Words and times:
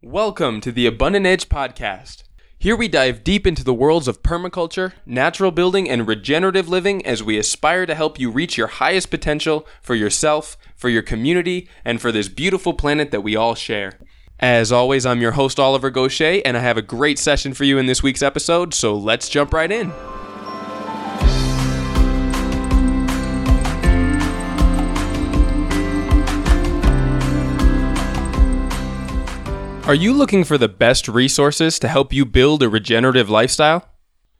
Welcome 0.00 0.60
to 0.60 0.70
the 0.70 0.86
Abundant 0.86 1.26
Edge 1.26 1.48
Podcast. 1.48 2.22
Here 2.56 2.76
we 2.76 2.86
dive 2.86 3.24
deep 3.24 3.48
into 3.48 3.64
the 3.64 3.74
worlds 3.74 4.06
of 4.06 4.22
permaculture, 4.22 4.92
natural 5.04 5.50
building, 5.50 5.90
and 5.90 6.06
regenerative 6.06 6.68
living 6.68 7.04
as 7.04 7.20
we 7.20 7.36
aspire 7.36 7.84
to 7.84 7.96
help 7.96 8.16
you 8.16 8.30
reach 8.30 8.56
your 8.56 8.68
highest 8.68 9.10
potential 9.10 9.66
for 9.82 9.96
yourself, 9.96 10.56
for 10.76 10.88
your 10.88 11.02
community, 11.02 11.68
and 11.84 12.00
for 12.00 12.12
this 12.12 12.28
beautiful 12.28 12.74
planet 12.74 13.10
that 13.10 13.22
we 13.22 13.34
all 13.34 13.56
share. 13.56 13.98
As 14.38 14.70
always, 14.70 15.04
I'm 15.04 15.20
your 15.20 15.32
host, 15.32 15.58
Oliver 15.58 15.90
Goshey, 15.90 16.42
and 16.44 16.56
I 16.56 16.60
have 16.60 16.76
a 16.76 16.82
great 16.82 17.18
session 17.18 17.52
for 17.52 17.64
you 17.64 17.76
in 17.76 17.86
this 17.86 18.00
week's 18.00 18.22
episode, 18.22 18.74
so 18.74 18.94
let's 18.94 19.28
jump 19.28 19.52
right 19.52 19.72
in. 19.72 19.92
Are 29.88 29.94
you 29.94 30.12
looking 30.12 30.44
for 30.44 30.58
the 30.58 30.68
best 30.68 31.08
resources 31.08 31.78
to 31.78 31.88
help 31.88 32.12
you 32.12 32.26
build 32.26 32.62
a 32.62 32.68
regenerative 32.68 33.30
lifestyle? 33.30 33.88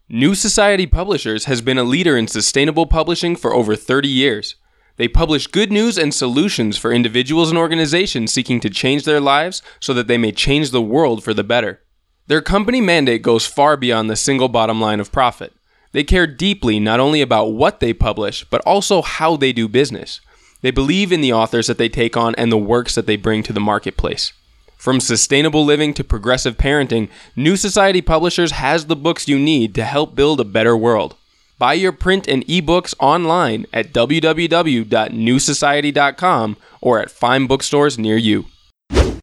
New 0.07 0.35
Society 0.35 0.87
Publishers 0.87 1.47
has 1.47 1.63
been 1.63 1.79
a 1.79 1.85
leader 1.85 2.19
in 2.19 2.29
sustainable 2.29 2.85
publishing 2.85 3.35
for 3.35 3.55
over 3.55 3.75
30 3.75 4.09
years. 4.09 4.57
They 4.97 5.09
publish 5.09 5.47
good 5.47 5.73
news 5.73 5.97
and 5.97 6.13
solutions 6.13 6.77
for 6.77 6.93
individuals 6.93 7.49
and 7.49 7.57
organizations 7.57 8.31
seeking 8.31 8.61
to 8.61 8.69
change 8.69 9.05
their 9.05 9.23
lives 9.23 9.63
so 9.81 9.95
that 9.95 10.07
they 10.07 10.19
may 10.19 10.33
change 10.33 10.71
the 10.71 10.83
world 10.83 11.25
for 11.25 11.33
the 11.33 11.43
better. 11.43 11.81
Their 12.27 12.43
company 12.43 12.83
mandate 12.83 13.23
goes 13.23 13.47
far 13.47 13.79
beyond 13.79 14.11
the 14.11 14.17
single 14.17 14.51
bottom 14.51 14.83
line 14.83 15.01
of 15.01 15.11
profit. 15.11 15.55
They 15.93 16.05
care 16.05 16.27
deeply 16.27 16.79
not 16.79 17.01
only 17.01 17.23
about 17.23 17.55
what 17.55 17.81
they 17.81 17.95
publish, 17.95 18.45
but 18.45 18.61
also 18.67 19.01
how 19.01 19.39
they 19.39 19.55
do 19.55 19.67
business. 19.67 20.21
They 20.61 20.73
believe 20.73 21.11
in 21.11 21.23
the 21.23 21.33
authors 21.33 21.69
that 21.69 21.79
they 21.79 21.89
take 21.89 22.19
on 22.19 22.35
and 22.35 22.53
the 22.53 22.59
works 22.59 22.95
that 22.97 23.07
they 23.07 23.17
bring 23.17 23.43
to 23.45 23.55
the 23.55 23.61
marketplace. 23.61 24.35
From 24.79 25.01
sustainable 25.01 25.65
living 25.65 25.93
to 25.95 26.05
progressive 26.05 26.57
parenting, 26.57 27.09
New 27.35 27.57
Society 27.57 28.01
Publishers 28.01 28.53
has 28.53 28.87
the 28.87 28.95
books 28.95 29.27
you 29.27 29.37
need 29.37 29.75
to 29.75 29.85
help 29.85 30.15
build 30.15 30.39
a 30.39 30.45
better 30.45 30.77
world. 30.77 31.17
Buy 31.59 31.73
your 31.73 31.91
print 31.91 32.29
and 32.29 32.47
ebooks 32.47 32.95
online 33.01 33.67
at 33.73 33.93
www.newsociety.com 33.93 36.57
or 36.81 37.01
at 37.01 37.11
fine 37.11 37.49
bookstores 37.49 37.99
near 37.99 38.17
you. 38.17 38.45
All 38.93 39.21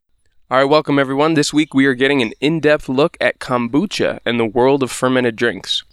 right, 0.52 0.66
welcome 0.66 1.00
everyone. 1.00 1.36
This 1.36 1.53
week 1.53 1.73
we 1.73 1.86
are 1.86 1.94
getting 1.94 2.22
an 2.22 2.33
in 2.42 2.59
depth 2.59 2.89
look 2.89 3.16
at 3.22 3.39
kombucha 3.39 4.20
and 4.26 4.38
the 4.38 4.45
world 4.45 4.83
of 4.83 4.92
fermented 4.92 5.38
drinks. 5.38 5.86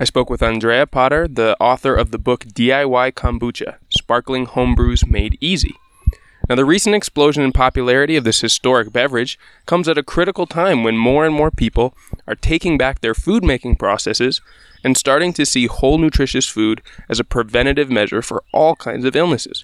I 0.00 0.04
spoke 0.04 0.30
with 0.30 0.42
Andrea 0.42 0.86
Potter, 0.86 1.28
the 1.28 1.58
author 1.60 1.94
of 1.94 2.10
the 2.10 2.18
book 2.18 2.46
DIY 2.46 3.12
Kombucha 3.12 3.76
Sparkling 3.90 4.46
Homebrews 4.46 5.06
Made 5.06 5.36
Easy. 5.42 5.74
Now, 6.50 6.56
the 6.56 6.64
recent 6.64 6.96
explosion 6.96 7.44
in 7.44 7.52
popularity 7.52 8.16
of 8.16 8.24
this 8.24 8.40
historic 8.40 8.92
beverage 8.92 9.38
comes 9.66 9.86
at 9.86 9.96
a 9.96 10.02
critical 10.02 10.48
time 10.48 10.82
when 10.82 10.96
more 10.96 11.24
and 11.24 11.32
more 11.32 11.52
people 11.52 11.94
are 12.26 12.34
taking 12.34 12.76
back 12.76 13.00
their 13.00 13.14
food 13.14 13.44
making 13.44 13.76
processes 13.76 14.40
and 14.82 14.96
starting 14.96 15.32
to 15.34 15.46
see 15.46 15.66
whole 15.66 15.96
nutritious 15.96 16.48
food 16.48 16.82
as 17.08 17.20
a 17.20 17.24
preventative 17.24 17.88
measure 17.88 18.20
for 18.20 18.42
all 18.52 18.74
kinds 18.74 19.04
of 19.04 19.14
illnesses. 19.14 19.62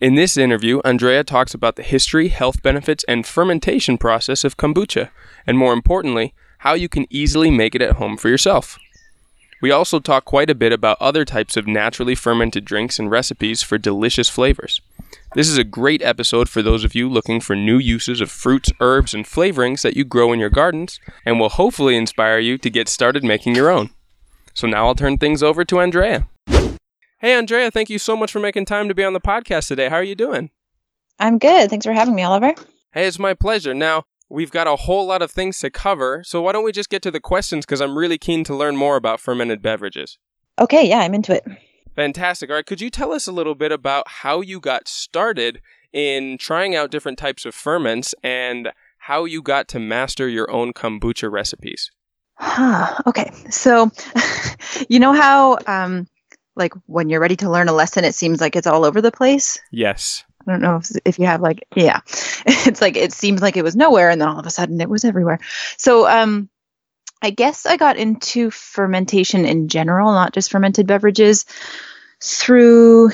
In 0.00 0.14
this 0.14 0.36
interview, 0.36 0.80
Andrea 0.84 1.24
talks 1.24 1.54
about 1.54 1.74
the 1.74 1.82
history, 1.82 2.28
health 2.28 2.62
benefits, 2.62 3.02
and 3.08 3.26
fermentation 3.26 3.98
process 3.98 4.44
of 4.44 4.56
kombucha, 4.56 5.10
and 5.44 5.58
more 5.58 5.72
importantly, 5.72 6.34
how 6.58 6.74
you 6.74 6.88
can 6.88 7.08
easily 7.10 7.50
make 7.50 7.74
it 7.74 7.82
at 7.82 7.96
home 7.96 8.16
for 8.16 8.28
yourself. 8.28 8.78
We 9.60 9.72
also 9.72 9.98
talk 9.98 10.24
quite 10.24 10.50
a 10.50 10.54
bit 10.54 10.72
about 10.72 10.98
other 11.00 11.24
types 11.24 11.56
of 11.56 11.66
naturally 11.66 12.14
fermented 12.14 12.64
drinks 12.64 13.00
and 13.00 13.10
recipes 13.10 13.64
for 13.64 13.76
delicious 13.76 14.28
flavors. 14.28 14.80
This 15.34 15.48
is 15.50 15.58
a 15.58 15.64
great 15.64 16.00
episode 16.00 16.48
for 16.48 16.62
those 16.62 16.84
of 16.84 16.94
you 16.94 17.06
looking 17.08 17.40
for 17.40 17.54
new 17.54 17.76
uses 17.76 18.22
of 18.22 18.30
fruits, 18.30 18.72
herbs, 18.80 19.12
and 19.12 19.26
flavorings 19.26 19.82
that 19.82 19.94
you 19.94 20.04
grow 20.04 20.32
in 20.32 20.40
your 20.40 20.48
gardens 20.48 20.98
and 21.26 21.38
will 21.38 21.50
hopefully 21.50 21.96
inspire 21.96 22.38
you 22.38 22.56
to 22.56 22.70
get 22.70 22.88
started 22.88 23.22
making 23.22 23.54
your 23.54 23.68
own. 23.68 23.90
So 24.54 24.66
now 24.66 24.86
I'll 24.86 24.94
turn 24.94 25.18
things 25.18 25.42
over 25.42 25.66
to 25.66 25.80
Andrea. 25.80 26.28
Hey, 27.18 27.34
Andrea, 27.34 27.70
thank 27.70 27.90
you 27.90 27.98
so 27.98 28.16
much 28.16 28.32
for 28.32 28.38
making 28.38 28.64
time 28.64 28.88
to 28.88 28.94
be 28.94 29.04
on 29.04 29.12
the 29.12 29.20
podcast 29.20 29.68
today. 29.68 29.90
How 29.90 29.96
are 29.96 30.02
you 30.02 30.14
doing? 30.14 30.50
I'm 31.18 31.38
good. 31.38 31.68
Thanks 31.68 31.84
for 31.84 31.92
having 31.92 32.14
me, 32.14 32.22
Oliver. 32.22 32.54
Hey, 32.92 33.06
it's 33.06 33.18
my 33.18 33.34
pleasure. 33.34 33.74
Now, 33.74 34.04
we've 34.30 34.50
got 34.50 34.66
a 34.66 34.76
whole 34.76 35.06
lot 35.06 35.20
of 35.20 35.30
things 35.30 35.58
to 35.58 35.68
cover, 35.68 36.22
so 36.24 36.40
why 36.40 36.52
don't 36.52 36.64
we 36.64 36.72
just 36.72 36.88
get 36.90 37.02
to 37.02 37.10
the 37.10 37.20
questions 37.20 37.66
because 37.66 37.82
I'm 37.82 37.98
really 37.98 38.18
keen 38.18 38.44
to 38.44 38.56
learn 38.56 38.76
more 38.76 38.96
about 38.96 39.20
fermented 39.20 39.60
beverages. 39.60 40.16
Okay, 40.58 40.88
yeah, 40.88 41.00
I'm 41.00 41.14
into 41.14 41.34
it. 41.34 41.44
Fantastic. 41.98 42.48
All 42.48 42.54
right, 42.54 42.64
could 42.64 42.80
you 42.80 42.90
tell 42.90 43.10
us 43.10 43.26
a 43.26 43.32
little 43.32 43.56
bit 43.56 43.72
about 43.72 44.06
how 44.06 44.40
you 44.40 44.60
got 44.60 44.86
started 44.86 45.60
in 45.92 46.38
trying 46.38 46.76
out 46.76 46.92
different 46.92 47.18
types 47.18 47.44
of 47.44 47.56
ferments 47.56 48.14
and 48.22 48.70
how 48.98 49.24
you 49.24 49.42
got 49.42 49.66
to 49.70 49.80
master 49.80 50.28
your 50.28 50.48
own 50.48 50.72
kombucha 50.72 51.28
recipes? 51.28 51.90
Huh. 52.36 53.02
Okay. 53.08 53.32
So, 53.50 53.90
you 54.88 55.00
know 55.00 55.12
how, 55.12 55.58
um, 55.66 56.06
like, 56.54 56.72
when 56.86 57.08
you're 57.08 57.18
ready 57.18 57.34
to 57.34 57.50
learn 57.50 57.66
a 57.66 57.72
lesson, 57.72 58.04
it 58.04 58.14
seems 58.14 58.40
like 58.40 58.54
it's 58.54 58.68
all 58.68 58.84
over 58.84 59.00
the 59.00 59.10
place? 59.10 59.58
Yes. 59.72 60.22
I 60.46 60.52
don't 60.52 60.62
know 60.62 60.76
if, 60.76 60.92
if 61.04 61.18
you 61.18 61.26
have, 61.26 61.40
like, 61.40 61.66
yeah. 61.74 62.02
It's 62.46 62.80
like, 62.80 62.96
it 62.96 63.12
seems 63.12 63.42
like 63.42 63.56
it 63.56 63.64
was 63.64 63.74
nowhere, 63.74 64.08
and 64.08 64.20
then 64.20 64.28
all 64.28 64.38
of 64.38 64.46
a 64.46 64.50
sudden 64.50 64.80
it 64.80 64.88
was 64.88 65.04
everywhere. 65.04 65.40
So, 65.76 66.08
um, 66.08 66.48
I 67.20 67.30
guess 67.30 67.66
I 67.66 67.76
got 67.76 67.96
into 67.96 68.50
fermentation 68.50 69.44
in 69.44 69.68
general, 69.68 70.12
not 70.12 70.32
just 70.32 70.50
fermented 70.50 70.86
beverages, 70.86 71.44
through 72.20 73.10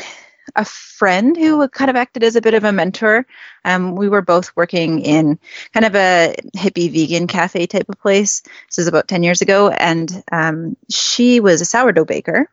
a 0.56 0.64
friend 0.64 1.36
who 1.36 1.66
kind 1.68 1.90
of 1.90 1.96
acted 1.96 2.22
as 2.22 2.36
a 2.36 2.40
bit 2.40 2.54
of 2.54 2.64
a 2.64 2.72
mentor. 2.72 3.26
Um, 3.64 3.96
we 3.96 4.08
were 4.08 4.22
both 4.22 4.54
working 4.56 5.00
in 5.00 5.38
kind 5.72 5.86
of 5.86 5.94
a 5.94 6.34
hippie 6.56 6.90
vegan 6.90 7.26
cafe 7.26 7.66
type 7.66 7.88
of 7.88 7.98
place. 7.98 8.42
This 8.42 8.78
was 8.78 8.86
about 8.86 9.08
10 9.08 9.22
years 9.22 9.42
ago. 9.42 9.70
And 9.70 10.22
um, 10.30 10.76
she 10.90 11.40
was 11.40 11.60
a 11.60 11.64
sourdough 11.64 12.04
baker 12.04 12.48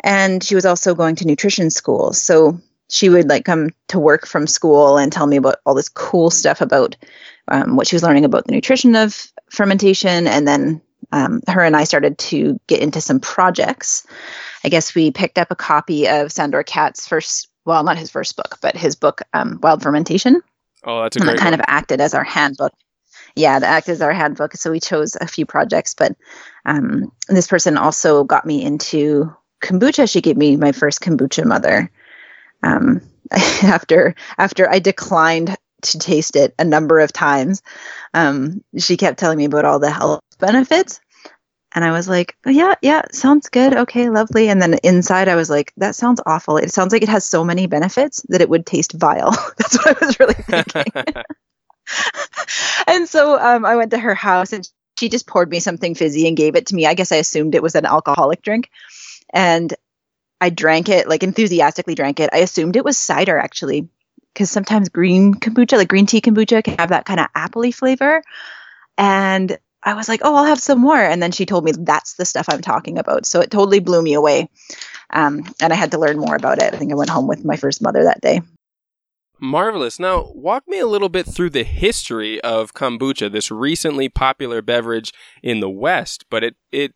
and 0.00 0.42
she 0.42 0.54
was 0.54 0.64
also 0.64 0.94
going 0.94 1.16
to 1.16 1.26
nutrition 1.26 1.70
school. 1.70 2.12
So 2.12 2.60
she 2.88 3.08
would 3.08 3.28
like 3.28 3.44
come 3.44 3.70
to 3.88 3.98
work 3.98 4.26
from 4.26 4.46
school 4.46 4.96
and 4.96 5.12
tell 5.12 5.26
me 5.26 5.36
about 5.36 5.56
all 5.66 5.74
this 5.74 5.88
cool 5.88 6.30
stuff 6.30 6.60
about 6.60 6.96
um, 7.48 7.76
what 7.76 7.86
she 7.86 7.96
was 7.96 8.02
learning 8.02 8.24
about 8.24 8.46
the 8.46 8.52
nutrition 8.52 8.94
of 8.94 9.26
fermentation. 9.50 10.26
And 10.26 10.46
then 10.46 10.80
um, 11.12 11.40
her 11.48 11.62
and 11.62 11.76
I 11.76 11.84
started 11.84 12.18
to 12.18 12.60
get 12.66 12.80
into 12.80 13.00
some 13.00 13.20
projects. 13.20 14.06
I 14.64 14.68
guess 14.68 14.94
we 14.94 15.10
picked 15.10 15.38
up 15.38 15.50
a 15.50 15.56
copy 15.56 16.06
of 16.08 16.32
Sandor 16.32 16.62
Katz's 16.62 17.06
first, 17.06 17.48
well, 17.64 17.82
not 17.84 17.98
his 17.98 18.10
first 18.10 18.36
book, 18.36 18.58
but 18.60 18.76
his 18.76 18.94
book, 18.94 19.22
um, 19.32 19.58
Wild 19.62 19.82
Fermentation. 19.82 20.42
Oh, 20.84 21.02
that's 21.02 21.16
a 21.16 21.20
and 21.20 21.24
great 21.24 21.36
that 21.36 21.42
kind 21.42 21.52
one. 21.52 21.60
of 21.60 21.66
acted 21.68 22.00
as 22.00 22.14
our 22.14 22.24
handbook. 22.24 22.72
Yeah, 23.36 23.58
that 23.58 23.66
acted 23.66 23.92
as 23.92 24.02
our 24.02 24.12
handbook. 24.12 24.54
So 24.54 24.70
we 24.70 24.80
chose 24.80 25.16
a 25.20 25.26
few 25.26 25.46
projects, 25.46 25.94
but 25.94 26.16
um, 26.66 27.12
this 27.28 27.46
person 27.46 27.76
also 27.76 28.24
got 28.24 28.46
me 28.46 28.62
into 28.62 29.32
kombucha. 29.62 30.10
She 30.10 30.20
gave 30.20 30.36
me 30.36 30.56
my 30.56 30.72
first 30.72 31.00
kombucha 31.00 31.44
mother. 31.44 31.90
Um, 32.62 33.00
after 33.62 34.14
after 34.38 34.68
I 34.68 34.78
declined 34.78 35.56
to 35.82 35.98
taste 35.98 36.34
it 36.36 36.54
a 36.58 36.64
number 36.64 36.98
of 36.98 37.12
times, 37.12 37.62
um, 38.14 38.62
she 38.76 38.96
kept 38.96 39.18
telling 39.18 39.38
me 39.38 39.44
about 39.44 39.64
all 39.64 39.78
the 39.78 39.90
health 39.90 40.22
benefits. 40.38 41.00
And 41.74 41.84
I 41.84 41.92
was 41.92 42.08
like, 42.08 42.34
"Oh, 42.46 42.50
yeah, 42.50 42.74
yeah, 42.80 43.02
sounds 43.12 43.48
good. 43.50 43.74
Okay, 43.74 44.08
lovely. 44.08 44.48
And 44.48 44.60
then 44.60 44.78
inside, 44.82 45.28
I 45.28 45.36
was 45.36 45.50
like, 45.50 45.72
that 45.76 45.94
sounds 45.94 46.20
awful. 46.24 46.56
It 46.56 46.72
sounds 46.72 46.92
like 46.92 47.02
it 47.02 47.10
has 47.10 47.26
so 47.26 47.44
many 47.44 47.66
benefits 47.66 48.24
that 48.30 48.40
it 48.40 48.48
would 48.48 48.64
taste 48.64 48.92
vile. 48.92 49.30
That's 49.58 49.76
what 49.76 50.02
I 50.02 50.06
was 50.06 50.18
really 50.18 50.34
thinking. 50.34 50.92
and 52.86 53.08
so 53.08 53.38
um, 53.38 53.66
I 53.66 53.76
went 53.76 53.90
to 53.90 53.98
her 53.98 54.14
house 54.14 54.52
and 54.52 54.68
she 54.98 55.08
just 55.08 55.26
poured 55.26 55.50
me 55.50 55.60
something 55.60 55.94
fizzy 55.94 56.26
and 56.26 56.36
gave 56.36 56.56
it 56.56 56.66
to 56.66 56.74
me. 56.74 56.86
I 56.86 56.94
guess 56.94 57.12
I 57.12 57.16
assumed 57.16 57.54
it 57.54 57.62
was 57.62 57.74
an 57.74 57.86
alcoholic 57.86 58.42
drink. 58.42 58.70
And 59.32 59.72
I 60.40 60.50
drank 60.50 60.88
it, 60.88 61.08
like 61.08 61.22
enthusiastically 61.22 61.94
drank 61.94 62.20
it. 62.20 62.30
I 62.32 62.38
assumed 62.38 62.76
it 62.76 62.84
was 62.84 62.96
cider 62.96 63.38
actually, 63.38 63.88
because 64.32 64.50
sometimes 64.50 64.88
green 64.88 65.34
kombucha, 65.34 65.76
like 65.76 65.88
green 65.88 66.06
tea 66.06 66.20
kombucha, 66.20 66.64
can 66.64 66.78
have 66.78 66.90
that 66.90 67.04
kind 67.04 67.20
of 67.20 67.26
appley 67.36 67.74
flavor. 67.74 68.22
And 68.96 69.58
I 69.82 69.94
was 69.94 70.08
like, 70.08 70.20
oh, 70.24 70.34
I'll 70.34 70.44
have 70.44 70.60
some 70.60 70.80
more. 70.80 71.00
And 71.00 71.22
then 71.22 71.32
she 71.32 71.46
told 71.46 71.64
me 71.64 71.72
that's 71.72 72.14
the 72.14 72.24
stuff 72.24 72.46
I'm 72.48 72.60
talking 72.60 72.98
about. 72.98 73.26
So 73.26 73.40
it 73.40 73.50
totally 73.50 73.78
blew 73.78 74.02
me 74.02 74.14
away. 74.14 74.48
Um, 75.10 75.44
and 75.60 75.72
I 75.72 75.76
had 75.76 75.92
to 75.92 75.98
learn 75.98 76.18
more 76.18 76.34
about 76.34 76.62
it. 76.62 76.74
I 76.74 76.76
think 76.76 76.92
I 76.92 76.96
went 76.96 77.10
home 77.10 77.26
with 77.26 77.44
my 77.44 77.56
first 77.56 77.80
mother 77.80 78.04
that 78.04 78.20
day. 78.20 78.42
Marvelous. 79.40 80.00
Now, 80.00 80.32
walk 80.34 80.64
me 80.66 80.80
a 80.80 80.86
little 80.86 81.08
bit 81.08 81.26
through 81.26 81.50
the 81.50 81.62
history 81.62 82.40
of 82.40 82.74
kombucha, 82.74 83.30
this 83.30 83.50
recently 83.50 84.08
popular 84.08 84.62
beverage 84.62 85.12
in 85.42 85.60
the 85.60 85.70
West, 85.70 86.24
but 86.28 86.42
it 86.42 86.56
it 86.72 86.92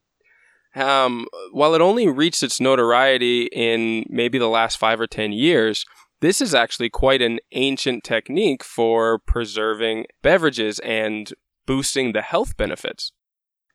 um, 0.75 1.26
while 1.52 1.75
it 1.75 1.81
only 1.81 2.08
reached 2.08 2.43
its 2.43 2.61
notoriety 2.61 3.44
in 3.52 4.06
maybe 4.08 4.38
the 4.38 4.49
last 4.49 4.76
five 4.76 5.00
or 5.00 5.06
ten 5.06 5.32
years, 5.32 5.85
this 6.20 6.40
is 6.40 6.55
actually 6.55 6.88
quite 6.88 7.20
an 7.23 7.40
ancient 7.52 8.05
technique 8.05 8.64
for 8.64 9.19
preserving 9.19 10.06
beverages 10.23 10.78
and 10.81 11.32
boosting 11.67 12.12
the 12.12 12.23
health 12.23 12.56
benefits. 12.56 13.12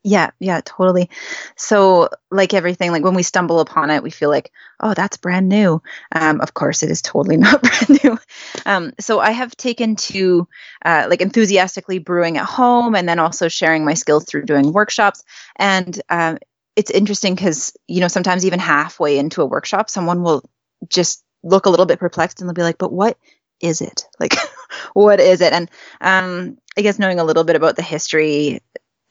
Yeah, 0.04 0.30
yeah, 0.40 0.62
totally. 0.64 1.10
So, 1.58 2.08
like 2.32 2.54
everything, 2.54 2.92
like 2.92 3.04
when 3.04 3.16
we 3.16 3.24
stumble 3.24 3.60
upon 3.60 3.90
it, 3.90 4.04
we 4.04 4.10
feel 4.10 4.30
like, 4.30 4.52
oh, 4.80 4.94
that's 4.94 5.18
brand 5.18 5.50
new. 5.50 5.82
Um, 6.14 6.40
of 6.40 6.54
course, 6.54 6.82
it 6.82 6.90
is 6.90 7.02
totally 7.02 7.36
not 7.46 7.62
brand 7.62 8.04
new. 8.04 8.18
Um, 8.66 8.94
so, 9.00 9.20
I 9.20 9.32
have 9.32 9.58
taken 9.58 9.98
to 9.98 10.48
uh, 10.86 11.08
like 11.10 11.22
enthusiastically 11.22 12.00
brewing 12.00 12.38
at 12.38 12.46
home 12.46 12.96
and 12.96 13.10
then 13.10 13.20
also 13.20 13.50
sharing 13.50 13.84
my 13.84 13.96
skills 13.96 14.24
through 14.24 14.46
doing 14.46 14.72
workshops. 14.72 15.24
And 15.58 16.00
um, 16.10 16.38
it's 16.78 16.92
interesting 16.92 17.36
because, 17.36 17.76
you 17.88 18.00
know, 18.00 18.08
sometimes 18.08 18.46
even 18.46 18.60
halfway 18.60 19.18
into 19.18 19.42
a 19.42 19.46
workshop, 19.46 19.90
someone 19.90 20.22
will 20.22 20.50
just 20.88 21.22
look 21.44 21.66
a 21.66 21.70
little 21.70 21.86
bit 21.86 22.00
perplexed 22.00 22.40
and 22.40 22.48
they'll 22.48 22.54
be 22.54 22.62
like, 22.62 22.78
but 22.78 22.94
what 22.94 23.18
is 23.60 23.82
it? 23.82 24.06
Like, 24.20 24.36
what 24.94 25.20
is 25.20 25.42
it? 25.42 25.54
And 25.54 25.70
um, 26.02 26.58
I 26.78 26.82
guess 26.82 27.00
knowing 27.00 27.20
a 27.20 27.24
little 27.24 27.44
bit 27.44 27.56
about 27.56 27.76
the 27.76 27.82
history 27.82 28.62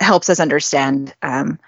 helps 0.01 0.29
us 0.29 0.41
understand 0.41 1.15
um, 1.23 1.59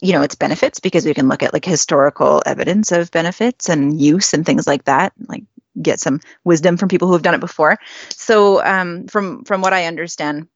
you 0.00 0.12
know 0.12 0.22
its 0.22 0.34
benefits 0.34 0.80
because 0.80 1.04
we 1.04 1.14
can 1.14 1.28
look 1.28 1.42
at 1.42 1.52
like 1.52 1.64
historical 1.64 2.42
evidence 2.46 2.92
of 2.92 3.10
benefits 3.10 3.68
and 3.68 4.00
use 4.00 4.32
and 4.32 4.46
things 4.46 4.66
like 4.66 4.84
that 4.84 5.12
like 5.28 5.44
get 5.80 6.00
some 6.00 6.20
wisdom 6.44 6.76
from 6.76 6.88
people 6.88 7.08
who 7.08 7.14
have 7.14 7.22
done 7.22 7.34
it 7.34 7.40
before 7.40 7.78
so 8.08 8.64
um, 8.64 9.06
from 9.06 9.44
from 9.44 9.60
what 9.62 9.72
i 9.72 9.86
understand 9.86 10.48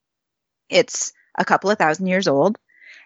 it's 0.68 1.12
a 1.38 1.44
couple 1.44 1.70
of 1.70 1.78
thousand 1.78 2.06
years 2.06 2.28
old 2.28 2.58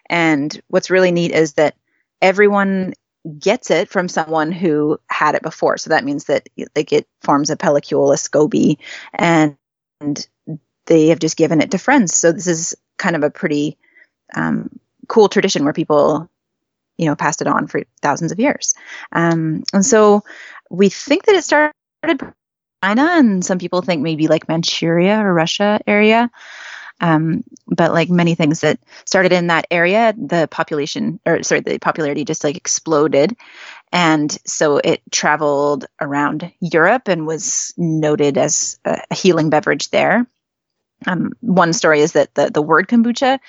and 0.09 0.61
what's 0.67 0.89
really 0.89 1.11
neat 1.11 1.31
is 1.31 1.53
that 1.53 1.75
everyone 2.21 2.93
gets 3.37 3.69
it 3.69 3.89
from 3.89 4.07
someone 4.07 4.51
who 4.51 4.97
had 5.07 5.35
it 5.35 5.41
before 5.41 5.77
so 5.77 5.89
that 5.89 6.05
means 6.05 6.25
that 6.25 6.47
like 6.75 6.93
it 6.93 7.07
forms 7.21 7.49
a 7.49 7.57
pellicle 7.57 8.13
a 8.13 8.17
scoby 8.17 8.77
and, 9.13 9.57
and 9.99 10.27
they 10.85 11.07
have 11.07 11.19
just 11.19 11.35
given 11.35 11.61
it 11.61 11.71
to 11.71 11.77
friends 11.77 12.15
so 12.15 12.31
this 12.31 12.47
is 12.47 12.75
kind 12.97 13.15
of 13.15 13.23
a 13.23 13.29
pretty 13.29 13.77
um, 14.35 14.69
cool 15.07 15.27
tradition 15.27 15.65
where 15.65 15.73
people, 15.73 16.29
you 16.97 17.07
know, 17.07 17.15
passed 17.15 17.41
it 17.41 17.47
on 17.47 17.67
for 17.67 17.81
thousands 18.01 18.31
of 18.31 18.39
years. 18.39 18.73
Um, 19.11 19.63
and 19.73 19.85
so 19.85 20.23
we 20.69 20.89
think 20.89 21.25
that 21.25 21.35
it 21.35 21.43
started 21.43 21.73
China, 22.81 23.09
and 23.15 23.43
some 23.43 23.57
people 23.57 23.81
think 23.81 24.01
maybe 24.01 24.27
like 24.27 24.47
Manchuria 24.47 25.19
or 25.19 25.33
Russia 25.33 25.81
area. 25.85 26.31
Um, 27.01 27.43
but 27.67 27.93
like 27.93 28.09
many 28.09 28.35
things 28.35 28.61
that 28.61 28.79
started 29.05 29.31
in 29.31 29.47
that 29.47 29.67
area, 29.71 30.13
the 30.17 30.47
population, 30.49 31.19
or 31.25 31.43
sorry, 31.43 31.61
the 31.61 31.79
popularity 31.79 32.25
just 32.25 32.43
like 32.43 32.57
exploded. 32.57 33.35
And 33.91 34.31
so 34.45 34.77
it 34.77 35.01
traveled 35.11 35.85
around 35.99 36.51
Europe 36.59 37.07
and 37.07 37.25
was 37.25 37.73
noted 37.77 38.37
as 38.37 38.79
a, 38.85 39.01
healing 39.13 39.49
beverage 39.49 39.89
there. 39.89 40.27
Um, 41.07 41.31
one 41.39 41.73
story 41.73 42.01
is 42.01 42.13
that 42.13 42.35
the, 42.35 42.51
the 42.51 42.61
word 42.61 42.87
kombucha 42.87 43.39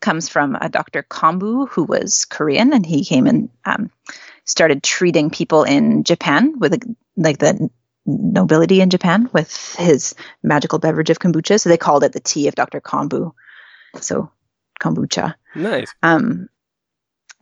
comes 0.00 0.28
from 0.28 0.56
a 0.60 0.68
Dr. 0.68 1.02
Kombu 1.02 1.68
who 1.68 1.84
was 1.84 2.24
Korean, 2.26 2.72
and 2.72 2.84
he 2.84 3.04
came 3.04 3.26
and 3.26 3.48
um, 3.64 3.90
started 4.44 4.82
treating 4.82 5.30
people 5.30 5.64
in 5.64 6.04
Japan 6.04 6.58
with 6.58 6.74
a, 6.74 6.96
like 7.16 7.38
the 7.38 7.70
nobility 8.08 8.80
in 8.80 8.90
Japan 8.90 9.28
with 9.32 9.76
his 9.76 10.14
magical 10.42 10.78
beverage 10.78 11.10
of 11.10 11.18
kombucha. 11.18 11.60
So 11.60 11.68
they 11.68 11.76
called 11.76 12.04
it 12.04 12.12
the 12.12 12.20
tea 12.20 12.48
of 12.48 12.54
Dr. 12.54 12.80
Kombu. 12.80 13.32
So 14.00 14.30
kombucha. 14.80 15.34
Nice. 15.54 15.92
Um, 16.02 16.48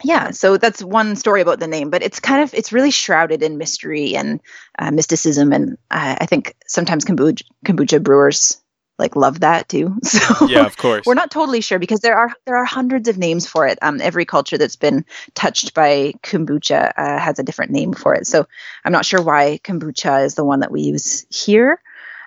yeah, 0.04 0.32
so 0.32 0.58
that's 0.58 0.82
one 0.82 1.16
story 1.16 1.40
about 1.40 1.58
the 1.58 1.66
name, 1.66 1.88
but 1.88 2.02
it's 2.02 2.20
kind 2.20 2.42
of 2.42 2.52
it's 2.52 2.72
really 2.72 2.90
shrouded 2.90 3.42
in 3.42 3.56
mystery 3.56 4.14
and 4.14 4.40
uh, 4.78 4.90
mysticism, 4.90 5.52
and 5.52 5.78
uh, 5.90 6.16
I 6.20 6.26
think 6.26 6.54
sometimes 6.66 7.06
kombucha, 7.06 7.44
kombucha 7.64 8.02
brewers 8.02 8.60
like 8.98 9.16
love 9.16 9.40
that 9.40 9.68
too. 9.68 9.96
So 10.04 10.46
yeah, 10.46 10.64
of 10.64 10.76
course. 10.76 11.04
We're 11.06 11.14
not 11.14 11.30
totally 11.30 11.60
sure 11.60 11.78
because 11.78 12.00
there 12.00 12.16
are 12.16 12.32
there 12.46 12.56
are 12.56 12.64
hundreds 12.64 13.08
of 13.08 13.18
names 13.18 13.46
for 13.46 13.66
it. 13.66 13.78
Um, 13.82 14.00
every 14.00 14.24
culture 14.24 14.56
that's 14.56 14.76
been 14.76 15.04
touched 15.34 15.74
by 15.74 16.14
kombucha 16.22 16.92
uh, 16.96 17.18
has 17.18 17.38
a 17.38 17.42
different 17.42 17.72
name 17.72 17.92
for 17.92 18.14
it. 18.14 18.26
So 18.26 18.46
I'm 18.84 18.92
not 18.92 19.04
sure 19.04 19.22
why 19.22 19.60
kombucha 19.62 20.24
is 20.24 20.34
the 20.34 20.44
one 20.44 20.60
that 20.60 20.70
we 20.70 20.82
use 20.82 21.26
here. 21.28 21.80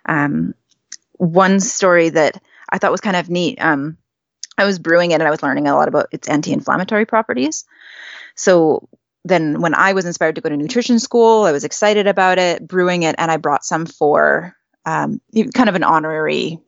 Um, 0.05 0.53
one 1.13 1.59
story 1.59 2.09
that 2.09 2.41
I 2.69 2.77
thought 2.77 2.91
was 2.91 3.01
kind 3.01 3.15
of 3.15 3.29
neat. 3.29 3.59
Um, 3.59 3.97
I 4.57 4.65
was 4.65 4.77
brewing 4.77 5.11
it 5.11 5.15
and 5.15 5.23
I 5.23 5.31
was 5.31 5.41
learning 5.41 5.67
a 5.67 5.75
lot 5.75 5.87
about 5.87 6.07
its 6.11 6.27
anti-inflammatory 6.27 7.05
properties. 7.05 7.65
So 8.35 8.87
then 9.25 9.61
when 9.61 9.73
I 9.73 9.93
was 9.93 10.05
inspired 10.05 10.35
to 10.35 10.41
go 10.41 10.49
to 10.49 10.57
nutrition 10.57 10.99
school, 10.99 11.43
I 11.43 11.51
was 11.51 11.63
excited 11.63 12.07
about 12.07 12.37
it, 12.37 12.67
brewing 12.67 13.03
it, 13.03 13.15
and 13.17 13.31
I 13.31 13.37
brought 13.37 13.63
some 13.63 13.85
for 13.85 14.55
um, 14.85 15.21
kind 15.53 15.69
of 15.69 15.75
an 15.75 15.83
honorary 15.83 16.59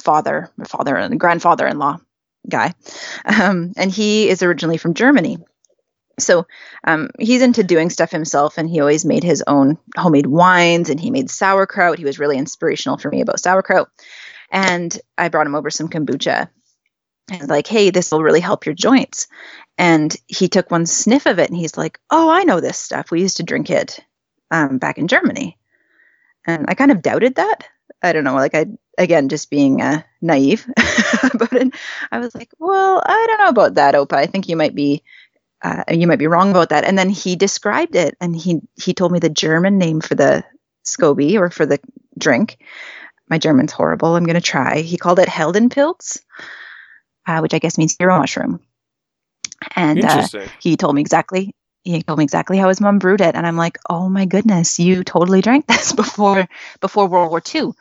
father, 0.00 0.50
father 0.66 0.96
and 0.96 1.20
grandfather-in-law 1.20 1.98
guy, 2.48 2.72
um, 3.24 3.72
and 3.76 3.90
he 3.90 4.28
is 4.28 4.42
originally 4.42 4.78
from 4.78 4.94
Germany. 4.94 5.38
So 6.18 6.46
um, 6.84 7.10
he's 7.18 7.42
into 7.42 7.62
doing 7.62 7.90
stuff 7.90 8.10
himself, 8.10 8.58
and 8.58 8.68
he 8.68 8.80
always 8.80 9.04
made 9.04 9.24
his 9.24 9.42
own 9.46 9.78
homemade 9.96 10.26
wines, 10.26 10.90
and 10.90 11.00
he 11.00 11.10
made 11.10 11.30
sauerkraut. 11.30 11.98
He 11.98 12.04
was 12.04 12.18
really 12.18 12.38
inspirational 12.38 12.98
for 12.98 13.08
me 13.08 13.20
about 13.20 13.40
sauerkraut, 13.40 13.88
and 14.50 14.98
I 15.16 15.28
brought 15.28 15.46
him 15.46 15.54
over 15.54 15.70
some 15.70 15.88
kombucha, 15.88 16.48
and 17.30 17.48
like, 17.48 17.66
hey, 17.66 17.90
this 17.90 18.10
will 18.10 18.22
really 18.22 18.40
help 18.40 18.66
your 18.66 18.74
joints. 18.74 19.28
And 19.78 20.14
he 20.26 20.48
took 20.48 20.70
one 20.70 20.84
sniff 20.84 21.26
of 21.26 21.38
it, 21.38 21.48
and 21.48 21.56
he's 21.56 21.78
like, 21.78 21.98
oh, 22.10 22.28
I 22.28 22.44
know 22.44 22.60
this 22.60 22.78
stuff. 22.78 23.10
We 23.10 23.22
used 23.22 23.38
to 23.38 23.42
drink 23.42 23.70
it 23.70 24.00
um, 24.50 24.78
back 24.78 24.98
in 24.98 25.08
Germany. 25.08 25.56
And 26.46 26.66
I 26.68 26.74
kind 26.74 26.90
of 26.90 27.02
doubted 27.02 27.36
that. 27.36 27.66
I 28.02 28.12
don't 28.12 28.24
know, 28.24 28.34
like 28.34 28.54
I 28.54 28.66
again 28.96 29.28
just 29.28 29.50
being 29.50 29.82
uh, 29.82 30.02
naive 30.22 30.66
about 31.34 31.52
it. 31.52 31.74
I 32.10 32.18
was 32.18 32.34
like, 32.34 32.50
well, 32.58 33.02
I 33.04 33.26
don't 33.28 33.38
know 33.38 33.48
about 33.48 33.74
that, 33.74 33.94
Opa. 33.94 34.14
I 34.14 34.26
think 34.26 34.48
you 34.48 34.56
might 34.56 34.74
be 34.74 35.02
uh, 35.62 35.84
you 35.90 36.06
might 36.06 36.18
be 36.18 36.26
wrong 36.26 36.50
about 36.50 36.70
that. 36.70 36.84
And 36.84 36.98
then 36.98 37.10
he 37.10 37.36
described 37.36 37.94
it, 37.96 38.16
and 38.20 38.34
he 38.34 38.60
he 38.82 38.94
told 38.94 39.12
me 39.12 39.18
the 39.18 39.28
German 39.28 39.76
name 39.78 40.00
for 40.00 40.14
the 40.14 40.44
SCOBY 40.86 41.38
or 41.38 41.50
for 41.50 41.66
the 41.66 41.78
drink. 42.18 42.58
My 43.28 43.38
German's 43.38 43.72
horrible. 43.72 44.16
I'm 44.16 44.24
gonna 44.24 44.40
try. 44.40 44.80
He 44.80 44.96
called 44.96 45.18
it 45.18 45.28
Heldenpilz, 45.28 46.22
uh, 47.26 47.40
which 47.40 47.54
I 47.54 47.58
guess 47.58 47.76
means 47.76 47.96
hero 47.98 48.18
mushroom. 48.18 48.60
And 49.76 50.02
uh, 50.04 50.26
he 50.58 50.76
told 50.78 50.94
me 50.94 51.02
exactly 51.02 51.54
he 51.82 52.02
told 52.02 52.18
me 52.18 52.24
exactly 52.24 52.58
how 52.58 52.68
his 52.68 52.80
mom 52.80 52.98
brewed 52.98 53.20
it 53.20 53.34
and 53.34 53.46
i'm 53.46 53.56
like 53.56 53.78
oh 53.88 54.08
my 54.08 54.26
goodness 54.26 54.78
you 54.78 55.04
totally 55.04 55.40
drank 55.40 55.66
this 55.68 55.92
before 55.92 56.48
before 56.80 57.08
world 57.08 57.30
war 57.30 57.42
ii 57.54 57.72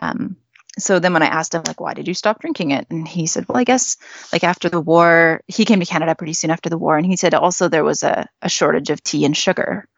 um, 0.00 0.36
so 0.78 0.98
then 0.98 1.12
when 1.12 1.22
i 1.22 1.26
asked 1.26 1.54
him 1.54 1.62
like 1.66 1.80
why 1.80 1.94
did 1.94 2.08
you 2.08 2.14
stop 2.14 2.40
drinking 2.40 2.72
it? 2.72 2.86
And 2.90 3.06
he 3.06 3.26
said 3.26 3.46
well 3.48 3.58
i 3.58 3.64
guess 3.64 3.96
like 4.32 4.44
after 4.44 4.68
the 4.68 4.80
war 4.80 5.42
he 5.46 5.64
came 5.64 5.80
to 5.80 5.86
canada 5.86 6.14
pretty 6.14 6.34
soon 6.34 6.50
after 6.50 6.68
the 6.68 6.78
war 6.78 6.96
and 6.96 7.06
he 7.06 7.16
said 7.16 7.34
also 7.34 7.68
there 7.68 7.84
was 7.84 8.02
a, 8.02 8.28
a 8.42 8.48
shortage 8.48 8.90
of 8.90 9.02
tea 9.02 9.24
and 9.24 9.36
sugar 9.36 9.88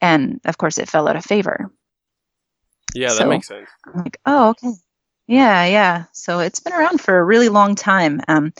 and 0.00 0.40
of 0.44 0.58
course 0.58 0.78
it 0.78 0.88
fell 0.88 1.08
out 1.08 1.16
of 1.16 1.24
favor. 1.24 1.70
Yeah 2.94 3.08
that 3.08 3.18
so 3.18 3.28
makes 3.28 3.48
sense. 3.48 3.68
I'm 3.86 4.02
like 4.02 4.18
oh 4.26 4.50
okay. 4.50 4.72
Yeah 5.26 5.66
yeah. 5.66 6.04
So 6.12 6.40
it's 6.40 6.60
been 6.60 6.72
around 6.72 7.00
for 7.00 7.18
a 7.18 7.24
really 7.24 7.48
long 7.48 7.74
time 7.74 8.20
um, 8.28 8.52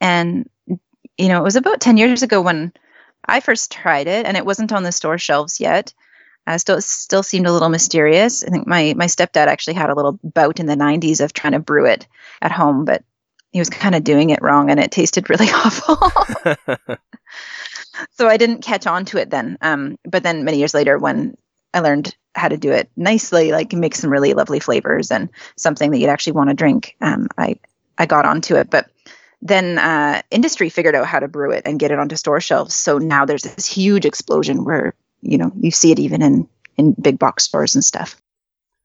and 0.00 0.48
you 1.18 1.28
know 1.28 1.40
it 1.40 1.44
was 1.44 1.56
about 1.56 1.80
10 1.80 1.96
years 1.96 2.22
ago 2.22 2.40
when 2.40 2.72
I 3.26 3.40
first 3.40 3.72
tried 3.72 4.06
it, 4.06 4.26
and 4.26 4.36
it 4.36 4.46
wasn't 4.46 4.72
on 4.72 4.82
the 4.82 4.92
store 4.92 5.18
shelves 5.18 5.60
yet. 5.60 5.92
Uh, 6.46 6.58
still, 6.58 6.80
still 6.80 7.22
seemed 7.22 7.46
a 7.46 7.52
little 7.52 7.68
mysterious. 7.68 8.42
I 8.42 8.48
think 8.48 8.66
my 8.66 8.94
my 8.96 9.06
stepdad 9.06 9.46
actually 9.46 9.74
had 9.74 9.90
a 9.90 9.94
little 9.94 10.18
bout 10.24 10.58
in 10.58 10.66
the 10.66 10.74
'90s 10.74 11.20
of 11.20 11.32
trying 11.32 11.52
to 11.52 11.60
brew 11.60 11.86
it 11.86 12.06
at 12.40 12.50
home, 12.50 12.84
but 12.84 13.04
he 13.52 13.58
was 13.58 13.70
kind 13.70 13.94
of 13.94 14.02
doing 14.02 14.30
it 14.30 14.42
wrong, 14.42 14.70
and 14.70 14.80
it 14.80 14.90
tasted 14.90 15.30
really 15.30 15.46
awful. 15.50 15.96
so 18.10 18.28
I 18.28 18.36
didn't 18.36 18.62
catch 18.62 18.86
on 18.86 19.04
to 19.06 19.18
it 19.18 19.30
then. 19.30 19.56
Um, 19.60 19.98
but 20.04 20.22
then 20.22 20.44
many 20.44 20.58
years 20.58 20.74
later, 20.74 20.98
when 20.98 21.36
I 21.74 21.80
learned 21.80 22.16
how 22.34 22.48
to 22.48 22.56
do 22.56 22.72
it 22.72 22.90
nicely, 22.96 23.52
like 23.52 23.72
make 23.72 23.94
some 23.94 24.10
really 24.10 24.34
lovely 24.34 24.58
flavors 24.58 25.10
and 25.10 25.28
something 25.56 25.90
that 25.90 25.98
you'd 25.98 26.08
actually 26.08 26.32
want 26.32 26.50
to 26.50 26.54
drink, 26.54 26.96
um, 27.00 27.28
I 27.38 27.56
I 27.98 28.06
got 28.06 28.24
onto 28.24 28.56
it. 28.56 28.68
But 28.68 28.90
then 29.42 29.78
uh, 29.78 30.22
industry 30.30 30.70
figured 30.70 30.94
out 30.94 31.06
how 31.06 31.18
to 31.18 31.28
brew 31.28 31.50
it 31.50 31.62
and 31.66 31.80
get 31.80 31.90
it 31.90 31.98
onto 31.98 32.16
store 32.16 32.40
shelves. 32.40 32.74
So 32.74 32.98
now 32.98 33.24
there's 33.24 33.42
this 33.42 33.66
huge 33.66 34.06
explosion 34.06 34.64
where 34.64 34.94
you 35.20 35.36
know 35.36 35.52
you 35.60 35.70
see 35.70 35.92
it 35.92 35.98
even 35.98 36.22
in 36.22 36.48
in 36.78 36.92
big 36.92 37.18
box 37.18 37.44
stores 37.44 37.74
and 37.74 37.84
stuff. 37.84 38.16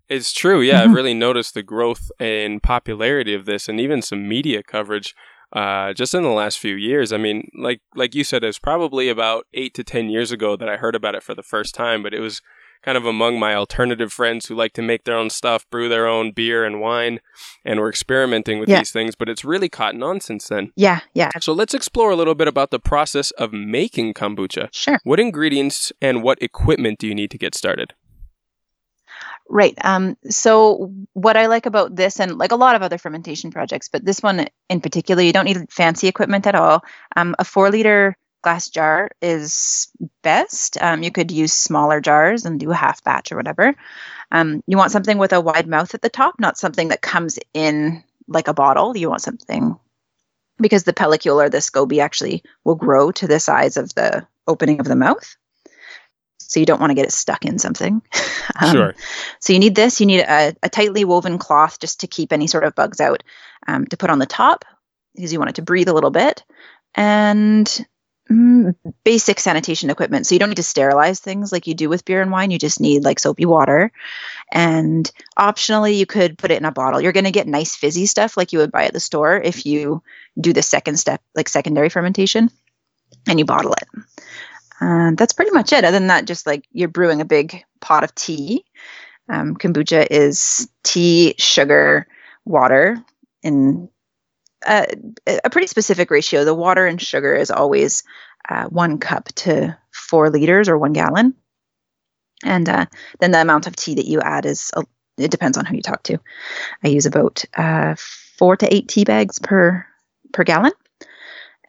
It's 0.09 0.33
true. 0.33 0.61
Yeah, 0.61 0.81
mm-hmm. 0.81 0.89
I've 0.89 0.95
really 0.95 1.13
noticed 1.13 1.53
the 1.53 1.63
growth 1.63 2.11
in 2.19 2.59
popularity 2.59 3.33
of 3.33 3.45
this, 3.45 3.69
and 3.69 3.79
even 3.79 4.01
some 4.01 4.27
media 4.27 4.63
coverage 4.63 5.15
uh, 5.53 5.93
just 5.93 6.13
in 6.13 6.23
the 6.23 6.29
last 6.29 6.59
few 6.59 6.75
years. 6.75 7.13
I 7.13 7.17
mean, 7.17 7.49
like 7.55 7.81
like 7.95 8.15
you 8.15 8.23
said, 8.23 8.43
it's 8.43 8.59
probably 8.59 9.09
about 9.09 9.45
eight 9.53 9.73
to 9.75 9.83
ten 9.83 10.09
years 10.09 10.31
ago 10.31 10.55
that 10.57 10.67
I 10.67 10.77
heard 10.77 10.95
about 10.95 11.15
it 11.15 11.23
for 11.23 11.35
the 11.35 11.43
first 11.43 11.75
time. 11.75 12.03
But 12.03 12.13
it 12.13 12.19
was 12.19 12.41
kind 12.83 12.97
of 12.97 13.05
among 13.05 13.39
my 13.39 13.55
alternative 13.55 14.11
friends 14.11 14.45
who 14.45 14.55
like 14.55 14.73
to 14.73 14.81
make 14.81 15.03
their 15.03 15.17
own 15.17 15.29
stuff, 15.29 15.69
brew 15.69 15.89
their 15.89 16.07
own 16.07 16.31
beer 16.31 16.65
and 16.65 16.79
wine, 16.79 17.19
and 17.65 17.79
we're 17.79 17.89
experimenting 17.89 18.59
with 18.59 18.69
yeah. 18.69 18.79
these 18.79 18.91
things. 18.91 19.15
But 19.15 19.29
it's 19.29 19.43
really 19.43 19.69
caught 19.69 20.01
on 20.01 20.19
since 20.21 20.47
then. 20.47 20.71
Yeah, 20.75 21.01
yeah. 21.13 21.31
So 21.41 21.53
let's 21.53 21.73
explore 21.73 22.11
a 22.11 22.15
little 22.15 22.35
bit 22.35 22.47
about 22.47 22.71
the 22.71 22.79
process 22.79 23.31
of 23.31 23.53
making 23.53 24.13
kombucha. 24.13 24.69
Sure. 24.71 24.99
What 25.03 25.19
ingredients 25.19 25.91
and 26.01 26.23
what 26.23 26.41
equipment 26.41 26.99
do 26.99 27.07
you 27.07 27.15
need 27.15 27.31
to 27.31 27.37
get 27.37 27.55
started? 27.55 27.93
Right. 29.49 29.77
Um, 29.83 30.17
so 30.29 30.93
what 31.13 31.37
I 31.37 31.45
like 31.47 31.65
about 31.65 31.95
this, 31.95 32.19
and 32.19 32.37
like 32.37 32.51
a 32.51 32.57
lot 32.57 32.75
of 32.75 32.81
other 32.81 32.97
fermentation 32.97 33.49
projects, 33.49 33.87
but 33.87 34.03
this 34.03 34.21
one 34.21 34.47
in 34.69 34.81
particular, 34.81 35.21
you 35.21 35.31
don't 35.31 35.45
need 35.45 35.71
fancy 35.71 36.07
equipment 36.07 36.45
at 36.45 36.55
all. 36.55 36.83
Um, 37.15 37.35
a 37.39 37.45
four 37.45 37.71
liter 37.71 38.17
glass 38.47 38.69
jar 38.69 39.09
is 39.21 39.91
best. 40.23 40.81
Um, 40.81 41.03
you 41.03 41.11
could 41.11 41.31
use 41.33 41.51
smaller 41.51 41.99
jars 41.99 42.45
and 42.45 42.57
do 42.57 42.71
a 42.71 42.75
half 42.75 43.03
batch 43.03 43.29
or 43.29 43.35
whatever. 43.35 43.75
Um, 44.31 44.63
you 44.67 44.77
want 44.77 44.93
something 44.93 45.17
with 45.17 45.33
a 45.33 45.41
wide 45.41 45.67
mouth 45.67 45.93
at 45.93 46.01
the 46.01 46.09
top, 46.09 46.39
not 46.39 46.57
something 46.57 46.87
that 46.87 47.01
comes 47.01 47.37
in 47.53 48.05
like 48.25 48.47
a 48.47 48.53
bottle. 48.53 48.95
You 48.95 49.09
want 49.09 49.21
something 49.21 49.77
because 50.61 50.85
the 50.85 50.93
pellicle 50.93 51.43
or 51.43 51.49
the 51.49 51.57
SCOBY 51.57 51.99
actually 51.99 52.41
will 52.63 52.75
grow 52.75 53.11
to 53.11 53.27
the 53.27 53.41
size 53.41 53.75
of 53.75 53.93
the 53.95 54.25
opening 54.47 54.79
of 54.79 54.87
the 54.87 54.95
mouth 54.95 55.35
so 56.37 56.61
you 56.61 56.65
don't 56.65 56.79
want 56.79 56.91
to 56.91 56.95
get 56.95 57.05
it 57.05 57.11
stuck 57.11 57.43
in 57.43 57.59
something. 57.59 58.01
um, 58.61 58.71
sure. 58.71 58.95
So 59.41 59.51
you 59.51 59.59
need 59.59 59.75
this. 59.75 59.99
You 59.99 60.05
need 60.05 60.21
a, 60.21 60.55
a, 60.63 60.69
tightly 60.69 61.03
woven 61.03 61.37
cloth 61.37 61.81
just 61.81 61.99
to 61.99 62.07
keep 62.07 62.31
any 62.31 62.47
sort 62.47 62.63
of 62.63 62.75
bugs 62.75 63.01
out 63.01 63.23
um, 63.67 63.87
to 63.87 63.97
put 63.97 64.09
on 64.09 64.19
the 64.19 64.25
top 64.25 64.63
because 65.15 65.33
you 65.33 65.39
want 65.39 65.49
it 65.49 65.55
to 65.55 65.63
breathe 65.63 65.89
a 65.89 65.93
little 65.93 66.11
bit, 66.11 66.45
and 66.95 67.85
mm, 68.29 68.75
basic 69.03 69.39
sanitation 69.39 69.89
equipment. 69.89 70.25
So 70.25 70.35
you 70.35 70.39
don't 70.39 70.49
need 70.49 70.55
to 70.55 70.63
sterilize 70.63 71.19
things 71.19 71.51
like 71.51 71.67
you 71.67 71.73
do 71.73 71.89
with 71.89 72.05
beer 72.05 72.21
and 72.21 72.31
wine. 72.31 72.51
You 72.51 72.59
just 72.59 72.79
need 72.79 73.03
like 73.03 73.19
soapy 73.19 73.45
water, 73.45 73.91
and 74.51 75.09
optionally 75.37 75.97
you 75.97 76.05
could 76.05 76.37
put 76.37 76.51
it 76.51 76.57
in 76.57 76.65
a 76.65 76.71
bottle. 76.71 77.01
You're 77.01 77.13
going 77.13 77.25
to 77.25 77.31
get 77.31 77.47
nice 77.47 77.75
fizzy 77.75 78.05
stuff 78.05 78.37
like 78.37 78.53
you 78.53 78.59
would 78.59 78.71
buy 78.71 78.85
at 78.85 78.93
the 78.93 78.99
store 78.99 79.37
if 79.37 79.65
you 79.65 80.01
do 80.39 80.53
the 80.53 80.63
second 80.63 80.97
step, 80.97 81.21
like 81.35 81.49
secondary 81.49 81.89
fermentation, 81.89 82.49
and 83.27 83.39
you 83.39 83.45
bottle 83.45 83.73
it. 83.73 83.87
And 84.79 85.17
that's 85.17 85.33
pretty 85.33 85.51
much 85.51 85.73
it. 85.73 85.83
Other 85.83 85.97
than 85.97 86.07
that, 86.07 86.25
just 86.25 86.45
like 86.45 86.65
you're 86.71 86.87
brewing 86.87 87.21
a 87.21 87.25
big 87.25 87.63
pot 87.81 88.03
of 88.03 88.13
tea. 88.13 88.63
Um, 89.29 89.55
kombucha 89.55 90.07
is 90.09 90.69
tea, 90.83 91.35
sugar, 91.37 92.07
water 92.45 93.03
in 93.43 93.89
a, 94.65 95.49
pretty 95.51 95.67
specific 95.67 96.09
ratio. 96.11 96.45
The 96.45 96.53
water 96.53 96.85
and 96.85 97.01
sugar 97.01 97.35
is 97.35 97.51
always 97.51 98.03
uh, 98.47 98.65
one 98.65 98.97
cup 98.97 99.27
to 99.35 99.77
four 99.91 100.29
liters 100.29 100.69
or 100.69 100.77
one 100.77 100.93
gallon. 100.93 101.35
And 102.43 102.69
uh, 102.69 102.85
then 103.19 103.31
the 103.31 103.41
amount 103.41 103.67
of 103.67 103.75
tea 103.75 103.95
that 103.95 104.05
you 104.05 104.21
add 104.21 104.45
is, 104.45 104.71
it 105.17 105.31
depends 105.31 105.57
on 105.57 105.65
who 105.65 105.75
you 105.75 105.81
talk 105.81 106.03
to. 106.03 106.19
I 106.83 106.89
use 106.89 107.05
about 107.05 107.43
uh, 107.55 107.95
four 108.37 108.55
to 108.57 108.73
eight 108.73 108.87
tea 108.87 109.03
bags 109.03 109.39
per 109.39 109.85
per 110.33 110.43
gallon. 110.43 110.73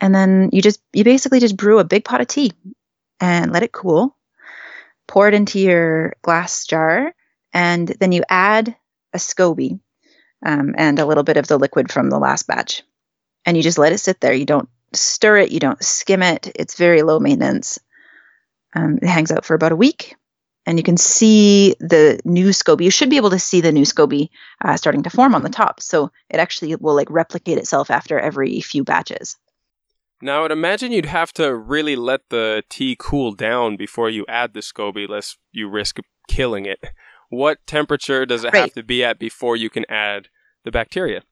And 0.01 0.15
then 0.15 0.51
you 0.53 0.63
just, 0.63 0.81
you 0.93 1.05
basically 1.05 1.41
just 1.41 1.57
brew 1.57 1.79
a 1.79 1.85
big 1.85 2.05
pot 2.05 2.21
of 2.21 2.29
tea 2.29 2.53
and 3.21 3.53
let 3.53 3.63
it 3.63 3.73
cool. 3.73 4.15
Pour 5.07 5.27
it 5.27 5.35
into 5.35 5.59
your 5.59 6.15
glass 6.21 6.67
jar, 6.67 7.15
and 7.55 7.89
then 7.89 8.13
you 8.13 8.23
add 8.29 8.77
a 9.15 9.19
SCOBY 9.19 9.81
um, 10.45 10.75
and 10.77 10.99
a 10.99 11.07
little 11.07 11.25
bit 11.25 11.37
of 11.37 11.47
the 11.47 11.59
liquid 11.59 11.91
from 11.91 12.11
the 12.11 12.19
last 12.19 12.47
batch. 12.47 12.83
And 13.45 13.57
you 13.57 13.63
just 13.63 13.79
let 13.79 13.93
it 13.93 13.99
sit 13.99 14.21
there. 14.21 14.33
You 14.33 14.45
don't 14.45 14.69
stir 14.93 15.39
it, 15.39 15.53
you 15.53 15.61
don't 15.61 15.83
skim 15.83 16.23
it. 16.23 16.51
It's 16.55 16.77
very 16.77 17.03
low 17.03 17.19
maintenance. 17.19 17.79
Um, 18.75 18.99
it 19.01 19.09
hangs 19.09 19.33
out 19.33 19.45
for 19.45 19.55
about 19.55 19.73
a 19.73 19.77
week, 19.77 20.15
and 20.67 20.79
you 20.79 20.83
can 20.83 20.97
see 20.97 21.75
the 21.81 22.21
new 22.25 22.51
SCOBY. 22.51 22.85
You 22.85 22.91
should 22.91 23.11
be 23.11 23.17
able 23.17 23.31
to 23.31 23.39
see 23.39 23.61
the 23.61 23.73
new 23.73 23.85
SCOBY 23.85 24.29
uh, 24.63 24.77
starting 24.77 25.03
to 25.05 25.11
form 25.11 25.35
on 25.35 25.43
the 25.43 25.49
top. 25.49 25.81
So 25.81 26.11
it 26.29 26.39
actually 26.39 26.75
will 26.77 26.95
like 26.95 27.11
replicate 27.11 27.59
itself 27.59 27.91
after 27.91 28.19
every 28.19 28.61
few 28.61 28.85
batches. 28.85 29.37
Now, 30.21 30.41
I 30.41 30.43
would 30.43 30.53
imagine 30.53 30.91
you'd 30.91 31.07
have 31.07 31.33
to 31.35 31.55
really 31.55 31.95
let 31.95 32.29
the 32.29 32.65
tea 32.69 32.97
cool 32.99 33.33
down 33.33 33.77
before 33.77 34.11
you 34.11 34.27
add 34.29 34.53
the 34.53 34.61
SCOBY, 34.61 35.09
lest 35.09 35.39
you 35.53 35.69
risk 35.69 35.99
killing 36.29 36.67
it. 36.67 36.81
What 37.29 37.67
temperature 37.67 38.25
does 38.25 38.45
it 38.45 38.53
right. 38.53 38.61
have 38.61 38.73
to 38.75 38.83
be 38.83 39.05
at 39.05 39.19
before 39.19 39.57
you 39.57 39.71
can 39.71 39.85
add 39.89 40.29
the 40.65 40.71
bacteria? 40.71 41.23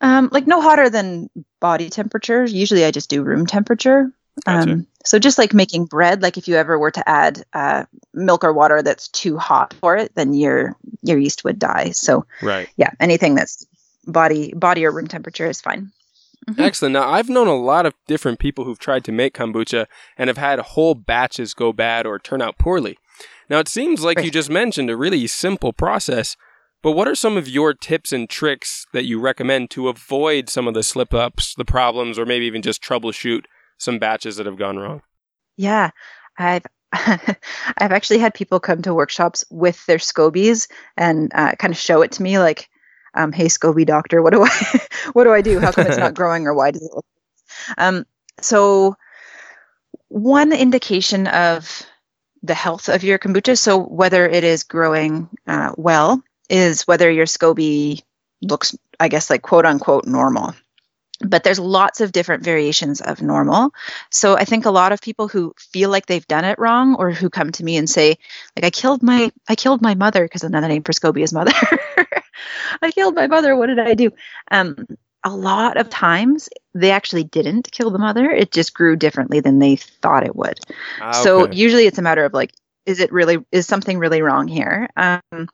Um, 0.00 0.28
like 0.30 0.46
no 0.46 0.60
hotter 0.60 0.88
than 0.88 1.28
body 1.60 1.90
temperature. 1.90 2.44
Usually, 2.44 2.84
I 2.84 2.90
just 2.90 3.10
do 3.10 3.22
room 3.22 3.46
temperature. 3.46 4.12
Gotcha. 4.44 4.70
Um, 4.70 4.86
so 5.04 5.18
just 5.18 5.38
like 5.38 5.52
making 5.52 5.86
bread, 5.86 6.22
like 6.22 6.38
if 6.38 6.46
you 6.46 6.54
ever 6.54 6.78
were 6.78 6.92
to 6.92 7.08
add 7.08 7.44
uh, 7.52 7.86
milk 8.14 8.44
or 8.44 8.52
water 8.52 8.82
that's 8.82 9.08
too 9.08 9.36
hot 9.36 9.74
for 9.74 9.96
it, 9.96 10.14
then 10.14 10.32
your 10.34 10.76
your 11.02 11.18
yeast 11.18 11.44
would 11.44 11.58
die. 11.58 11.90
So 11.90 12.26
right, 12.42 12.68
yeah, 12.76 12.90
anything 13.00 13.34
that's 13.34 13.66
body 14.06 14.52
body 14.54 14.84
or 14.84 14.92
room 14.92 15.08
temperature 15.08 15.46
is 15.46 15.60
fine. 15.60 15.90
Mm-hmm. 16.48 16.62
Excellent. 16.62 16.92
Now, 16.94 17.10
I've 17.10 17.28
known 17.28 17.46
a 17.46 17.56
lot 17.56 17.84
of 17.84 17.94
different 18.06 18.38
people 18.38 18.64
who've 18.64 18.78
tried 18.78 19.04
to 19.04 19.12
make 19.12 19.34
kombucha 19.34 19.86
and 20.16 20.28
have 20.28 20.38
had 20.38 20.58
whole 20.60 20.94
batches 20.94 21.52
go 21.52 21.72
bad 21.72 22.06
or 22.06 22.18
turn 22.18 22.40
out 22.40 22.58
poorly. 22.58 22.96
Now, 23.48 23.58
it 23.58 23.68
seems 23.68 24.02
like 24.02 24.22
you 24.22 24.30
just 24.30 24.50
mentioned 24.50 24.90
a 24.90 24.96
really 24.96 25.26
simple 25.26 25.72
process, 25.72 26.36
but 26.82 26.92
what 26.92 27.08
are 27.08 27.14
some 27.14 27.36
of 27.36 27.48
your 27.48 27.74
tips 27.74 28.12
and 28.12 28.28
tricks 28.28 28.86
that 28.92 29.04
you 29.04 29.18
recommend 29.20 29.70
to 29.70 29.88
avoid 29.88 30.48
some 30.48 30.68
of 30.68 30.74
the 30.74 30.82
slip 30.82 31.14
ups, 31.14 31.54
the 31.54 31.64
problems, 31.64 32.18
or 32.18 32.26
maybe 32.26 32.46
even 32.46 32.62
just 32.62 32.82
troubleshoot 32.82 33.44
some 33.78 33.98
batches 33.98 34.36
that 34.36 34.46
have 34.46 34.58
gone 34.58 34.78
wrong? 34.78 35.02
Yeah, 35.56 35.90
I've 36.38 36.66
I've 36.92 37.92
actually 37.92 38.18
had 38.18 38.32
people 38.34 38.60
come 38.60 38.80
to 38.82 38.94
workshops 38.94 39.44
with 39.50 39.84
their 39.86 39.98
scobies 39.98 40.70
and 40.96 41.30
uh, 41.34 41.52
kind 41.58 41.72
of 41.72 41.78
show 41.78 42.00
it 42.02 42.12
to 42.12 42.22
me, 42.22 42.38
like, 42.38 42.68
um, 43.14 43.32
hey 43.32 43.46
SCOBY 43.46 43.84
doctor, 43.84 44.22
what 44.22 44.32
do 44.32 44.44
I 44.44 44.80
what 45.12 45.24
do 45.24 45.32
I 45.32 45.40
do? 45.40 45.58
How 45.58 45.72
come 45.72 45.86
it's 45.86 45.98
not 45.98 46.14
growing 46.16 46.46
or 46.46 46.54
why 46.54 46.70
does 46.70 46.82
it 46.82 46.90
look 46.94 47.04
um, 47.76 48.06
so 48.40 48.96
one 50.08 50.52
indication 50.52 51.26
of 51.26 51.82
the 52.42 52.54
health 52.54 52.88
of 52.88 53.04
your 53.04 53.18
kombucha, 53.18 53.58
so 53.58 53.78
whether 53.78 54.26
it 54.26 54.44
is 54.44 54.62
growing 54.62 55.28
uh, 55.46 55.72
well, 55.76 56.22
is 56.48 56.86
whether 56.86 57.10
your 57.10 57.26
SCOBY 57.26 58.02
looks, 58.42 58.76
I 59.00 59.08
guess, 59.08 59.30
like 59.30 59.42
quote 59.42 59.66
unquote 59.66 60.06
normal. 60.06 60.54
But 61.20 61.42
there's 61.42 61.58
lots 61.58 62.00
of 62.00 62.12
different 62.12 62.44
variations 62.44 63.00
of 63.00 63.22
normal. 63.22 63.72
So 64.10 64.36
I 64.36 64.44
think 64.44 64.66
a 64.66 64.70
lot 64.70 64.92
of 64.92 65.00
people 65.00 65.26
who 65.26 65.52
feel 65.58 65.90
like 65.90 66.06
they've 66.06 66.26
done 66.28 66.44
it 66.44 66.60
wrong 66.60 66.94
or 66.94 67.10
who 67.10 67.28
come 67.28 67.50
to 67.52 67.64
me 67.64 67.76
and 67.76 67.90
say, 67.90 68.18
like, 68.54 68.64
I 68.64 68.70
killed 68.70 69.02
my 69.02 69.32
I 69.48 69.56
killed 69.56 69.82
my 69.82 69.94
mother, 69.96 70.24
because 70.24 70.44
another 70.44 70.68
name 70.68 70.84
for 70.84 70.92
SCOBY 70.92 71.22
is 71.22 71.32
mother. 71.32 71.52
I 72.82 72.92
killed 72.92 73.16
my 73.16 73.26
mother. 73.26 73.56
What 73.56 73.66
did 73.66 73.80
I 73.80 73.94
do? 73.94 74.10
Um, 74.52 74.86
a 75.24 75.30
lot 75.30 75.76
of 75.76 75.90
times 75.90 76.48
they 76.78 76.90
actually 76.90 77.24
didn't 77.24 77.70
kill 77.72 77.90
the 77.90 77.98
mother. 77.98 78.30
It 78.30 78.52
just 78.52 78.74
grew 78.74 78.96
differently 78.96 79.40
than 79.40 79.58
they 79.58 79.76
thought 79.76 80.24
it 80.24 80.36
would. 80.36 80.58
Ah, 81.00 81.10
okay. 81.10 81.22
So 81.22 81.50
usually 81.50 81.86
it's 81.86 81.98
a 81.98 82.02
matter 82.02 82.24
of 82.24 82.32
like, 82.32 82.52
is 82.86 83.00
it 83.00 83.12
really, 83.12 83.38
is 83.52 83.66
something 83.66 83.98
really 83.98 84.22
wrong 84.22 84.48
here? 84.48 84.88
Um, 84.96 85.48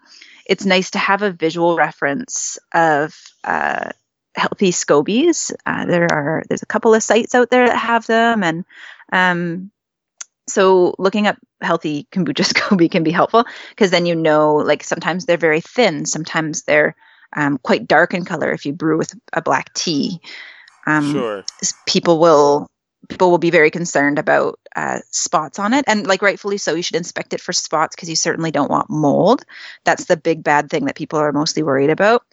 it's 0.47 0.65
nice 0.65 0.91
to 0.93 0.99
have 0.99 1.23
a 1.23 1.33
visual 1.33 1.77
reference 1.77 2.59
of 2.73 3.17
uh, 3.43 3.91
healthy 4.37 4.71
scobies. 4.71 5.53
Uh, 5.67 5.87
there 5.87 6.07
are, 6.13 6.45
there's 6.49 6.63
a 6.63 6.67
couple 6.67 6.95
of 6.95 7.03
sites 7.03 7.35
out 7.35 7.51
there 7.51 7.67
that 7.67 7.77
have 7.77 8.07
them. 8.07 8.45
And 8.45 8.65
um, 9.13 9.71
so 10.49 10.95
looking 10.99 11.27
up 11.27 11.39
healthy 11.61 12.07
kombucha 12.13 12.45
SCOBY 12.55 12.91
can 12.91 13.03
be 13.03 13.11
helpful 13.11 13.45
because 13.71 13.91
then 13.91 14.07
you 14.07 14.15
know, 14.15 14.57
like 14.57 14.85
sometimes 14.85 15.25
they're 15.25 15.37
very 15.37 15.61
thin, 15.61 16.07
sometimes 16.07 16.63
they're 16.65 16.95
um, 17.35 17.59
quite 17.59 17.89
dark 17.89 18.15
in 18.15 18.25
color 18.25 18.53
if 18.53 18.65
you 18.67 18.73
brew 18.73 18.99
with 18.99 19.15
a 19.33 19.43
black 19.43 19.73
tea. 19.75 20.21
Um, 20.87 21.13
sure. 21.13 21.45
People 21.87 22.19
will 22.19 22.69
people 23.09 23.31
will 23.31 23.39
be 23.39 23.51
very 23.51 23.71
concerned 23.71 24.19
about 24.19 24.59
uh, 24.77 25.01
spots 25.11 25.59
on 25.59 25.75
it, 25.75 25.85
and 25.87 26.07
like 26.07 26.23
rightfully 26.23 26.59
so. 26.59 26.75
You 26.75 26.83
should 26.83 26.97
inspect 26.97 27.33
it 27.33 27.41
for 27.41 27.53
spots 27.53 27.95
because 27.95 28.09
you 28.09 28.17
certainly 28.17 28.51
don't 28.51 28.71
want 28.71 28.91
mold. 28.91 29.45
That's 29.85 30.07
the 30.07 30.17
big 30.17 30.43
bad 30.43 30.71
thing 30.71 30.87
that 30.87 30.97
people 30.97 31.19
are 31.19 31.33
mostly 31.33 31.63
worried 31.63 31.91
about. 31.91 32.25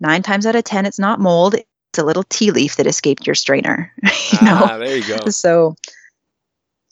Nine 0.00 0.22
times 0.22 0.46
out 0.46 0.56
of 0.56 0.64
ten, 0.64 0.86
it's 0.86 0.98
not 0.98 1.20
mold. 1.20 1.54
It's 1.54 1.98
a 1.98 2.04
little 2.04 2.24
tea 2.24 2.50
leaf 2.50 2.76
that 2.76 2.86
escaped 2.86 3.26
your 3.26 3.34
strainer. 3.34 3.92
you 4.02 4.38
know? 4.42 4.60
Ah, 4.62 4.78
there 4.78 4.96
you 4.96 5.06
go. 5.06 5.28
So 5.30 5.74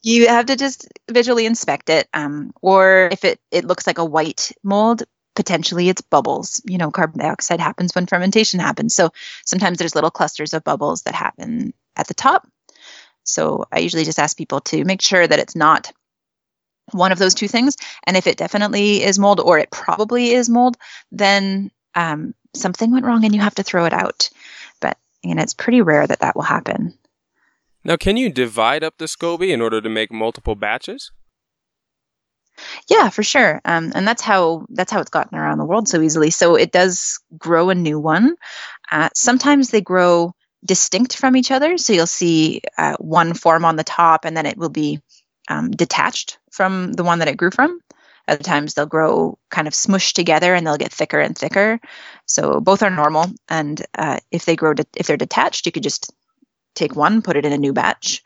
you 0.03 0.27
have 0.27 0.45
to 0.47 0.55
just 0.55 0.87
visually 1.09 1.45
inspect 1.45 1.89
it 1.89 2.07
um, 2.13 2.53
or 2.61 3.09
if 3.11 3.25
it, 3.25 3.39
it 3.51 3.65
looks 3.65 3.85
like 3.85 3.97
a 3.97 4.05
white 4.05 4.51
mold 4.63 5.03
potentially 5.35 5.89
it's 5.89 6.01
bubbles. 6.01 6.61
You 6.65 6.77
know 6.77 6.91
carbon 6.91 7.19
dioxide 7.19 7.59
happens 7.59 7.93
when 7.93 8.05
fermentation 8.05 8.59
happens. 8.59 8.95
So 8.95 9.11
sometimes 9.45 9.77
there's 9.77 9.95
little 9.95 10.11
clusters 10.11 10.53
of 10.53 10.63
bubbles 10.63 11.03
that 11.03 11.15
happen 11.15 11.73
at 11.95 12.07
the 12.07 12.13
top. 12.13 12.47
So 13.23 13.65
i 13.71 13.79
usually 13.79 14.05
just 14.05 14.19
ask 14.19 14.37
people 14.37 14.61
to 14.61 14.83
make 14.85 15.01
sure 15.01 15.27
that 15.27 15.39
it's 15.39 15.55
not 15.55 15.91
one 16.91 17.11
of 17.11 17.19
those 17.19 17.35
two 17.35 17.47
things. 17.47 17.75
And 18.05 18.17
if 18.17 18.25
it 18.25 18.37
definitely 18.37 19.03
is 19.03 19.19
mold 19.19 19.39
or 19.39 19.59
it 19.59 19.71
probably 19.71 20.31
is 20.31 20.49
mold 20.49 20.77
then 21.11 21.71
um, 21.95 22.33
something 22.55 22.91
went 22.91 23.05
wrong 23.05 23.25
and 23.25 23.35
you 23.35 23.41
have 23.41 23.55
to 23.55 23.63
throw 23.63 23.85
it 23.85 23.93
out. 23.93 24.29
But 24.79 24.97
you 25.23 25.35
know 25.35 25.43
it's 25.43 25.53
pretty 25.53 25.81
rare 25.81 26.07
that 26.07 26.19
that 26.21 26.35
will 26.35 26.43
happen. 26.43 26.97
Now, 27.83 27.95
can 27.95 28.17
you 28.17 28.29
divide 28.29 28.83
up 28.83 28.97
the 28.97 29.05
SCOBY 29.05 29.51
in 29.51 29.61
order 29.61 29.79
to 29.79 29.89
make 29.89 30.11
multiple 30.11 30.55
batches? 30.55 31.11
Yeah, 32.89 33.09
for 33.09 33.23
sure. 33.23 33.61
Um, 33.65 33.91
and 33.95 34.07
that's 34.07 34.21
how 34.21 34.65
that's 34.69 34.91
how 34.91 34.99
it's 34.99 35.09
gotten 35.09 35.37
around 35.37 35.57
the 35.57 35.65
world 35.65 35.87
so 35.87 36.01
easily. 36.01 36.31
So 36.31 36.55
it 36.55 36.71
does 36.71 37.19
grow 37.37 37.69
a 37.69 37.75
new 37.75 37.99
one. 37.99 38.35
Uh, 38.91 39.09
sometimes 39.13 39.69
they 39.69 39.81
grow 39.81 40.33
distinct 40.65 41.15
from 41.15 41.35
each 41.35 41.51
other. 41.51 41.77
So 41.77 41.93
you'll 41.93 42.07
see 42.07 42.61
uh, 42.77 42.95
one 42.97 43.33
form 43.33 43.65
on 43.65 43.75
the 43.75 43.83
top, 43.83 44.25
and 44.25 44.35
then 44.35 44.45
it 44.45 44.57
will 44.57 44.69
be 44.69 45.01
um, 45.47 45.71
detached 45.71 46.37
from 46.51 46.93
the 46.93 47.03
one 47.03 47.19
that 47.19 47.27
it 47.27 47.37
grew 47.37 47.51
from. 47.51 47.79
Other 48.27 48.43
times 48.43 48.73
they'll 48.73 48.85
grow 48.85 49.39
kind 49.49 49.67
of 49.67 49.73
smushed 49.73 50.13
together 50.13 50.53
and 50.53 50.65
they'll 50.65 50.77
get 50.77 50.93
thicker 50.93 51.19
and 51.19 51.35
thicker. 51.35 51.79
So 52.27 52.61
both 52.61 52.83
are 52.83 52.91
normal. 52.91 53.25
And 53.49 53.83
uh, 53.97 54.19
if 54.31 54.45
they 54.45 54.55
grow, 54.55 54.75
de- 54.75 54.85
if 54.95 55.07
they're 55.07 55.17
detached, 55.17 55.65
you 55.65 55.71
could 55.71 55.83
just 55.83 56.13
take 56.75 56.95
one, 56.95 57.23
put 57.23 57.37
it 57.37 57.45
in 57.45 57.53
a 57.53 57.57
new 57.57 57.73
batch. 57.73 58.21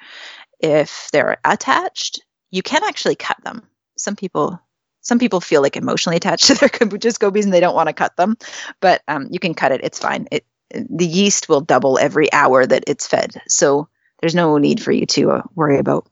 If 0.59 1.09
they're 1.13 1.37
attached, 1.45 2.21
you 2.51 2.61
can 2.61 2.83
actually 2.83 3.15
cut 3.15 3.37
them. 3.43 3.65
Some 4.03 4.15
people 4.15 4.59
some 5.01 5.19
people 5.19 5.41
feel 5.41 5.61
like 5.61 5.77
emotionally 5.77 6.17
attached 6.17 6.45
to 6.47 6.55
their 6.55 6.69
kombucha 6.69 7.17
scobies 7.17 7.43
and 7.43 7.53
they 7.53 7.59
don't 7.59 7.75
want 7.75 7.87
to 7.87 7.93
cut 7.93 8.15
them, 8.17 8.37
but 8.79 9.01
um, 9.07 9.27
you 9.31 9.39
can 9.39 9.53
cut 9.53 9.71
it. 9.71 9.81
It's 9.83 9.99
fine. 9.99 10.27
It 10.31 10.45
the 10.89 11.05
yeast 11.05 11.49
will 11.49 11.61
double 11.61 11.99
every 11.99 12.31
hour 12.33 12.65
that 12.65 12.83
it's 12.87 13.05
fed, 13.05 13.39
so 13.47 13.87
there's 14.21 14.33
no 14.33 14.57
need 14.57 14.81
for 14.81 14.91
you 14.91 15.05
to 15.05 15.31
uh, 15.31 15.41
worry 15.55 15.77
about 15.77 16.07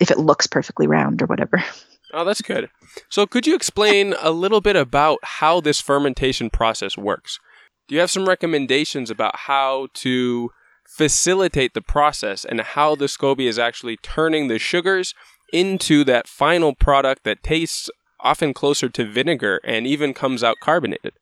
if 0.00 0.10
it 0.10 0.18
looks 0.18 0.46
perfectly 0.46 0.86
round 0.86 1.22
or 1.22 1.26
whatever. 1.26 1.62
Oh, 2.14 2.24
that's 2.24 2.40
good. 2.40 2.70
So, 3.10 3.26
could 3.26 3.48
you 3.48 3.56
explain 3.56 4.14
a 4.20 4.30
little 4.30 4.60
bit 4.60 4.76
about 4.76 5.18
how 5.22 5.60
this 5.60 5.80
fermentation 5.80 6.50
process 6.50 6.96
works? 6.96 7.40
Do 7.88 7.94
you 7.96 8.00
have 8.00 8.12
some 8.12 8.28
recommendations 8.28 9.10
about 9.10 9.40
how 9.40 9.88
to 9.94 10.50
facilitate 10.86 11.74
the 11.74 11.82
process 11.82 12.44
and 12.44 12.60
how 12.60 12.94
the 12.94 13.06
SCOBY 13.06 13.46
is 13.48 13.58
actually 13.58 13.96
turning 13.96 14.46
the 14.46 14.58
sugars 14.58 15.14
into 15.52 16.04
that 16.04 16.28
final 16.28 16.74
product 16.74 17.24
that 17.24 17.42
tastes 17.42 17.90
often 18.20 18.54
closer 18.54 18.88
to 18.88 19.04
vinegar 19.04 19.60
and 19.64 19.86
even 19.86 20.14
comes 20.14 20.42
out 20.42 20.56
carbonated. 20.60 21.12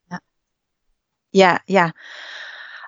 Yeah, 1.33 1.59
yeah. 1.67 1.91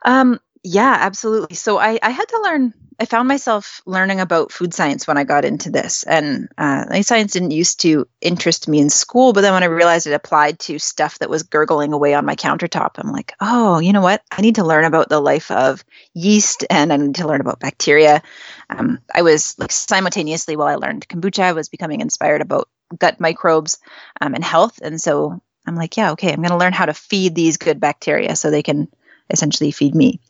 Um, 0.04 0.40
yeah, 0.62 0.96
absolutely. 1.00 1.56
So 1.56 1.78
I, 1.78 1.98
I 2.02 2.10
had 2.10 2.28
to 2.28 2.40
learn, 2.42 2.72
I 2.98 3.04
found 3.04 3.28
myself 3.28 3.82
learning 3.84 4.20
about 4.20 4.50
food 4.50 4.72
science 4.72 5.06
when 5.06 5.18
I 5.18 5.24
got 5.24 5.44
into 5.44 5.70
this. 5.70 6.02
And 6.04 6.48
uh, 6.56 7.02
science 7.02 7.32
didn't 7.32 7.50
used 7.50 7.80
to 7.80 8.08
interest 8.22 8.68
me 8.68 8.78
in 8.78 8.88
school, 8.88 9.32
but 9.32 9.42
then 9.42 9.52
when 9.52 9.62
I 9.62 9.66
realized 9.66 10.06
it 10.06 10.12
applied 10.12 10.58
to 10.60 10.78
stuff 10.78 11.18
that 11.18 11.28
was 11.28 11.42
gurgling 11.42 11.92
away 11.92 12.14
on 12.14 12.24
my 12.24 12.36
countertop, 12.36 12.92
I'm 12.96 13.12
like, 13.12 13.34
oh, 13.40 13.80
you 13.80 13.92
know 13.92 14.00
what? 14.00 14.22
I 14.30 14.40
need 14.40 14.54
to 14.54 14.64
learn 14.64 14.84
about 14.84 15.10
the 15.10 15.20
life 15.20 15.50
of 15.50 15.84
yeast 16.14 16.64
and 16.70 16.92
I 16.92 16.96
need 16.96 17.16
to 17.16 17.26
learn 17.26 17.42
about 17.42 17.60
bacteria. 17.60 18.22
Um, 18.70 19.00
I 19.14 19.22
was 19.22 19.58
like 19.58 19.72
simultaneously 19.72 20.56
while 20.56 20.68
I 20.68 20.76
learned 20.76 21.06
kombucha, 21.06 21.42
I 21.42 21.52
was 21.52 21.68
becoming 21.68 22.00
inspired 22.00 22.40
about 22.40 22.68
gut 22.98 23.20
microbes 23.20 23.78
um, 24.22 24.34
and 24.34 24.44
health. 24.44 24.78
And 24.82 24.98
so 24.98 25.42
I'm 25.66 25.76
like, 25.76 25.98
yeah, 25.98 26.12
okay, 26.12 26.32
I'm 26.32 26.36
going 26.36 26.48
to 26.48 26.56
learn 26.56 26.72
how 26.72 26.86
to 26.86 26.94
feed 26.94 27.34
these 27.34 27.58
good 27.58 27.78
bacteria 27.78 28.36
so 28.36 28.50
they 28.50 28.62
can 28.62 28.88
essentially 29.28 29.70
feed 29.70 29.94
me. 29.94 30.20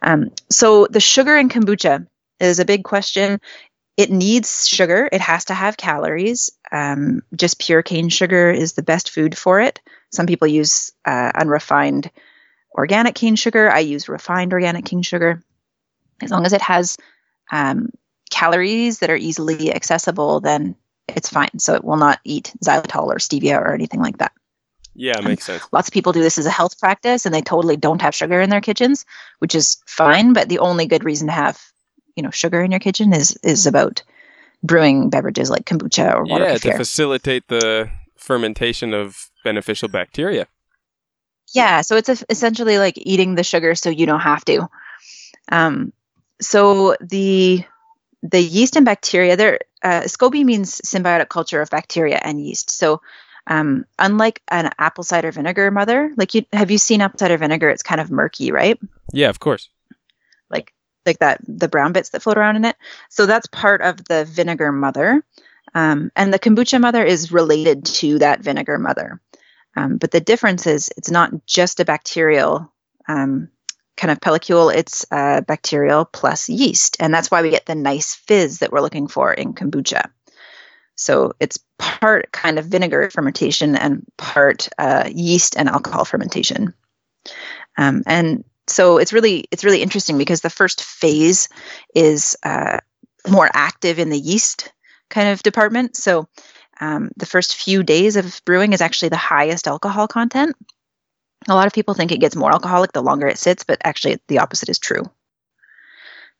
Um, 0.00 0.30
so 0.48 0.86
the 0.86 1.00
sugar 1.00 1.36
in 1.36 1.48
kombucha 1.48 2.06
is 2.44 2.58
a 2.58 2.64
big 2.64 2.84
question. 2.84 3.40
It 3.96 4.10
needs 4.10 4.66
sugar. 4.66 5.08
It 5.12 5.20
has 5.20 5.46
to 5.46 5.54
have 5.54 5.76
calories. 5.76 6.50
Um, 6.72 7.22
just 7.36 7.60
pure 7.60 7.82
cane 7.82 8.08
sugar 8.08 8.50
is 8.50 8.72
the 8.72 8.82
best 8.82 9.10
food 9.10 9.36
for 9.36 9.60
it. 9.60 9.80
Some 10.10 10.26
people 10.26 10.48
use 10.48 10.92
uh, 11.04 11.32
unrefined 11.34 12.10
organic 12.76 13.14
cane 13.14 13.36
sugar. 13.36 13.70
I 13.70 13.80
use 13.80 14.08
refined 14.08 14.52
organic 14.52 14.84
cane 14.84 15.02
sugar. 15.02 15.42
As 16.20 16.30
long 16.30 16.44
as 16.44 16.52
it 16.52 16.62
has 16.62 16.96
um, 17.52 17.90
calories 18.30 18.98
that 18.98 19.10
are 19.10 19.16
easily 19.16 19.72
accessible, 19.72 20.40
then 20.40 20.74
it's 21.08 21.28
fine. 21.28 21.58
So 21.58 21.74
it 21.74 21.84
will 21.84 21.96
not 21.96 22.20
eat 22.24 22.52
xylitol 22.64 23.06
or 23.06 23.16
stevia 23.16 23.58
or 23.58 23.74
anything 23.74 24.00
like 24.00 24.18
that. 24.18 24.32
Yeah, 24.94 25.20
makes 25.20 25.44
sense. 25.44 25.62
Lots 25.72 25.88
of 25.88 25.94
people 25.94 26.12
do 26.12 26.22
this 26.22 26.38
as 26.38 26.46
a 26.46 26.50
health 26.50 26.78
practice 26.78 27.26
and 27.26 27.34
they 27.34 27.42
totally 27.42 27.76
don't 27.76 28.02
have 28.02 28.14
sugar 28.14 28.40
in 28.40 28.50
their 28.50 28.60
kitchens, 28.60 29.04
which 29.40 29.54
is 29.54 29.78
fine, 29.86 30.32
but 30.32 30.48
the 30.48 30.60
only 30.60 30.86
good 30.86 31.04
reason 31.04 31.26
to 31.26 31.32
have, 31.32 31.60
you 32.16 32.22
know, 32.22 32.30
sugar 32.30 32.62
in 32.62 32.70
your 32.70 32.80
kitchen 32.80 33.12
is 33.12 33.36
is 33.42 33.66
about 33.66 34.02
brewing 34.62 35.10
beverages 35.10 35.50
like 35.50 35.64
kombucha 35.66 36.14
or 36.14 36.24
water 36.24 36.44
Yeah, 36.44 36.54
kefir. 36.54 36.72
to 36.72 36.76
facilitate 36.76 37.48
the 37.48 37.90
fermentation 38.16 38.94
of 38.94 39.30
beneficial 39.44 39.88
bacteria. 39.88 40.46
Yeah, 41.52 41.82
so 41.82 41.96
it's 41.96 42.08
a, 42.08 42.16
essentially 42.30 42.78
like 42.78 42.94
eating 42.96 43.34
the 43.34 43.44
sugar 43.44 43.74
so 43.74 43.90
you 43.90 44.06
don't 44.06 44.20
have 44.20 44.44
to. 44.46 44.68
Um, 45.52 45.92
so 46.40 46.96
the 47.00 47.64
the 48.22 48.40
yeast 48.40 48.76
and 48.76 48.86
bacteria, 48.86 49.36
there, 49.36 49.58
uh, 49.82 50.00
SCOBY 50.00 50.44
means 50.44 50.80
symbiotic 50.80 51.28
culture 51.28 51.60
of 51.60 51.68
bacteria 51.68 52.18
and 52.22 52.40
yeast. 52.44 52.70
So 52.70 53.02
um, 53.46 53.84
unlike 53.98 54.40
an 54.48 54.70
apple 54.78 55.04
cider 55.04 55.30
vinegar 55.30 55.70
mother, 55.70 56.10
like 56.16 56.34
you 56.34 56.44
have 56.52 56.70
you 56.70 56.78
seen 56.78 57.02
apple 57.02 57.18
cider 57.18 57.36
vinegar? 57.36 57.68
It's 57.68 57.82
kind 57.82 58.00
of 58.00 58.10
murky, 58.10 58.50
right? 58.50 58.78
Yeah, 59.12 59.28
of 59.28 59.38
course. 59.40 59.68
Like 60.48 60.72
like 61.06 61.18
that 61.18 61.40
the 61.46 61.68
brown 61.68 61.92
bits 61.92 62.10
that 62.10 62.22
float 62.22 62.38
around 62.38 62.56
in 62.56 62.64
it. 62.64 62.76
So 63.08 63.26
that's 63.26 63.46
part 63.46 63.80
of 63.82 64.04
the 64.04 64.24
vinegar 64.24 64.72
mother, 64.72 65.24
um, 65.74 66.10
and 66.16 66.32
the 66.32 66.38
kombucha 66.38 66.80
mother 66.80 67.04
is 67.04 67.32
related 67.32 67.84
to 67.86 68.18
that 68.18 68.40
vinegar 68.40 68.78
mother. 68.78 69.20
Um, 69.76 69.96
but 69.96 70.10
the 70.10 70.20
difference 70.20 70.66
is 70.66 70.90
it's 70.96 71.10
not 71.10 71.46
just 71.46 71.80
a 71.80 71.84
bacterial 71.84 72.72
um, 73.08 73.48
kind 73.96 74.10
of 74.10 74.20
pellicle; 74.20 74.74
it's 74.74 75.04
uh, 75.10 75.40
bacterial 75.42 76.04
plus 76.04 76.48
yeast, 76.48 76.96
and 77.00 77.12
that's 77.12 77.30
why 77.30 77.42
we 77.42 77.50
get 77.50 77.66
the 77.66 77.74
nice 77.74 78.14
fizz 78.14 78.58
that 78.58 78.72
we're 78.72 78.80
looking 78.80 79.08
for 79.08 79.32
in 79.32 79.54
kombucha. 79.54 80.10
So 80.96 81.32
it's 81.40 81.58
part 81.78 82.30
kind 82.32 82.58
of 82.58 82.66
vinegar 82.66 83.10
fermentation 83.10 83.76
and 83.76 84.06
part 84.16 84.68
uh, 84.78 85.10
yeast 85.12 85.56
and 85.56 85.68
alcohol 85.68 86.04
fermentation. 86.04 86.72
Um, 87.76 88.02
and 88.06 88.44
so 88.66 88.98
it's 88.98 89.12
really 89.12 89.44
it's 89.50 89.64
really 89.64 89.82
interesting 89.82 90.18
because 90.18 90.40
the 90.40 90.50
first 90.50 90.82
phase 90.82 91.48
is 91.94 92.36
uh, 92.42 92.78
more 93.28 93.48
active 93.52 93.98
in 93.98 94.10
the 94.10 94.18
yeast 94.18 94.72
kind 95.10 95.28
of 95.28 95.42
department. 95.42 95.96
So 95.96 96.28
um, 96.80 97.10
the 97.16 97.26
first 97.26 97.54
few 97.54 97.82
days 97.82 98.16
of 98.16 98.40
brewing 98.44 98.72
is 98.72 98.80
actually 98.80 99.10
the 99.10 99.16
highest 99.16 99.68
alcohol 99.68 100.08
content. 100.08 100.56
A 101.48 101.54
lot 101.54 101.66
of 101.66 101.72
people 101.72 101.94
think 101.94 102.10
it 102.10 102.20
gets 102.20 102.36
more 102.36 102.52
alcoholic 102.52 102.92
the 102.92 103.02
longer 103.02 103.26
it 103.26 103.38
sits, 103.38 103.64
but 103.64 103.78
actually 103.84 104.18
the 104.28 104.38
opposite 104.38 104.70
is 104.70 104.78
true. 104.78 105.04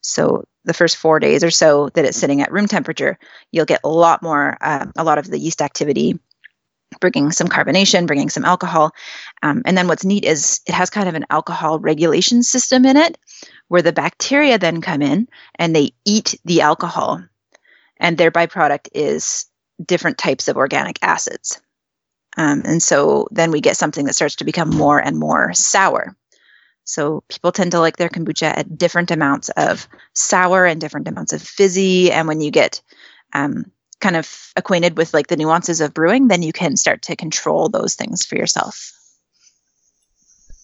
So 0.01 0.45
the 0.65 0.75
first 0.75 0.97
four 0.97 1.21
days 1.21 1.45
or 1.45 1.51
so 1.51 1.91
that 1.91 2.05
it's 2.05 2.19
sitting 2.19 2.41
at 2.41 2.53
room 2.53 2.67
temperature, 2.67 3.19
you'll 3.53 3.65
get 3.65 3.81
a 3.85 3.89
lot 3.89 4.23
more, 4.23 4.57
uh, 4.61 4.87
a 4.97 5.05
lot 5.05 5.19
of 5.19 5.27
the 5.27 5.39
yeast 5.39 5.63
activity, 5.63 6.19
bringing 7.01 7.33
some 7.33 7.49
carbonation, 7.49 8.07
bringing 8.07 8.29
some 8.29 8.45
alcohol. 8.45 8.93
Um, 9.43 9.63
and 9.65 9.77
then 9.77 9.89
what's 9.89 10.05
neat 10.05 10.25
is 10.25 10.61
it 10.67 10.75
has 10.75 10.91
kind 10.91 11.09
of 11.09 11.15
an 11.15 11.27
alcohol 11.31 11.79
regulation 11.79 12.43
system 12.43 12.85
in 12.85 12.97
it 12.97 13.19
where 13.69 13.83
the 13.83 13.93
bacteria 13.93 14.59
then 14.59 14.81
come 14.81 15.03
in 15.03 15.29
and 15.57 15.75
they 15.75 15.93
eat 16.05 16.39
the 16.45 16.61
alcohol. 16.61 17.23
And 17.99 18.19
their 18.19 18.31
byproduct 18.31 18.89
is 18.95 19.47
different 19.85 20.19
types 20.19 20.49
of 20.49 20.57
organic 20.57 20.99
acids. 21.03 21.61
Um, 22.37 22.63
and 22.65 22.83
so 22.83 23.29
then 23.31 23.51
we 23.51 23.61
get 23.61 23.77
something 23.77 24.07
that 24.07 24.15
starts 24.15 24.37
to 24.37 24.45
become 24.45 24.71
more 24.71 24.99
and 24.99 25.19
more 25.19 25.53
sour. 25.55 26.17
So 26.85 27.25
people 27.29 27.53
tend 27.53 27.73
to 27.73 27.81
like 27.81 27.97
their 27.97 28.09
kombucha 28.09 28.59
at 28.59 28.77
different 28.77 29.11
amounts 29.11 29.49
of 29.51 29.89
sour 30.13 30.67
and 30.67 30.81
different 30.81 31.09
amounts 31.09 31.33
of 31.33 31.41
fizzy. 31.41 32.13
And 32.13 32.29
when 32.29 32.41
you 32.41 32.51
get 32.51 32.83
um, 33.33 33.71
kind 34.01 34.17
of 34.17 34.53
acquainted 34.57 34.97
with 34.97 35.15
like 35.15 35.29
the 35.29 35.37
nuances 35.37 35.81
of 35.81 35.95
brewing, 35.95 36.29
then 36.29 36.43
you 36.43 36.53
can 36.53 36.77
start 36.77 37.03
to 37.03 37.17
control 37.17 37.69
those 37.69 37.95
things 37.95 38.25
for 38.25 38.37
yourself. 38.37 38.93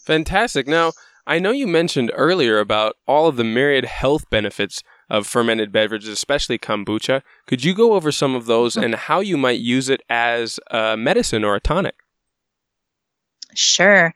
Fantastic. 0.05 0.67
Now, 0.67 0.93
I 1.27 1.39
know 1.39 1.51
you 1.51 1.67
mentioned 1.67 2.11
earlier 2.15 2.59
about 2.59 2.97
all 3.07 3.29
of 3.29 3.37
the 3.37 3.45
myriad 3.45 3.85
health 3.85 4.29
benefits 4.31 4.83
of 5.09 5.27
fermented 5.27 5.71
beverages, 5.73 6.09
especially 6.09 6.59
kombucha. 6.59 7.23
Could 7.47 7.65
you 7.65 7.75
go 7.75 7.93
over 7.93 8.11
some 8.11 8.35
of 8.35 8.47
those 8.47 8.77
and 8.77 8.95
how 8.95 9.21
you 9.21 9.37
might 9.37 9.61
use 9.61 9.89
it 9.89 10.03
as 10.09 10.59
a 10.71 10.97
medicine 10.97 11.45
or 11.45 11.57
a 11.57 11.61
tonic? 11.61 11.97
Sure. 13.55 14.15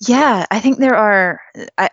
Yeah, 0.00 0.46
I 0.50 0.60
think 0.60 0.78
there 0.78 0.96
are. 0.96 1.40
I, 1.78 1.90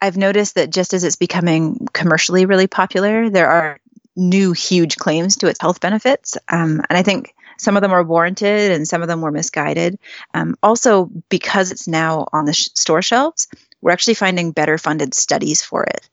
I've 0.00 0.16
noticed 0.16 0.54
that 0.54 0.70
just 0.70 0.94
as 0.94 1.04
it's 1.04 1.16
becoming 1.16 1.86
commercially 1.92 2.46
really 2.46 2.66
popular, 2.66 3.30
there 3.30 3.48
are 3.48 3.78
new 4.16 4.52
huge 4.52 4.96
claims 4.96 5.36
to 5.36 5.48
its 5.48 5.60
health 5.60 5.80
benefits. 5.80 6.36
Um, 6.48 6.82
and 6.88 6.96
I 6.96 7.02
think 7.02 7.34
some 7.58 7.76
of 7.76 7.82
them 7.82 7.92
are 7.92 8.02
warranted 8.02 8.72
and 8.72 8.86
some 8.86 9.02
of 9.02 9.08
them 9.08 9.20
were 9.20 9.30
misguided. 9.30 9.98
Um, 10.32 10.56
also, 10.62 11.10
because 11.28 11.70
it's 11.70 11.88
now 11.88 12.26
on 12.32 12.44
the 12.44 12.52
sh- 12.52 12.68
store 12.74 13.02
shelves, 13.02 13.48
we're 13.80 13.92
actually 13.92 14.14
finding 14.14 14.52
better 14.52 14.78
funded 14.78 15.14
studies 15.14 15.62
for 15.62 15.84
it. 15.84 16.08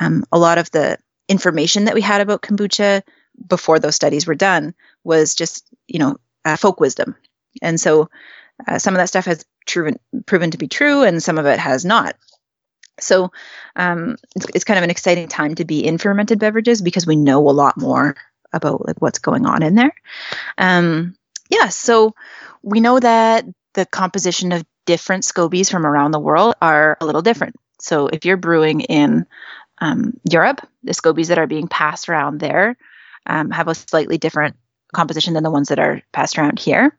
Um, 0.00 0.24
a 0.32 0.38
lot 0.38 0.58
of 0.58 0.70
the 0.70 0.98
information 1.28 1.84
that 1.84 1.94
we 1.94 2.00
had 2.00 2.20
about 2.20 2.42
kombucha 2.42 3.02
before 3.46 3.78
those 3.78 3.96
studies 3.96 4.26
were 4.26 4.34
done 4.34 4.74
was 5.04 5.34
just, 5.34 5.66
you 5.86 5.98
know, 5.98 6.16
uh, 6.44 6.56
folk 6.56 6.80
wisdom. 6.80 7.16
And 7.60 7.80
so 7.80 8.08
uh, 8.66 8.78
some 8.78 8.94
of 8.94 8.98
that 8.98 9.08
stuff 9.08 9.24
has 9.26 9.44
proven 9.66 9.98
proven 10.26 10.50
to 10.50 10.58
be 10.58 10.68
true, 10.68 11.02
and 11.02 11.22
some 11.22 11.38
of 11.38 11.46
it 11.46 11.58
has 11.58 11.84
not. 11.84 12.16
So 13.00 13.32
um, 13.76 14.16
it's, 14.36 14.46
it's 14.54 14.64
kind 14.64 14.78
of 14.78 14.84
an 14.84 14.90
exciting 14.90 15.28
time 15.28 15.54
to 15.56 15.64
be 15.64 15.84
in 15.84 15.98
fermented 15.98 16.38
beverages 16.38 16.82
because 16.82 17.06
we 17.06 17.16
know 17.16 17.48
a 17.48 17.50
lot 17.50 17.78
more 17.78 18.16
about 18.52 18.86
like 18.86 19.00
what's 19.00 19.18
going 19.18 19.46
on 19.46 19.62
in 19.62 19.74
there. 19.74 19.94
Um, 20.58 21.16
yeah, 21.48 21.68
so 21.68 22.14
we 22.62 22.80
know 22.80 23.00
that 23.00 23.44
the 23.74 23.86
composition 23.86 24.52
of 24.52 24.64
different 24.86 25.24
scobies 25.24 25.70
from 25.70 25.86
around 25.86 26.10
the 26.10 26.20
world 26.20 26.54
are 26.60 26.96
a 27.00 27.06
little 27.06 27.22
different. 27.22 27.56
So 27.80 28.06
if 28.08 28.24
you're 28.24 28.36
brewing 28.36 28.80
in 28.82 29.26
um, 29.80 30.14
Europe, 30.30 30.60
the 30.84 30.92
scobies 30.92 31.28
that 31.28 31.38
are 31.38 31.46
being 31.46 31.68
passed 31.68 32.08
around 32.08 32.38
there 32.38 32.76
um, 33.26 33.50
have 33.50 33.68
a 33.68 33.74
slightly 33.74 34.18
different 34.18 34.56
composition 34.92 35.34
than 35.34 35.42
the 35.42 35.50
ones 35.50 35.68
that 35.68 35.78
are 35.78 36.02
passed 36.12 36.38
around 36.38 36.58
here. 36.58 36.96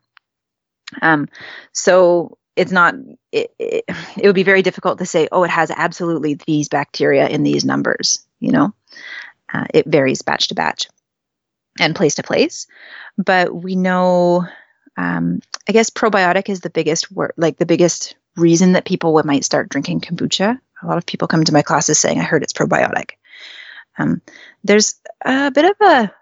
Um, 1.02 1.30
so 1.72 2.38
it's 2.56 2.72
not 2.72 2.96
it, 3.32 3.52
it, 3.60 3.86
it, 4.18 4.26
would 4.26 4.36
be 4.36 4.44
very 4.44 4.62
difficult 4.62 5.00
to 5.00 5.06
say 5.06 5.28
oh 5.32 5.44
it 5.44 5.50
has 5.50 5.72
absolutely 5.72 6.36
these 6.48 6.70
bacteria 6.70 7.28
in 7.28 7.44
these 7.44 7.66
numbers 7.66 8.26
you 8.40 8.52
know? 8.52 8.74
Uh, 9.54 9.66
it 9.74 9.86
varies 9.86 10.22
batch 10.22 10.50
to 10.50 10.56
batch 10.56 10.88
and 11.80 11.96
place 11.96 12.16
to 12.16 12.24
place 12.24 12.68
but 13.18 13.54
we 13.54 13.76
know 13.76 14.46
um, 14.98 15.40
i 15.68 15.72
guess 15.72 15.90
probiotic 15.90 16.50
is 16.50 16.62
the 16.62 16.70
biggest 16.70 17.12
word 17.12 17.34
like 17.38 17.58
the 17.58 17.66
biggest 17.66 18.16
reason 18.36 18.74
that 18.74 18.86
people 18.86 19.14
would, 19.14 19.26
might 19.26 19.46
start 19.46 19.70
drinking 19.70 20.02
kombucha. 20.02 20.60
A 20.82 20.88
lot 20.88 20.98
of 20.98 21.06
people 21.06 21.28
come 21.28 21.44
to 21.44 21.54
my 21.54 21.62
classes 21.62 22.00
saying 22.00 22.20
i 22.20 22.24
heard 22.24 22.44
it's 22.44 22.54
probiotic. 22.54 23.12
Um, 23.98 24.22
there's 24.64 24.96
a 25.24 25.52
bit 25.52 25.66
of 25.66 25.76
a 25.82 26.14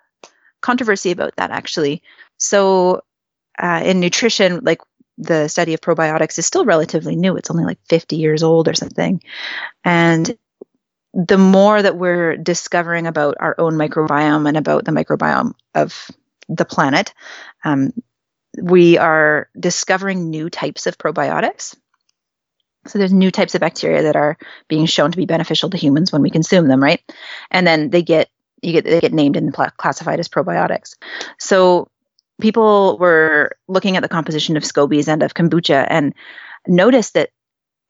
controversy 0.61 1.11
about 1.11 1.35
that 1.37 1.51
actually. 1.51 2.03
So 2.37 3.03
uh, 3.57 3.81
in 3.83 3.99
nutrition 3.99 4.61
like 4.63 4.81
the 5.17 5.47
study 5.47 5.73
of 5.73 5.81
probiotics 5.81 6.37
is 6.39 6.45
still 6.45 6.65
relatively 6.65 7.15
new. 7.15 7.35
It's 7.37 7.51
only 7.51 7.65
like 7.65 7.79
50 7.87 8.15
years 8.15 8.43
old 8.43 8.67
or 8.67 8.73
something. 8.73 9.21
And 9.83 10.37
the 11.13 11.37
more 11.37 11.81
that 11.81 11.97
we're 11.97 12.37
discovering 12.37 13.07
about 13.07 13.35
our 13.39 13.55
own 13.57 13.73
microbiome 13.73 14.47
and 14.47 14.57
about 14.57 14.85
the 14.85 14.91
microbiome 14.91 15.53
of 15.75 16.09
the 16.47 16.65
planet, 16.65 17.13
um, 17.63 17.91
we 18.61 18.97
are 18.97 19.49
discovering 19.57 20.29
new 20.29 20.49
types 20.49 20.87
of 20.87 20.97
probiotics. 20.97 21.75
So 22.87 22.97
there's 22.97 23.13
new 23.13 23.29
types 23.29 23.53
of 23.53 23.61
bacteria 23.61 24.03
that 24.03 24.15
are 24.15 24.37
being 24.67 24.85
shown 24.85 25.11
to 25.11 25.17
be 25.17 25.25
beneficial 25.25 25.69
to 25.69 25.77
humans 25.77 26.11
when 26.11 26.21
we 26.21 26.29
consume 26.29 26.67
them, 26.67 26.81
right? 26.81 27.01
And 27.51 27.67
then 27.67 27.89
they 27.89 28.01
get 28.01 28.29
you 28.61 28.73
get 28.73 28.85
they 28.85 28.99
get 28.99 29.13
named 29.13 29.37
and 29.37 29.53
classified 29.53 30.19
as 30.19 30.29
probiotics. 30.29 30.95
So 31.39 31.89
people 32.41 32.97
were 32.97 33.55
looking 33.67 33.95
at 33.95 34.03
the 34.03 34.09
composition 34.09 34.57
of 34.57 34.63
scobies 34.63 35.07
and 35.07 35.23
of 35.23 35.33
kombucha 35.33 35.87
and 35.89 36.13
noticed 36.67 37.13
that 37.13 37.29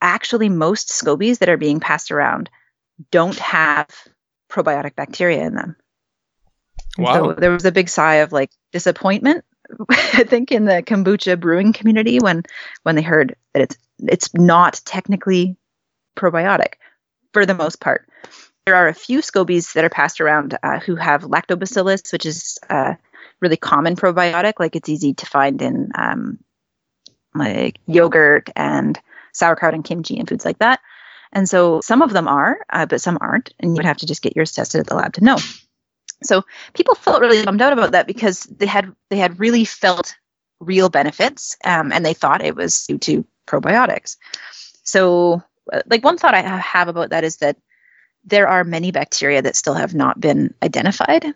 actually 0.02 0.50
most 0.50 0.90
scobies 0.90 1.40
that 1.40 1.50
are 1.50 1.58
being 1.58 1.80
passed 1.80 2.12
around 2.12 2.50
don't 3.12 3.38
have 3.40 3.88
probiotic 4.50 4.96
bacteria 4.96 5.44
in 5.44 5.56
them. 5.56 5.76
Wow. 6.98 7.14
So 7.14 7.34
there 7.34 7.52
was 7.52 7.66
a 7.66 7.72
big 7.72 7.90
sigh 7.90 8.16
of 8.16 8.32
like 8.32 8.52
disappointment, 8.72 9.46
I 9.90 10.24
think, 10.24 10.52
in 10.52 10.66
the 10.66 10.84
kombucha 10.84 11.40
brewing 11.40 11.74
community 11.74 12.20
when 12.20 12.44
when 12.84 12.96
they 12.96 13.02
heard 13.02 13.36
that 13.54 13.64
it's 13.64 13.78
it's 14.00 14.34
not 14.34 14.82
technically 14.86 15.58
probiotic 16.18 16.74
for 17.34 17.46
the 17.46 17.54
most 17.54 17.80
part. 17.80 18.08
There 18.66 18.76
are 18.76 18.88
a 18.88 18.94
few 18.94 19.20
scobies 19.20 19.74
that 19.74 19.86
are 19.86 19.90
passed 19.90 20.22
around 20.22 20.58
uh, 20.62 20.80
who 20.80 20.96
have 20.96 21.24
lactobacillus, 21.24 22.12
which 22.12 22.26
is 22.26 22.60
uh, 22.70 22.96
really 23.42 23.58
common 23.58 23.96
probiotic. 23.96 24.54
Like 24.60 24.76
it's 24.76 24.90
easy 24.90 25.14
to 25.16 25.26
find 25.26 25.62
in 25.62 25.92
um, 25.96 26.40
like 27.34 27.78
yogurt 27.88 28.50
and 28.56 29.00
sauerkraut 29.34 29.74
and 29.74 29.84
kimchi 29.84 30.18
and 30.18 30.28
foods 30.28 30.46
like 30.46 30.60
that. 30.60 30.80
And 31.34 31.48
so 31.48 31.80
some 31.82 32.02
of 32.02 32.12
them 32.12 32.28
are, 32.28 32.60
uh, 32.70 32.86
but 32.86 33.02
some 33.02 33.18
aren't, 33.22 33.54
and 33.60 33.72
you 33.72 33.76
would 33.76 33.86
have 33.86 33.98
to 33.98 34.06
just 34.06 34.22
get 34.22 34.36
yours 34.36 34.52
tested 34.52 34.82
at 34.82 34.88
the 34.88 34.96
lab 34.96 35.14
to 35.14 35.24
know. 35.24 35.38
So 36.24 36.44
people 36.74 36.96
felt 36.96 37.22
really 37.22 37.44
bummed 37.44 37.62
out 37.62 37.74
about 37.74 37.94
that 37.94 38.06
because 38.06 38.44
they 38.44 38.66
had 38.66 38.94
they 39.10 39.18
had 39.18 39.40
really 39.40 39.66
felt 39.66 40.16
real 40.60 40.90
benefits, 40.90 41.58
um, 41.64 41.92
and 41.92 42.06
they 42.06 42.14
thought 42.14 42.44
it 42.44 42.56
was 42.56 42.86
due 42.86 43.00
to 43.00 43.26
probiotics. 43.48 44.18
So, 44.84 45.42
uh, 45.72 45.82
like 45.88 46.04
one 46.04 46.18
thought 46.18 46.36
I 46.36 46.42
have 46.42 46.88
about 46.88 47.10
that 47.10 47.24
is 47.24 47.38
that 47.38 47.58
there 48.24 48.48
are 48.48 48.64
many 48.64 48.92
bacteria 48.92 49.42
that 49.42 49.56
still 49.56 49.74
have 49.74 49.96
not 49.96 50.20
been 50.20 50.54
identified 50.62 51.34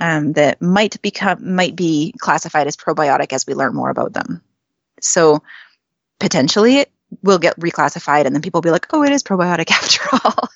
um, 0.00 0.32
that 0.34 0.60
might 0.62 1.00
become 1.02 1.54
might 1.54 1.76
be 1.76 2.14
classified 2.18 2.66
as 2.66 2.76
probiotic 2.76 3.32
as 3.32 3.46
we 3.46 3.54
learn 3.54 3.74
more 3.74 3.90
about 3.90 4.12
them. 4.12 4.42
So 5.00 5.42
potentially 6.18 6.78
it 6.78 6.92
will 7.22 7.38
get 7.38 7.58
reclassified, 7.58 8.24
and 8.24 8.34
then 8.34 8.42
people 8.42 8.58
will 8.58 8.68
be 8.68 8.70
like, 8.70 8.86
"Oh, 8.92 9.02
it 9.02 9.12
is 9.12 9.22
probiotic 9.22 9.70
after 9.70 10.02
all." 10.24 10.48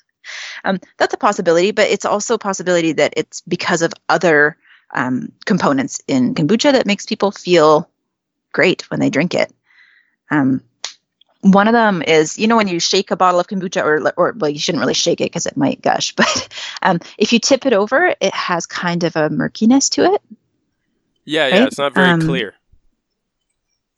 um, 0.63 0.79
that's 0.97 1.13
a 1.13 1.17
possibility, 1.17 1.71
but 1.71 1.89
it's 1.89 2.05
also 2.05 2.35
a 2.35 2.39
possibility 2.39 2.93
that 2.93 3.13
it's 3.17 3.41
because 3.41 3.81
of 3.81 3.93
other 4.09 4.57
um, 4.93 5.31
components 5.45 6.01
in 6.07 6.35
kombucha 6.35 6.71
that 6.71 6.85
makes 6.85 7.05
people 7.05 7.31
feel 7.31 7.89
great 8.51 8.89
when 8.89 8.99
they 8.99 9.09
drink 9.09 9.33
it. 9.33 9.51
Um, 10.29 10.61
one 11.43 11.67
of 11.67 11.73
them 11.73 12.01
is, 12.01 12.39
you 12.39 12.47
know, 12.47 12.55
when 12.55 12.69
you 12.69 12.79
shake 12.79 13.11
a 13.11 13.17
bottle 13.17 13.39
of 13.39 13.47
kombucha, 13.47 13.83
or 13.83 14.11
or 14.15 14.33
well, 14.37 14.49
you 14.49 14.59
shouldn't 14.59 14.79
really 14.79 14.93
shake 14.93 15.19
it 15.19 15.25
because 15.25 15.45
it 15.45 15.57
might 15.57 15.81
gush. 15.81 16.15
But 16.23 16.47
um, 16.81 16.99
if 17.17 17.33
you 17.33 17.39
tip 17.39 17.65
it 17.65 17.73
over, 17.73 18.15
it 18.19 18.33
has 18.33 18.65
kind 18.65 19.03
of 19.03 19.15
a 19.15 19.29
murkiness 19.29 19.89
to 19.89 20.13
it. 20.13 20.21
Yeah, 21.25 21.47
yeah, 21.47 21.65
it's 21.65 21.77
not 21.77 21.93
very 21.93 22.09
um, 22.09 22.21
clear. 22.21 22.53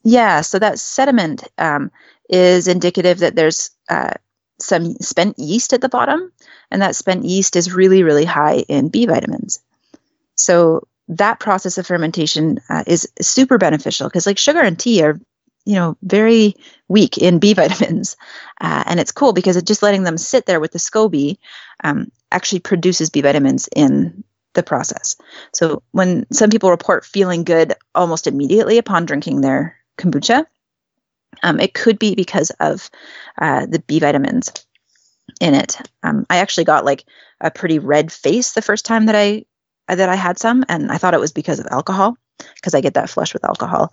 Yeah, 0.02 0.40
so 0.40 0.58
that 0.58 0.78
sediment 0.78 1.44
um, 1.58 1.90
is 2.28 2.68
indicative 2.68 3.18
that 3.18 3.36
there's 3.36 3.70
uh, 3.88 4.14
some 4.58 4.94
spent 4.96 5.38
yeast 5.38 5.72
at 5.72 5.80
the 5.80 5.88
bottom, 5.88 6.32
and 6.70 6.82
that 6.82 6.96
spent 6.96 7.24
yeast 7.24 7.54
is 7.54 7.72
really, 7.72 8.02
really 8.02 8.24
high 8.24 8.64
in 8.68 8.88
B 8.88 9.06
vitamins. 9.06 9.60
So 10.34 10.86
that 11.08 11.38
process 11.38 11.78
of 11.78 11.86
fermentation 11.86 12.60
uh, 12.68 12.82
is 12.86 13.08
super 13.20 13.58
beneficial 13.58 14.08
because, 14.08 14.26
like 14.26 14.38
sugar 14.38 14.60
and 14.60 14.78
tea, 14.78 15.02
are 15.02 15.20
you 15.66 15.74
know, 15.74 15.96
very 16.02 16.54
weak 16.88 17.18
in 17.18 17.38
B 17.38 17.52
vitamins. 17.54 18.16
Uh, 18.60 18.84
and 18.86 18.98
it's 18.98 19.12
cool 19.12 19.32
because 19.32 19.56
it 19.56 19.66
just 19.66 19.82
letting 19.82 20.04
them 20.04 20.16
sit 20.16 20.46
there 20.46 20.60
with 20.60 20.72
the 20.72 20.78
SCOBY 20.78 21.36
um, 21.84 22.10
actually 22.32 22.60
produces 22.60 23.10
B 23.10 23.20
vitamins 23.20 23.68
in 23.76 24.24
the 24.54 24.62
process. 24.62 25.16
So 25.52 25.82
when 25.92 26.26
some 26.32 26.48
people 26.48 26.70
report 26.70 27.04
feeling 27.04 27.44
good 27.44 27.74
almost 27.94 28.26
immediately 28.26 28.78
upon 28.78 29.04
drinking 29.04 29.42
their 29.42 29.76
kombucha, 29.98 30.46
um, 31.42 31.60
it 31.60 31.74
could 31.74 31.98
be 31.98 32.14
because 32.14 32.50
of 32.60 32.90
uh, 33.38 33.66
the 33.66 33.80
B 33.80 33.98
vitamins 33.98 34.50
in 35.40 35.54
it. 35.54 35.78
Um, 36.02 36.24
I 36.30 36.38
actually 36.38 36.64
got 36.64 36.84
like 36.84 37.04
a 37.40 37.50
pretty 37.50 37.78
red 37.78 38.10
face 38.10 38.52
the 38.52 38.62
first 38.62 38.86
time 38.86 39.06
that 39.06 39.14
I 39.14 39.44
that 39.88 40.08
I 40.08 40.16
had 40.16 40.38
some, 40.38 40.64
and 40.68 40.90
I 40.90 40.96
thought 40.96 41.14
it 41.14 41.20
was 41.20 41.32
because 41.32 41.60
of 41.60 41.66
alcohol 41.70 42.16
because 42.56 42.74
I 42.74 42.80
get 42.80 42.94
that 42.94 43.10
flush 43.10 43.32
with 43.32 43.44
alcohol. 43.44 43.92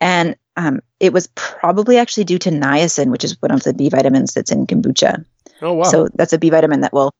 And 0.00 0.36
um, 0.56 0.80
it 1.00 1.12
was 1.12 1.28
probably 1.34 1.98
actually 1.98 2.24
due 2.24 2.38
to 2.38 2.50
niacin, 2.50 3.10
which 3.10 3.24
is 3.24 3.40
one 3.40 3.50
of 3.50 3.62
the 3.62 3.74
B 3.74 3.88
vitamins 3.88 4.34
that's 4.34 4.50
in 4.50 4.66
kombucha. 4.66 5.24
Oh, 5.62 5.74
wow. 5.74 5.84
So 5.84 6.08
that's 6.14 6.32
a 6.32 6.38
B 6.38 6.50
vitamin 6.50 6.80
that 6.80 6.92
will 6.92 7.12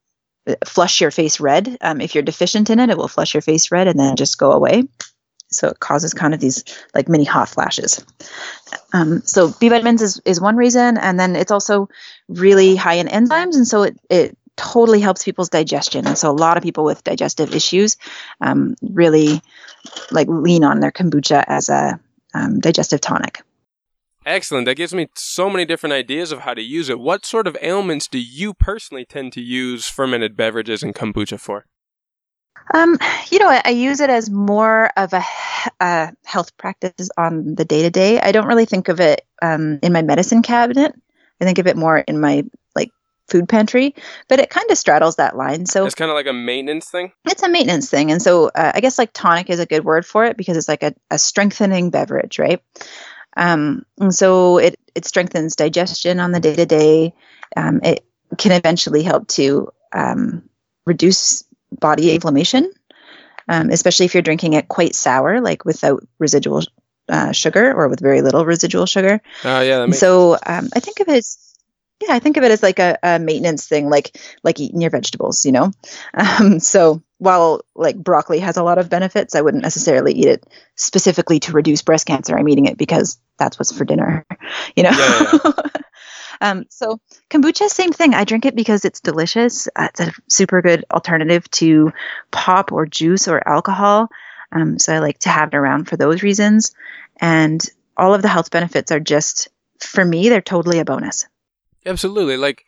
uh, 0.47 0.55
flush 0.65 1.01
your 1.01 1.11
face 1.11 1.41
red. 1.41 1.77
Um, 1.81 2.01
if 2.01 2.15
you're 2.15 2.23
deficient 2.23 2.71
in 2.71 2.81
it, 2.81 2.91
it 2.91 2.97
will 2.97 3.09
flush 3.09 3.35
your 3.35 3.43
face 3.43 3.71
red 3.71 3.89
and 3.89 3.99
then 3.99 4.17
just 4.17 4.39
go 4.39 4.53
away. 4.53 4.85
So 5.49 5.69
it 5.69 5.81
causes 5.81 6.13
kind 6.13 6.35
of 6.35 6.41
these 6.41 6.65
like 6.95 7.09
mini 7.09 7.25
hot 7.25 7.49
flashes. 7.49 8.05
Um, 8.93 9.23
so 9.23 9.53
B 9.61 9.69
vitamins 9.69 10.03
is, 10.03 10.21
is 10.25 10.41
one 10.41 10.57
reason. 10.57 10.99
And 10.99 11.21
then 11.21 11.37
it's 11.37 11.53
also 11.53 11.89
really 12.29 12.75
high 12.75 12.95
in 12.95 13.07
enzymes. 13.07 13.55
And 13.55 13.67
so 13.67 13.85
it, 13.85 13.97
it 14.11 14.37
totally 14.57 15.01
helps 15.01 15.25
people's 15.25 15.51
digestion. 15.51 16.07
And 16.07 16.19
so 16.19 16.31
a 16.31 16.33
lot 16.33 16.57
of 16.57 16.63
people 16.63 16.85
with 16.85 17.05
digestive 17.05 17.55
issues 17.55 17.97
um, 18.41 18.75
really 18.83 19.41
like 20.11 20.27
lean 20.29 20.65
on 20.65 20.81
their 20.81 20.91
kombucha 20.91 21.45
as 21.47 21.69
a 21.69 22.01
um, 22.35 22.61
digestive 22.61 23.01
tonic. 23.01 23.43
Excellent. 24.25 24.67
That 24.67 24.77
gives 24.77 24.93
me 24.93 25.09
so 25.15 25.49
many 25.49 25.65
different 25.65 25.93
ideas 25.93 26.33
of 26.33 26.41
how 26.41 26.53
to 26.55 26.63
use 26.63 26.89
it. 26.89 26.99
What 26.99 27.25
sort 27.25 27.47
of 27.47 27.57
ailments 27.63 28.09
do 28.09 28.19
you 28.19 28.55
personally 28.55 29.05
tend 29.05 29.33
to 29.35 29.41
use 29.41 29.89
fermented 29.89 30.37
beverages 30.37 30.83
and 30.83 30.95
kombucha 30.95 31.39
for? 31.39 31.67
Um, 32.75 32.99
you 33.31 33.39
know, 33.39 33.49
I, 33.49 33.63
I, 33.65 33.71
use 33.71 34.01
it 34.01 34.11
as 34.11 34.29
more 34.29 34.91
of 34.97 35.13
a, 35.13 35.23
a 35.79 36.13
health 36.25 36.57
practice 36.57 37.11
on 37.17 37.55
the 37.55 37.65
day 37.65 37.83
to 37.83 37.91
day. 37.91 38.19
I 38.19 38.33
don't 38.33 38.49
really 38.49 38.65
think 38.65 38.89
of 38.89 38.99
it 38.99 39.25
um, 39.41 39.79
in 39.85 39.93
my 39.93 40.03
medicine 40.03 40.43
cabinet. 40.43 40.93
I 41.41 41.45
think 41.45 41.59
of 41.59 41.69
it 41.69 41.77
more 41.77 41.99
in 41.99 42.19
my 42.19 42.43
food 43.29 43.49
pantry, 43.49 43.95
but 44.29 44.39
it 44.39 44.51
kind 44.51 44.71
of 44.71 44.79
straddles 44.79 45.17
that 45.17 45.37
line. 45.37 45.67
So 45.67 45.85
it's 45.87 45.95
kind 45.95 46.11
of 46.11 46.15
like 46.15 46.27
a 46.27 46.33
maintenance 46.33 46.91
thing. 46.91 47.13
It's 47.25 47.43
a 47.43 47.49
maintenance 47.49 47.91
thing, 47.91 48.11
and 48.11 48.23
so 48.23 48.49
uh, 48.55 48.73
I 48.75 48.81
guess 48.81 48.99
like 48.99 49.13
tonic 49.13 49.51
is 49.51 49.61
a 49.61 49.67
good 49.67 49.85
word 49.85 50.07
for 50.07 50.25
it 50.25 50.37
because 50.37 50.57
it's 50.57 50.69
like 50.69 50.83
a, 50.83 50.95
a 51.11 51.19
strengthening 51.19 51.91
beverage, 51.91 52.39
right? 52.39 52.63
Um, 53.37 53.85
and 53.99 54.15
so 54.15 54.59
it 54.59 54.79
it 54.95 55.05
strengthens 55.05 55.57
digestion 55.57 56.21
on 56.21 56.33
the 56.33 56.41
day 56.41 56.55
to 56.55 56.67
day. 56.67 57.15
It 57.57 58.05
can 58.39 58.53
eventually 58.53 59.03
help 59.03 59.29
to 59.29 59.71
um, 59.93 60.49
reduce 60.85 61.45
body 61.73 62.15
inflammation, 62.15 62.73
um, 63.49 63.71
especially 63.71 64.07
if 64.07 64.15
you're 64.15 64.23
drinking 64.23 64.55
it 64.55 64.69
quite 64.69 64.95
sour, 64.95 65.41
like 65.41 65.65
without 65.65 66.07
residual 66.19 66.63
uh, 67.09 67.33
sugar 67.33 67.73
or 67.73 67.89
with 67.89 68.01
very 68.01 68.23
little 68.23 68.45
residual 68.45 68.87
sugar. 68.87 69.21
Oh 69.45 69.61
yeah. 69.61 69.91
so 69.91 70.35
um, 70.35 70.69
I 70.75 70.81
think 70.81 71.01
of 71.01 71.09
it 71.09 71.19
as 71.19 71.46
yeah, 72.07 72.15
I 72.15 72.19
think 72.19 72.37
of 72.37 72.45
it 72.45 72.51
as 72.51 72.63
like 72.63 72.79
a, 72.79 72.99
a 73.03 73.19
maintenance 73.19 73.67
thing, 73.67 73.89
like 73.89 74.19
like 74.43 74.61
eating 74.61 74.81
your 74.81 74.91
vegetables, 74.91 75.45
you 75.45 75.53
know. 75.53 75.73
Um, 76.15 76.61
so 76.61 77.03
while 77.19 77.63
like 77.75 77.97
broccoli 77.97 78.39
has 78.41 78.57
a 78.57 78.63
lot 78.63 78.79
of 78.79 78.91
benefits, 78.91 79.35
I 79.35 79.41
wouldn't 79.41 79.63
necessarily 79.63 80.13
eat 80.13 80.27
it 80.27 80.45
specifically 80.75 81.41
to 81.41 81.53
reduce 81.53 81.83
breast 81.83 82.07
cancer. 82.07 82.37
I'm 82.37 82.49
eating 82.49 82.67
it 82.67 82.77
because 82.77 83.19
that's 83.39 83.59
what's 83.59 83.77
for 83.77 83.85
dinner, 83.85 84.27
you 84.77 84.83
know. 84.83 84.91
Yeah, 84.91 85.39
yeah. 85.45 85.63
um, 86.41 86.65
so 86.69 87.01
kombucha, 87.31 87.69
same 87.69 87.93
thing. 87.93 88.15
I 88.15 88.25
drink 88.25 88.45
it 88.47 88.57
because 88.57 88.85
it's 88.85 89.01
delicious. 89.01 89.69
Uh, 89.77 89.89
it's 89.91 90.01
a 90.01 90.13
super 90.29 90.63
good 90.63 90.85
alternative 90.93 91.51
to 91.53 91.93
pop 92.31 92.73
or 92.73 92.87
juice 92.87 93.29
or 93.29 93.47
alcohol. 93.47 94.09
Um, 94.53 94.79
so 94.79 94.95
I 94.95 94.99
like 94.99 95.19
to 95.21 95.29
have 95.29 95.49
it 95.49 95.57
around 95.57 95.89
for 95.89 95.97
those 95.97 96.23
reasons. 96.23 96.75
And 97.19 97.63
all 97.97 98.15
of 98.15 98.23
the 98.23 98.29
health 98.29 98.51
benefits 98.51 98.93
are 98.93 99.01
just, 99.01 99.49
for 99.81 100.05
me, 100.05 100.29
they're 100.29 100.41
totally 100.41 100.79
a 100.79 100.85
bonus. 100.85 101.27
Absolutely. 101.87 102.37
Like, 102.37 102.65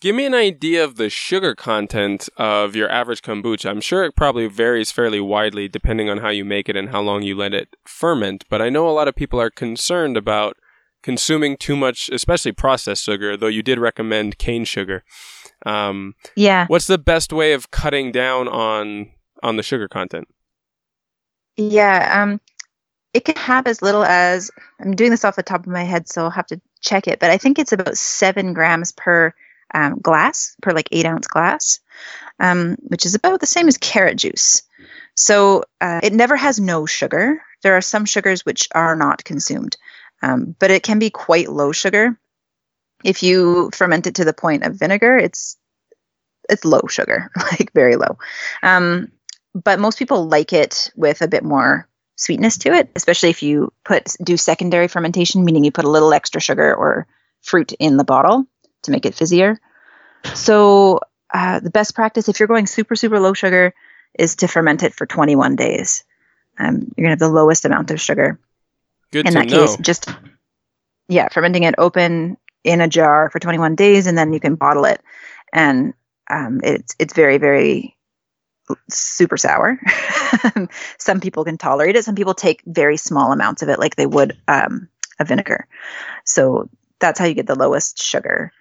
give 0.00 0.14
me 0.14 0.26
an 0.26 0.34
idea 0.34 0.84
of 0.84 0.96
the 0.96 1.10
sugar 1.10 1.54
content 1.54 2.28
of 2.36 2.76
your 2.76 2.90
average 2.90 3.22
kombucha. 3.22 3.68
I'm 3.68 3.80
sure 3.80 4.04
it 4.04 4.16
probably 4.16 4.46
varies 4.46 4.92
fairly 4.92 5.20
widely 5.20 5.68
depending 5.68 6.08
on 6.08 6.18
how 6.18 6.28
you 6.28 6.44
make 6.44 6.68
it 6.68 6.76
and 6.76 6.90
how 6.90 7.00
long 7.00 7.22
you 7.22 7.34
let 7.36 7.54
it 7.54 7.74
ferment. 7.84 8.44
But 8.48 8.62
I 8.62 8.68
know 8.68 8.88
a 8.88 8.92
lot 8.92 9.08
of 9.08 9.14
people 9.14 9.40
are 9.40 9.50
concerned 9.50 10.16
about 10.16 10.56
consuming 11.02 11.56
too 11.56 11.76
much, 11.76 12.08
especially 12.10 12.52
processed 12.52 13.04
sugar, 13.04 13.36
though 13.36 13.46
you 13.46 13.62
did 13.62 13.78
recommend 13.78 14.38
cane 14.38 14.64
sugar. 14.64 15.02
Um, 15.66 16.14
yeah. 16.36 16.66
What's 16.66 16.86
the 16.86 16.98
best 16.98 17.32
way 17.32 17.52
of 17.52 17.70
cutting 17.70 18.12
down 18.12 18.48
on 18.48 19.10
on 19.42 19.56
the 19.56 19.62
sugar 19.62 19.88
content? 19.88 20.28
Yeah. 21.56 22.22
Um, 22.22 22.40
it 23.12 23.24
can 23.24 23.36
have 23.36 23.66
as 23.66 23.82
little 23.82 24.04
as 24.04 24.50
I'm 24.80 24.94
doing 24.94 25.10
this 25.10 25.24
off 25.24 25.36
the 25.36 25.42
top 25.42 25.60
of 25.60 25.72
my 25.72 25.82
head, 25.82 26.08
so 26.08 26.24
I'll 26.24 26.30
have 26.30 26.46
to 26.48 26.60
check 26.80 27.08
it. 27.08 27.18
But 27.18 27.30
I 27.30 27.38
think 27.38 27.58
it's 27.58 27.72
about 27.72 27.96
seven 27.96 28.52
grams 28.54 28.92
per 28.92 29.34
um, 29.74 29.98
glass, 30.00 30.56
per 30.62 30.72
like 30.72 30.88
eight 30.92 31.06
ounce 31.06 31.26
glass, 31.26 31.80
um, 32.38 32.76
which 32.82 33.04
is 33.04 33.14
about 33.14 33.40
the 33.40 33.46
same 33.46 33.68
as 33.68 33.78
carrot 33.78 34.16
juice. 34.16 34.62
So 35.14 35.64
uh, 35.80 36.00
it 36.02 36.12
never 36.12 36.36
has 36.36 36.60
no 36.60 36.86
sugar. 36.86 37.42
There 37.62 37.76
are 37.76 37.82
some 37.82 38.04
sugars 38.04 38.46
which 38.46 38.68
are 38.74 38.96
not 38.96 39.24
consumed, 39.24 39.76
um, 40.22 40.54
but 40.58 40.70
it 40.70 40.82
can 40.82 40.98
be 40.98 41.10
quite 41.10 41.50
low 41.50 41.72
sugar. 41.72 42.18
If 43.04 43.22
you 43.22 43.70
ferment 43.74 44.06
it 44.06 44.16
to 44.16 44.24
the 44.24 44.32
point 44.32 44.64
of 44.64 44.78
vinegar, 44.78 45.16
it's 45.16 45.56
it's 46.48 46.64
low 46.64 46.82
sugar, 46.88 47.30
like 47.36 47.72
very 47.74 47.96
low. 47.96 48.18
Um, 48.62 49.10
but 49.54 49.80
most 49.80 49.98
people 49.98 50.28
like 50.28 50.52
it 50.52 50.90
with 50.94 51.22
a 51.22 51.28
bit 51.28 51.42
more 51.42 51.88
sweetness 52.20 52.58
to 52.58 52.72
it, 52.74 52.90
especially 52.94 53.30
if 53.30 53.42
you 53.42 53.72
put 53.82 54.14
do 54.22 54.36
secondary 54.36 54.88
fermentation, 54.88 55.44
meaning 55.44 55.64
you 55.64 55.72
put 55.72 55.86
a 55.86 55.90
little 55.90 56.12
extra 56.12 56.40
sugar 56.40 56.74
or 56.74 57.06
fruit 57.40 57.72
in 57.72 57.96
the 57.96 58.04
bottle 58.04 58.46
to 58.82 58.90
make 58.90 59.06
it 59.06 59.14
fizzier. 59.14 59.56
So 60.34 61.00
uh, 61.32 61.60
the 61.60 61.70
best 61.70 61.94
practice, 61.94 62.28
if 62.28 62.38
you're 62.38 62.46
going 62.46 62.66
super 62.66 62.94
super 62.94 63.18
low 63.18 63.32
sugar, 63.32 63.72
is 64.18 64.36
to 64.36 64.48
ferment 64.48 64.82
it 64.82 64.94
for 64.94 65.06
21 65.06 65.56
days. 65.56 66.04
Um, 66.58 66.92
you're 66.94 67.04
gonna 67.04 67.10
have 67.10 67.18
the 67.18 67.28
lowest 67.30 67.64
amount 67.64 67.90
of 67.90 68.00
sugar. 68.00 68.38
Good 69.12 69.26
in 69.26 69.32
to 69.32 69.38
that 69.38 69.48
know. 69.48 69.66
case, 69.66 69.76
just 69.80 70.10
yeah, 71.08 71.28
fermenting 71.28 71.62
it 71.62 71.74
open 71.78 72.36
in 72.64 72.82
a 72.82 72.88
jar 72.88 73.30
for 73.30 73.38
21 73.38 73.76
days, 73.76 74.06
and 74.06 74.16
then 74.18 74.34
you 74.34 74.40
can 74.40 74.56
bottle 74.56 74.84
it, 74.84 75.00
and 75.54 75.94
um, 76.28 76.60
it's 76.62 76.94
it's 76.98 77.14
very 77.14 77.38
very 77.38 77.96
super 78.88 79.36
sour. 79.36 79.78
some 80.98 81.20
people 81.20 81.44
can 81.44 81.58
tolerate 81.58 81.96
it. 81.96 82.04
Some 82.04 82.14
people 82.14 82.34
take 82.34 82.62
very 82.66 82.96
small 82.96 83.32
amounts 83.32 83.62
of 83.62 83.68
it, 83.68 83.78
like 83.78 83.96
they 83.96 84.06
would 84.06 84.36
um, 84.48 84.88
a 85.18 85.24
vinegar. 85.24 85.66
So 86.24 86.68
that's 86.98 87.18
how 87.18 87.26
you 87.26 87.34
get 87.34 87.46
the 87.46 87.58
lowest 87.58 88.02
sugar. 88.02 88.52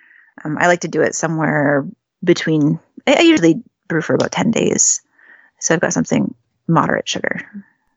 Um, 0.44 0.58
I 0.58 0.68
like 0.68 0.82
to 0.82 0.88
do 0.88 1.02
it 1.02 1.16
somewhere 1.16 1.86
between. 2.24 2.80
I, 3.08 3.16
I 3.16 3.22
usually 3.22 3.62
brew 3.88 4.02
for 4.02 4.14
about 4.14 4.32
10 4.32 4.52
days, 4.52 5.02
so 5.60 5.74
I've 5.74 5.82
got 5.82 5.94
something 5.94 6.34
moderate 6.68 7.08
sugar. 7.10 7.42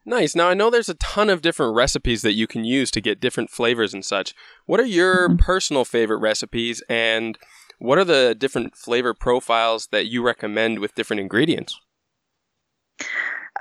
Nice. 0.05 0.35
Now 0.35 0.49
I 0.49 0.53
know 0.53 0.69
there's 0.69 0.89
a 0.89 0.95
ton 0.95 1.29
of 1.29 1.41
different 1.41 1.75
recipes 1.75 2.23
that 2.23 2.33
you 2.33 2.45
can 2.45 2.65
use 2.65 2.91
to 2.91 2.99
get 2.99 3.21
different 3.21 3.49
flavors 3.49 3.93
and 3.93 4.03
such. 4.03 4.35
What 4.65 4.81
are 4.81 4.85
your 4.85 5.29
Mhm. 5.29 5.39
personal 5.39 5.85
favorite 5.85 6.17
recipes 6.17 6.83
and 6.89 7.37
what 7.79 7.97
are 7.97 8.03
the 8.03 8.35
different 8.37 8.75
flavor 8.75 9.13
profiles 9.13 9.87
that 9.87 10.07
you 10.07 10.21
recommend 10.21 10.79
with 10.79 10.95
different 10.95 11.21
ingredients? 11.21 11.79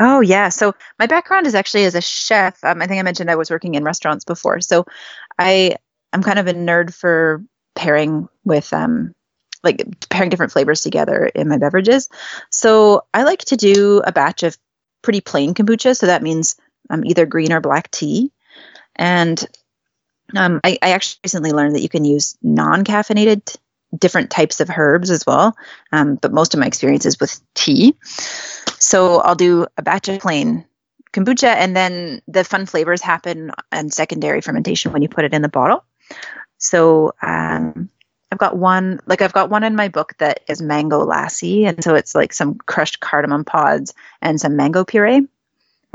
Oh 0.00 0.20
yeah. 0.20 0.48
So 0.48 0.74
my 0.98 1.06
background 1.06 1.46
is 1.46 1.54
actually 1.54 1.84
as 1.84 1.94
a 1.94 2.00
chef. 2.00 2.62
Um, 2.64 2.80
I 2.80 2.86
think 2.86 2.98
I 2.98 3.02
mentioned 3.02 3.30
I 3.30 3.36
was 3.36 3.50
working 3.50 3.74
in 3.74 3.84
restaurants 3.84 4.24
before. 4.24 4.60
So 4.60 4.86
I 5.38 5.76
I'm 6.12 6.22
kind 6.22 6.38
of 6.38 6.46
a 6.46 6.54
nerd 6.54 6.94
for 6.94 7.44
pairing 7.74 8.28
with 8.44 8.72
um 8.72 9.14
like 9.62 9.82
pairing 10.08 10.30
different 10.30 10.52
flavors 10.52 10.80
together 10.80 11.26
in 11.26 11.48
my 11.48 11.58
beverages. 11.58 12.08
So 12.50 13.02
I 13.14 13.22
like 13.22 13.40
to 13.46 13.56
do 13.56 14.02
a 14.04 14.12
batch 14.12 14.42
of 14.42 14.56
pretty 15.02 15.20
plain 15.20 15.54
kombucha. 15.54 15.96
So 15.96 16.06
that 16.06 16.22
means 16.22 16.56
um, 16.90 17.04
either 17.04 17.26
green 17.26 17.52
or 17.52 17.60
black 17.60 17.90
tea. 17.90 18.32
And 18.96 19.44
um, 20.36 20.60
I, 20.64 20.78
I 20.82 20.90
actually 20.90 21.20
recently 21.24 21.52
learned 21.52 21.74
that 21.76 21.82
you 21.82 21.88
can 21.88 22.04
use 22.04 22.36
non-caffeinated 22.42 23.56
different 23.96 24.30
types 24.30 24.60
of 24.60 24.70
herbs 24.70 25.10
as 25.10 25.24
well. 25.26 25.54
Um, 25.92 26.16
but 26.16 26.32
most 26.32 26.54
of 26.54 26.60
my 26.60 26.66
experience 26.66 27.06
is 27.06 27.20
with 27.20 27.40
tea. 27.54 27.94
So 28.82 29.20
I'll 29.20 29.36
do 29.36 29.64
a 29.76 29.82
batch 29.82 30.08
of 30.08 30.18
plain 30.18 30.64
kombucha, 31.12 31.54
and 31.54 31.76
then 31.76 32.20
the 32.26 32.42
fun 32.42 32.66
flavors 32.66 33.00
happen 33.00 33.52
and 33.70 33.94
secondary 33.94 34.40
fermentation 34.40 34.92
when 34.92 35.02
you 35.02 35.08
put 35.08 35.24
it 35.24 35.32
in 35.32 35.40
the 35.40 35.48
bottle. 35.48 35.84
So 36.58 37.14
um, 37.22 37.88
I've 38.32 38.38
got 38.38 38.56
one, 38.56 38.98
like 39.06 39.22
I've 39.22 39.32
got 39.32 39.50
one 39.50 39.62
in 39.62 39.76
my 39.76 39.86
book 39.86 40.14
that 40.18 40.40
is 40.48 40.60
mango 40.60 41.06
lassi, 41.06 41.64
and 41.64 41.82
so 41.84 41.94
it's 41.94 42.16
like 42.16 42.32
some 42.32 42.56
crushed 42.66 42.98
cardamom 42.98 43.44
pods 43.44 43.94
and 44.20 44.40
some 44.40 44.56
mango 44.56 44.84
puree, 44.84 45.28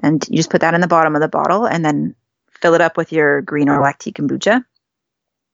and 0.02 0.26
you 0.30 0.38
just 0.38 0.50
put 0.50 0.62
that 0.62 0.74
in 0.74 0.80
the 0.80 0.88
bottom 0.88 1.14
of 1.14 1.22
the 1.22 1.28
bottle, 1.28 1.66
and 1.66 1.84
then 1.84 2.16
fill 2.62 2.74
it 2.74 2.82
up 2.82 2.96
with 2.96 3.12
your 3.12 3.42
green 3.42 3.68
or 3.68 3.80
black 3.80 4.00
tea 4.00 4.14
kombucha. 4.14 4.64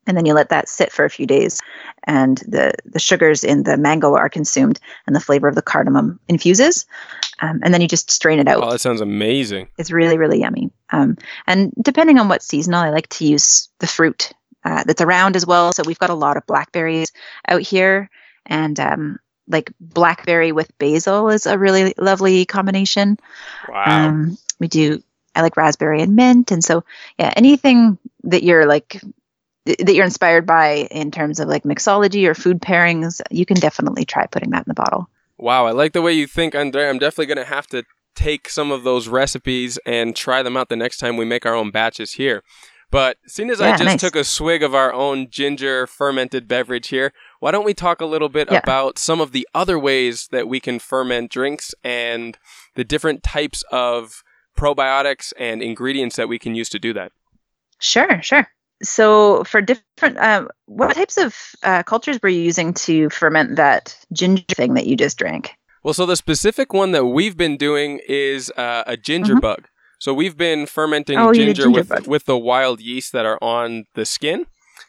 And 0.05 0.17
then 0.17 0.25
you 0.25 0.33
let 0.33 0.49
that 0.49 0.67
sit 0.67 0.91
for 0.91 1.05
a 1.05 1.09
few 1.09 1.25
days, 1.25 1.61
and 2.03 2.39
the, 2.39 2.73
the 2.85 2.99
sugars 2.99 3.43
in 3.43 3.63
the 3.63 3.77
mango 3.77 4.15
are 4.15 4.27
consumed, 4.27 4.79
and 5.07 5.15
the 5.15 5.21
flavor 5.21 5.47
of 5.47 5.55
the 5.55 5.61
cardamom 5.61 6.19
infuses. 6.27 6.85
Um, 7.39 7.61
and 7.63 7.73
then 7.73 7.81
you 7.81 7.87
just 7.87 8.11
strain 8.11 8.39
it 8.39 8.47
out. 8.47 8.63
Oh, 8.63 8.71
that 8.71 8.81
sounds 8.81 9.01
amazing. 9.01 9.69
It's 9.77 9.91
really, 9.91 10.17
really 10.17 10.39
yummy. 10.41 10.71
Um, 10.91 11.17
and 11.47 11.73
depending 11.81 12.19
on 12.19 12.27
what 12.27 12.43
seasonal, 12.43 12.81
I 12.81 12.89
like 12.89 13.07
to 13.09 13.25
use 13.25 13.69
the 13.79 13.87
fruit 13.87 14.31
uh, 14.65 14.83
that's 14.83 15.01
around 15.01 15.35
as 15.35 15.45
well. 15.45 15.71
So 15.71 15.83
we've 15.85 15.99
got 15.99 16.09
a 16.09 16.15
lot 16.15 16.37
of 16.37 16.45
blackberries 16.45 17.11
out 17.47 17.61
here, 17.61 18.09
and 18.45 18.79
um, 18.79 19.19
like 19.47 19.71
blackberry 19.79 20.51
with 20.51 20.77
basil 20.77 21.29
is 21.29 21.45
a 21.45 21.57
really 21.57 21.93
lovely 21.97 22.45
combination. 22.45 23.17
Wow. 23.69 23.83
Um, 23.85 24.37
we 24.59 24.67
do. 24.67 25.01
I 25.35 25.41
like 25.41 25.57
raspberry 25.57 26.01
and 26.01 26.15
mint, 26.15 26.51
and 26.51 26.63
so 26.63 26.83
yeah, 27.17 27.33
anything 27.35 27.97
that 28.23 28.43
you're 28.43 28.65
like 28.65 29.01
th- 29.65 29.77
that 29.79 29.93
you're 29.93 30.05
inspired 30.05 30.45
by 30.45 30.87
in 30.91 31.11
terms 31.11 31.39
of 31.39 31.47
like 31.47 31.63
mixology 31.63 32.27
or 32.27 32.33
food 32.35 32.61
pairings, 32.61 33.21
you 33.31 33.45
can 33.45 33.57
definitely 33.57 34.05
try 34.05 34.25
putting 34.27 34.51
that 34.51 34.65
in 34.65 34.69
the 34.69 34.73
bottle. 34.73 35.09
Wow, 35.37 35.65
I 35.65 35.71
like 35.71 35.93
the 35.93 36.01
way 36.01 36.13
you 36.13 36.27
think, 36.27 36.55
Andre. 36.55 36.87
I'm 36.87 36.99
definitely 36.99 37.33
going 37.33 37.45
to 37.45 37.53
have 37.53 37.67
to 37.67 37.83
take 38.15 38.47
some 38.47 38.71
of 38.71 38.83
those 38.83 39.07
recipes 39.07 39.79
and 39.85 40.15
try 40.15 40.43
them 40.43 40.55
out 40.55 40.69
the 40.69 40.75
next 40.75 40.97
time 40.97 41.17
we 41.17 41.25
make 41.25 41.45
our 41.45 41.55
own 41.55 41.71
batches 41.71 42.13
here. 42.13 42.43
But 42.91 43.17
seeing 43.25 43.49
as 43.49 43.59
I 43.59 43.71
just 43.71 43.83
nice. 43.83 43.99
took 43.99 44.15
a 44.15 44.23
swig 44.23 44.61
of 44.61 44.75
our 44.75 44.93
own 44.93 45.27
ginger 45.31 45.87
fermented 45.87 46.47
beverage 46.47 46.89
here, 46.89 47.11
why 47.39 47.49
don't 47.49 47.65
we 47.65 47.73
talk 47.73 48.01
a 48.01 48.05
little 48.05 48.29
bit 48.29 48.51
Yeah. 48.51 48.59
about 48.59 48.99
some 48.99 49.19
of 49.19 49.31
the 49.31 49.47
other 49.55 49.79
ways 49.79 50.27
that 50.31 50.47
we 50.47 50.59
can 50.59 50.77
ferment 50.77 51.31
drinks 51.31 51.73
and 51.83 52.37
the 52.75 52.83
different 52.83 53.23
types 53.23 53.63
of 53.71 54.23
probiotics 54.55 55.33
and 55.39 55.63
ingredients 55.63 56.15
that 56.17 56.29
we 56.29 56.37
can 56.37 56.53
use 56.53 56.69
to 56.69 56.77
do 56.77 56.93
that? 56.93 57.11
Sure, 57.79 58.21
sure. 58.21 58.47
So, 58.83 59.43
for 59.45 59.61
different, 59.61 60.17
uh, 60.17 60.47
what 60.65 60.95
types 60.95 61.17
of 61.17 61.35
uh, 61.63 61.83
cultures 61.83 62.19
were 62.21 62.29
you 62.29 62.41
using 62.41 62.73
to 62.75 63.09
ferment 63.09 63.55
that 63.55 63.97
ginger 64.11 64.43
thing 64.49 64.73
that 64.75 64.85
you 64.87 64.95
just 64.95 65.17
drank? 65.17 65.51
Well, 65.83 65.93
so 65.93 66.05
the 66.05 66.15
specific 66.15 66.73
one 66.73 66.91
that 66.91 67.05
we've 67.05 67.35
been 67.37 67.57
doing 67.57 67.99
is 68.07 68.51
uh, 68.57 68.83
a 68.87 68.95
ginger 68.97 69.35
Mhm. 69.35 69.41
bug. 69.41 69.67
So 69.99 70.13
we've 70.13 70.35
been 70.37 70.65
fermenting 70.65 71.17
Oh, 71.19 71.31
ginger, 71.33 71.63
ginger 71.63 71.69
with 71.71 71.89
bug. 71.89 72.07
with 72.07 72.25
the 72.25 72.37
wild 72.37 72.81
yeast 72.81 73.11
that 73.13 73.25
are 73.25 73.37
on 73.41 73.85
the 73.95 74.05
skin, 74.05 74.45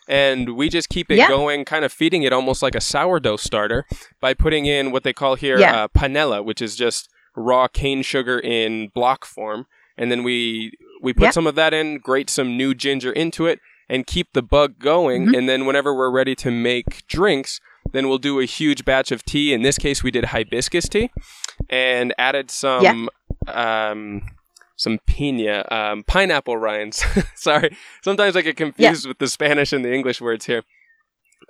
and 0.08 0.56
we 0.56 0.68
just 0.68 0.88
keep 0.88 1.10
it 1.10 1.16
Yeah. 1.16 1.28
going, 1.28 1.64
kind 1.64 1.84
of 1.84 1.92
feeding 1.92 2.22
it 2.24 2.32
almost 2.32 2.62
like 2.62 2.74
a 2.74 2.80
sourdough 2.80 3.36
starter 3.36 3.84
by 4.20 4.34
putting 4.34 4.66
in 4.66 4.90
what 4.90 5.04
they 5.04 5.12
call 5.12 5.34
here 5.36 5.58
Yeah. 5.58 5.84
uh, 5.84 5.88
panela, 5.88 6.44
which 6.44 6.60
is 6.60 6.74
just 6.76 7.08
raw 7.36 7.68
cane 7.68 8.02
sugar 8.02 8.38
in 8.38 8.88
block 8.94 9.24
form, 9.24 9.66
and 9.96 10.10
then 10.10 10.22
we 10.24 10.72
we 11.02 11.12
put 11.12 11.24
Yeah. 11.24 11.30
some 11.30 11.46
of 11.46 11.54
that 11.56 11.74
in, 11.74 11.98
grate 11.98 12.30
some 12.30 12.56
new 12.56 12.74
ginger 12.74 13.12
into 13.12 13.46
it, 13.46 13.60
and 13.88 14.06
keep 14.06 14.32
the 14.32 14.42
bug 14.42 14.78
going. 14.78 15.26
Mhm. 15.26 15.38
And 15.38 15.48
then 15.48 15.66
whenever 15.66 15.94
we're 15.94 16.10
ready 16.10 16.34
to 16.36 16.50
make 16.50 17.06
drinks, 17.06 17.60
then 17.92 18.08
we'll 18.08 18.18
do 18.18 18.40
a 18.40 18.44
huge 18.44 18.84
batch 18.84 19.12
of 19.12 19.24
tea. 19.24 19.52
In 19.52 19.62
this 19.62 19.78
case, 19.78 20.02
we 20.02 20.10
did 20.10 20.26
hibiscus 20.26 20.88
tea 20.88 21.10
and 21.68 22.14
added 22.18 22.50
some 22.50 23.08
um, 23.46 24.22
some 24.76 24.98
pina, 25.06 25.64
um, 25.70 26.02
pineapple 26.04 26.56
rinds. 26.56 27.04
Sorry, 27.34 27.76
sometimes 28.02 28.36
I 28.36 28.40
get 28.42 28.56
confused 28.56 29.06
with 29.06 29.18
the 29.18 29.28
Spanish 29.28 29.72
and 29.72 29.84
the 29.84 29.92
English 29.92 30.20
words 30.20 30.46
here. 30.46 30.62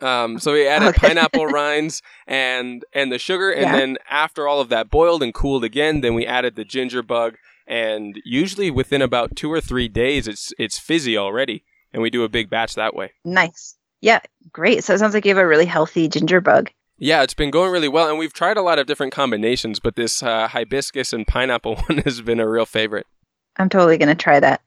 Um, 0.02 0.38
so 0.40 0.52
we 0.52 0.66
added 0.66 0.88
Okay. 0.88 1.06
pineapple 1.08 1.46
rinds 1.60 2.02
and 2.26 2.84
and 2.92 3.12
the 3.12 3.18
sugar, 3.18 3.50
and 3.52 3.62
Yeah. 3.66 3.76
then 3.76 3.96
after 4.10 4.48
all 4.48 4.60
of 4.60 4.68
that 4.70 4.90
boiled 4.90 5.22
and 5.22 5.32
cooled 5.32 5.62
again, 5.64 6.00
then 6.00 6.14
we 6.14 6.26
added 6.26 6.56
the 6.56 6.64
ginger 6.64 7.02
bug. 7.02 7.36
And 7.66 8.20
usually 8.24 8.70
within 8.70 9.00
about 9.00 9.36
two 9.36 9.50
or 9.52 9.60
three 9.60 9.88
days, 9.88 10.26
it's 10.28 10.52
it's 10.58 10.78
fizzy 10.78 11.16
already, 11.16 11.62
and 11.94 12.02
we 12.02 12.10
do 12.10 12.24
a 12.24 12.28
big 12.28 12.50
batch 12.50 12.74
that 12.74 12.94
way. 12.94 13.12
Nice. 13.24 13.76
Yeah, 14.02 14.20
great. 14.52 14.84
So 14.84 14.92
it 14.92 14.98
sounds 14.98 15.14
like 15.14 15.24
you 15.24 15.34
have 15.34 15.42
a 15.42 15.46
really 15.46 15.64
healthy 15.64 16.08
ginger 16.08 16.42
bug. 16.42 16.70
Yeah, 16.98 17.22
it's 17.22 17.34
been 17.34 17.50
going 17.50 17.72
really 17.72 17.88
well, 17.88 18.08
and 18.08 18.18
we've 18.18 18.32
tried 18.32 18.56
a 18.56 18.62
lot 18.62 18.78
of 18.78 18.86
different 18.86 19.12
combinations, 19.12 19.80
but 19.80 19.96
this 19.96 20.22
uh, 20.22 20.48
hibiscus 20.48 21.12
and 21.12 21.26
pineapple 21.26 21.76
one 21.88 21.98
has 21.98 22.20
been 22.20 22.40
a 22.40 22.48
real 22.48 22.66
favorite. 22.66 23.06
I'm 23.56 23.68
totally 23.68 23.96
going 23.96 24.08
to 24.08 24.14
try 24.14 24.40
that. 24.40 24.60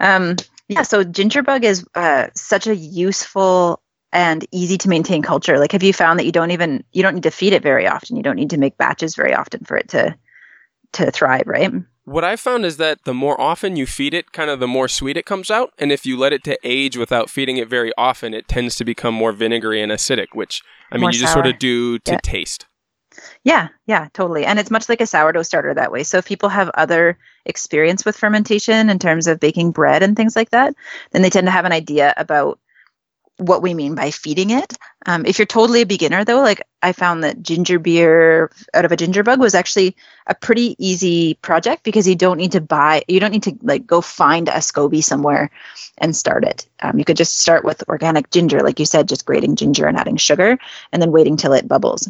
Um, 0.00 0.36
yeah, 0.68 0.82
so 0.82 1.04
ginger 1.04 1.42
bug 1.42 1.64
is 1.64 1.84
uh, 1.94 2.28
such 2.34 2.66
a 2.66 2.74
useful 2.74 3.82
and 4.12 4.46
easy 4.52 4.78
to 4.78 4.88
maintain 4.88 5.22
culture. 5.22 5.58
Like, 5.58 5.72
have 5.72 5.82
you 5.82 5.92
found 5.92 6.18
that 6.18 6.24
you 6.24 6.32
don't 6.32 6.52
even 6.52 6.84
you 6.92 7.02
don't 7.02 7.14
need 7.14 7.24
to 7.24 7.30
feed 7.30 7.52
it 7.52 7.62
very 7.62 7.86
often? 7.86 8.16
You 8.16 8.22
don't 8.22 8.36
need 8.36 8.50
to 8.50 8.58
make 8.58 8.78
batches 8.78 9.14
very 9.14 9.34
often 9.34 9.64
for 9.64 9.76
it 9.76 9.88
to 9.88 10.16
to 10.92 11.10
thrive, 11.10 11.46
right? 11.46 11.72
What 12.08 12.24
I 12.24 12.36
found 12.36 12.64
is 12.64 12.78
that 12.78 13.04
the 13.04 13.12
more 13.12 13.38
often 13.38 13.76
you 13.76 13.84
feed 13.84 14.14
it, 14.14 14.32
kind 14.32 14.48
of 14.48 14.60
the 14.60 14.66
more 14.66 14.88
sweet 14.88 15.18
it 15.18 15.26
comes 15.26 15.50
out, 15.50 15.74
and 15.78 15.92
if 15.92 16.06
you 16.06 16.16
let 16.16 16.32
it 16.32 16.42
to 16.44 16.58
age 16.64 16.96
without 16.96 17.28
feeding 17.28 17.58
it 17.58 17.68
very 17.68 17.92
often, 17.98 18.32
it 18.32 18.48
tends 18.48 18.76
to 18.76 18.84
become 18.84 19.14
more 19.14 19.30
vinegary 19.30 19.82
and 19.82 19.92
acidic, 19.92 20.28
which 20.32 20.62
I 20.90 20.96
mean, 20.96 21.02
More 21.02 21.10
you 21.10 21.18
just 21.18 21.34
sort 21.34 21.46
of 21.46 21.58
do 21.58 21.98
to 21.98 22.12
Yeah. 22.12 22.20
taste. 22.22 22.64
Yeah, 23.44 23.68
yeah, 23.86 24.08
totally. 24.14 24.46
And 24.46 24.58
it's 24.58 24.70
much 24.70 24.88
like 24.88 25.02
a 25.02 25.06
sourdough 25.06 25.42
starter 25.42 25.74
that 25.74 25.92
way. 25.92 26.02
So 26.02 26.16
if 26.16 26.26
people 26.26 26.48
have 26.48 26.70
other 26.70 27.18
experience 27.44 28.06
with 28.06 28.16
fermentation 28.16 28.88
in 28.88 28.98
terms 28.98 29.26
of 29.26 29.40
baking 29.40 29.72
bread 29.72 30.02
and 30.02 30.16
things 30.16 30.34
like 30.34 30.50
that, 30.50 30.74
then 31.12 31.20
they 31.20 31.30
tend 31.30 31.46
to 31.46 31.50
have 31.50 31.64
an 31.66 31.72
idea 31.72 32.14
about 32.16 32.58
what 33.38 33.62
we 33.62 33.72
mean 33.72 33.94
by 33.94 34.10
feeding 34.10 34.50
it. 34.50 34.76
Um, 35.06 35.24
if 35.24 35.38
you're 35.38 35.46
totally 35.46 35.82
a 35.82 35.86
beginner, 35.86 36.24
though, 36.24 36.40
like 36.40 36.62
I 36.82 36.92
found 36.92 37.24
that 37.24 37.42
ginger 37.42 37.78
beer 37.78 38.50
out 38.74 38.84
of 38.84 38.92
a 38.92 38.96
ginger 38.96 39.22
bug 39.22 39.40
was 39.40 39.54
actually 39.54 39.96
a 40.26 40.34
pretty 40.34 40.76
easy 40.78 41.34
project 41.34 41.84
because 41.84 42.06
you 42.06 42.16
don't 42.16 42.36
need 42.36 42.52
to 42.52 42.60
buy, 42.60 43.02
you 43.08 43.20
don't 43.20 43.30
need 43.30 43.44
to 43.44 43.56
like 43.62 43.86
go 43.86 44.00
find 44.00 44.48
a 44.48 44.52
SCOBY 44.52 45.02
somewhere 45.02 45.50
and 45.98 46.16
start 46.16 46.44
it. 46.44 46.68
Um, 46.82 46.98
you 46.98 47.04
could 47.04 47.16
just 47.16 47.38
start 47.38 47.64
with 47.64 47.88
organic 47.88 48.30
ginger, 48.30 48.60
like 48.60 48.78
you 48.78 48.86
said, 48.86 49.08
just 49.08 49.24
grating 49.24 49.56
ginger 49.56 49.86
and 49.86 49.96
adding 49.96 50.16
sugar, 50.16 50.58
and 50.92 51.00
then 51.00 51.12
waiting 51.12 51.36
till 51.36 51.52
it 51.52 51.68
bubbles. 51.68 52.08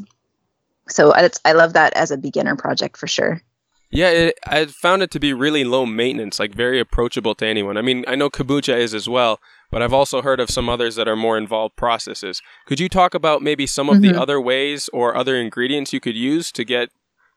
So 0.89 1.13
it's, 1.13 1.41
I 1.45 1.53
love 1.53 1.75
that 1.75 1.93
as 1.95 2.11
a 2.11 2.17
beginner 2.17 2.57
project 2.57 2.97
for 2.97 3.07
sure. 3.07 3.43
Yeah, 3.91 4.11
it, 4.11 4.39
I 4.47 4.67
found 4.67 5.03
it 5.03 5.11
to 5.13 5.21
be 5.21 5.33
really 5.33 5.65
low 5.65 5.87
maintenance, 5.87 6.39
like 6.39 6.55
very 6.55 6.79
approachable 6.79 7.35
to 7.37 7.47
anyone. 7.47 7.79
I 7.79 7.83
mean, 7.83 8.05
I 8.07 8.17
know 8.17 8.29
kombucha 8.29 8.77
is 8.77 8.93
as 8.93 9.09
well, 9.09 9.41
but 9.71 9.83
I've 9.83 9.93
also 9.93 10.23
heard 10.23 10.41
of 10.41 10.51
some 10.51 10.69
others 10.69 10.97
that 10.97 11.09
are 11.09 11.17
more 11.17 11.37
involved 11.39 11.77
processes. 11.77 12.41
Could 12.67 12.81
you 12.81 12.89
talk 12.89 13.15
about 13.15 13.43
maybe 13.43 13.67
some 13.67 13.89
of 13.89 13.99
Mhm. 13.99 14.03
the 14.13 14.21
other 14.21 14.41
ways 14.41 14.89
or 14.93 15.17
other 15.17 15.37
ingredients 15.37 15.93
you 15.93 16.01
could 16.01 16.17
use 16.17 16.51
to 16.53 16.65
get 16.65 16.91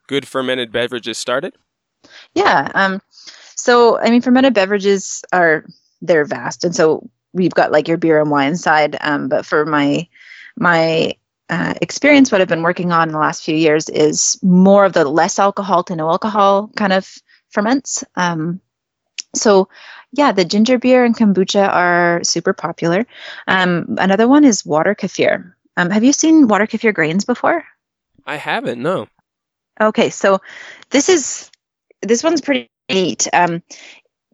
good 0.07 0.27
fermented 0.27 0.71
beverages 0.71 1.17
started? 1.17 1.53
Yeah. 2.33 2.71
Um, 2.73 3.01
so 3.55 3.99
I 3.99 4.09
mean, 4.09 4.21
fermented 4.21 4.53
beverages 4.53 5.23
are 5.33 5.65
they're 6.01 6.25
vast, 6.25 6.63
and 6.63 6.75
so 6.75 7.07
we've 7.33 7.53
got 7.53 7.71
like 7.71 7.87
your 7.87 7.97
beer 7.97 8.19
and 8.19 8.31
wine 8.31 8.55
side. 8.57 8.97
Um, 9.01 9.29
but 9.29 9.45
for 9.45 9.65
my 9.65 10.07
my 10.57 11.13
uh, 11.49 11.73
experience, 11.81 12.31
what 12.31 12.39
I've 12.41 12.47
been 12.47 12.63
working 12.63 12.91
on 12.91 13.09
in 13.09 13.13
the 13.13 13.19
last 13.19 13.43
few 13.43 13.55
years 13.55 13.89
is 13.89 14.39
more 14.41 14.85
of 14.85 14.93
the 14.93 15.03
less 15.05 15.37
alcohol 15.37 15.83
to 15.83 15.95
no 15.95 16.09
alcohol 16.09 16.69
kind 16.77 16.93
of 16.93 17.17
ferments. 17.49 18.03
Um, 18.15 18.61
so 19.35 19.67
yeah, 20.11 20.31
the 20.31 20.45
ginger 20.45 20.77
beer 20.77 21.03
and 21.03 21.15
kombucha 21.15 21.67
are 21.69 22.23
super 22.23 22.53
popular. 22.53 23.05
Um, 23.47 23.95
another 23.97 24.27
one 24.27 24.43
is 24.43 24.65
water 24.65 24.95
kefir. 24.95 25.53
Um, 25.77 25.89
have 25.89 26.03
you 26.03 26.13
seen 26.13 26.47
water 26.47 26.67
kefir 26.67 26.93
grains 26.93 27.25
before? 27.25 27.63
I 28.25 28.35
haven't, 28.35 28.81
no. 28.81 29.07
Okay, 29.79 30.09
so 30.09 30.39
this 30.89 31.09
is 31.09 31.49
this 32.01 32.23
one's 32.23 32.41
pretty 32.41 32.69
neat. 32.89 33.27
Um, 33.33 33.63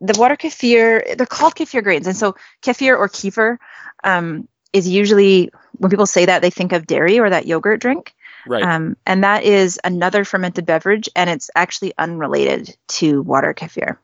the 0.01 0.17
water 0.19 0.35
kefir, 0.35 1.17
they're 1.17 1.25
called 1.25 1.55
kefir 1.55 1.83
grains, 1.83 2.07
and 2.07 2.17
so 2.17 2.35
kefir 2.63 2.97
or 2.97 3.07
kefir 3.07 3.57
um, 4.03 4.47
is 4.73 4.87
usually 4.87 5.49
when 5.77 5.89
people 5.89 6.05
say 6.05 6.25
that 6.25 6.41
they 6.41 6.49
think 6.49 6.71
of 6.71 6.87
dairy 6.87 7.19
or 7.19 7.29
that 7.29 7.45
yogurt 7.45 7.79
drink, 7.79 8.13
Right. 8.47 8.63
um, 8.63 8.97
and 9.05 9.23
that 9.23 9.43
is 9.43 9.79
another 9.83 10.25
fermented 10.25 10.65
beverage, 10.65 11.07
and 11.15 11.29
it's 11.29 11.49
actually 11.55 11.93
unrelated 11.97 12.75
to 12.87 13.21
water 13.21 13.53
kefir. 13.53 13.97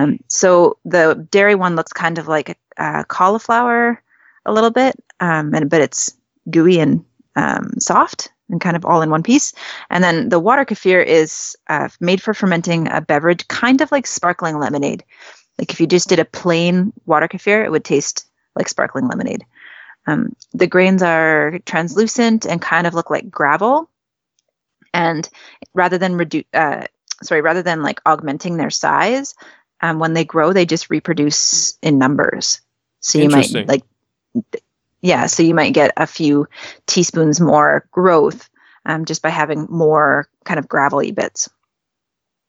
Um, 0.00 0.18
so 0.28 0.78
the 0.84 1.26
dairy 1.30 1.54
one 1.54 1.76
looks 1.76 1.92
kind 1.92 2.18
of 2.18 2.28
like 2.28 2.58
uh, 2.76 3.04
cauliflower 3.04 4.02
a 4.46 4.52
little 4.52 4.70
bit, 4.70 4.96
um, 5.20 5.54
and 5.54 5.68
but 5.68 5.80
it's 5.80 6.16
gooey 6.50 6.80
and 6.80 7.04
um, 7.36 7.72
soft 7.78 8.32
and 8.48 8.60
kind 8.60 8.76
of 8.76 8.84
all 8.84 9.02
in 9.02 9.10
one 9.10 9.22
piece. 9.22 9.52
And 9.90 10.02
then 10.02 10.30
the 10.30 10.40
water 10.40 10.64
kefir 10.64 11.04
is 11.04 11.56
uh, 11.68 11.88
made 12.00 12.22
for 12.22 12.34
fermenting 12.34 12.88
a 12.88 13.00
beverage, 13.00 13.46
kind 13.48 13.80
of 13.80 13.92
like 13.92 14.06
sparkling 14.06 14.58
lemonade. 14.58 15.04
Like 15.58 15.70
if 15.72 15.80
you 15.80 15.86
just 15.86 16.08
did 16.08 16.18
a 16.18 16.24
plain 16.24 16.92
water 17.06 17.28
kefir, 17.28 17.64
it 17.64 17.70
would 17.70 17.84
taste 17.84 18.26
like 18.56 18.68
sparkling 18.68 19.06
lemonade. 19.06 19.44
Um, 20.06 20.34
the 20.52 20.66
grains 20.66 21.02
are 21.02 21.60
translucent 21.66 22.46
and 22.46 22.60
kind 22.62 22.86
of 22.86 22.94
look 22.94 23.10
like 23.10 23.30
gravel. 23.30 23.90
And 24.92 25.28
rather 25.74 25.98
than 25.98 26.16
reduce, 26.16 26.46
uh, 26.54 26.86
sorry, 27.22 27.42
rather 27.42 27.62
than 27.62 27.82
like 27.82 28.00
augmenting 28.06 28.56
their 28.56 28.70
size, 28.70 29.34
um, 29.82 29.98
when 29.98 30.12
they 30.12 30.24
grow, 30.24 30.52
they 30.52 30.66
just 30.66 30.90
reproduce 30.90 31.78
in 31.82 31.98
numbers. 31.98 32.60
So 33.00 33.18
you 33.18 33.30
might 33.30 33.50
like, 33.66 33.82
yeah, 35.00 35.26
so 35.26 35.42
you 35.42 35.54
might 35.54 35.72
get 35.72 35.92
a 35.96 36.06
few 36.06 36.46
teaspoons 36.86 37.40
more 37.40 37.86
growth 37.90 38.50
um, 38.84 39.04
just 39.04 39.22
by 39.22 39.30
having 39.30 39.66
more 39.70 40.28
kind 40.44 40.58
of 40.58 40.68
gravelly 40.68 41.12
bits. 41.12 41.48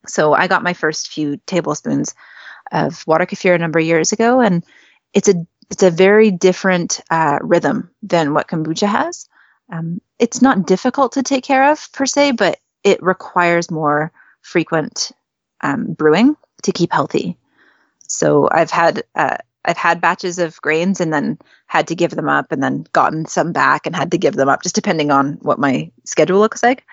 So 0.07 0.33
I 0.33 0.47
got 0.47 0.63
my 0.63 0.73
first 0.73 1.11
few 1.11 1.37
tablespoons 1.45 2.15
of 2.71 3.05
water 3.07 3.25
kefir 3.25 3.55
a 3.55 3.57
number 3.57 3.79
of 3.79 3.85
years 3.85 4.11
ago, 4.11 4.41
and 4.41 4.65
it's 5.13 5.29
a 5.29 5.35
it's 5.69 5.83
a 5.83 5.91
very 5.91 6.31
different 6.31 6.99
uh, 7.09 7.39
rhythm 7.41 7.89
than 8.03 8.33
what 8.33 8.47
kombucha 8.47 8.87
has. 8.87 9.29
Um, 9.71 10.01
it's 10.19 10.41
not 10.41 10.67
difficult 10.67 11.13
to 11.13 11.23
take 11.23 11.45
care 11.45 11.71
of 11.71 11.91
per 11.93 12.05
se, 12.05 12.33
but 12.33 12.59
it 12.83 13.01
requires 13.01 13.71
more 13.71 14.11
frequent 14.41 15.11
um, 15.61 15.93
brewing 15.93 16.35
to 16.63 16.71
keep 16.71 16.91
healthy. 16.91 17.37
So 18.07 18.49
I've 18.51 18.71
had 18.71 19.03
uh, 19.15 19.37
I've 19.65 19.77
had 19.77 20.01
batches 20.01 20.39
of 20.39 20.61
grains 20.61 20.99
and 20.99 21.13
then 21.13 21.37
had 21.67 21.87
to 21.87 21.95
give 21.95 22.11
them 22.11 22.29
up, 22.29 22.51
and 22.51 22.61
then 22.61 22.85
gotten 22.93 23.25
some 23.25 23.51
back 23.51 23.85
and 23.85 23.95
had 23.95 24.11
to 24.11 24.17
give 24.17 24.35
them 24.35 24.49
up, 24.49 24.63
just 24.63 24.75
depending 24.75 25.11
on 25.11 25.33
what 25.41 25.59
my 25.59 25.91
schedule 26.03 26.39
looks 26.39 26.63
like. 26.63 26.85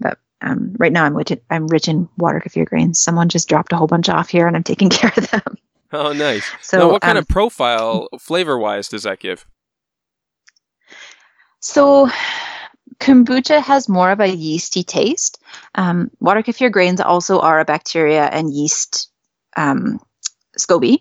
But 0.00 0.18
um, 0.40 0.74
right 0.78 0.92
now 0.92 1.04
I'm 1.04 1.16
rich, 1.16 1.30
in, 1.30 1.40
I'm 1.50 1.66
rich 1.66 1.88
in 1.88 2.08
water 2.16 2.40
kefir 2.40 2.66
grains. 2.66 2.98
Someone 2.98 3.28
just 3.28 3.48
dropped 3.48 3.72
a 3.72 3.76
whole 3.76 3.86
bunch 3.86 4.08
off 4.08 4.28
here, 4.28 4.46
and 4.46 4.56
I'm 4.56 4.62
taking 4.62 4.88
care 4.90 5.12
of 5.16 5.30
them. 5.30 5.58
Oh, 5.92 6.12
nice. 6.12 6.44
So 6.60 6.78
now, 6.78 6.90
what 6.90 7.02
kind 7.02 7.18
um, 7.18 7.22
of 7.22 7.28
profile, 7.28 8.08
flavor 8.18 8.58
wise, 8.58 8.88
does 8.88 9.04
that 9.04 9.20
give? 9.20 9.46
So, 11.60 12.10
kombucha 12.98 13.60
has 13.60 13.88
more 13.88 14.10
of 14.10 14.20
a 14.20 14.28
yeasty 14.28 14.82
taste. 14.82 15.42
Um, 15.74 16.10
water 16.20 16.42
kefir 16.42 16.70
grains 16.70 17.00
also 17.00 17.40
are 17.40 17.60
a 17.60 17.64
bacteria 17.64 18.24
and 18.24 18.52
yeast 18.52 19.10
um, 19.56 20.00
SCOBY. 20.58 20.98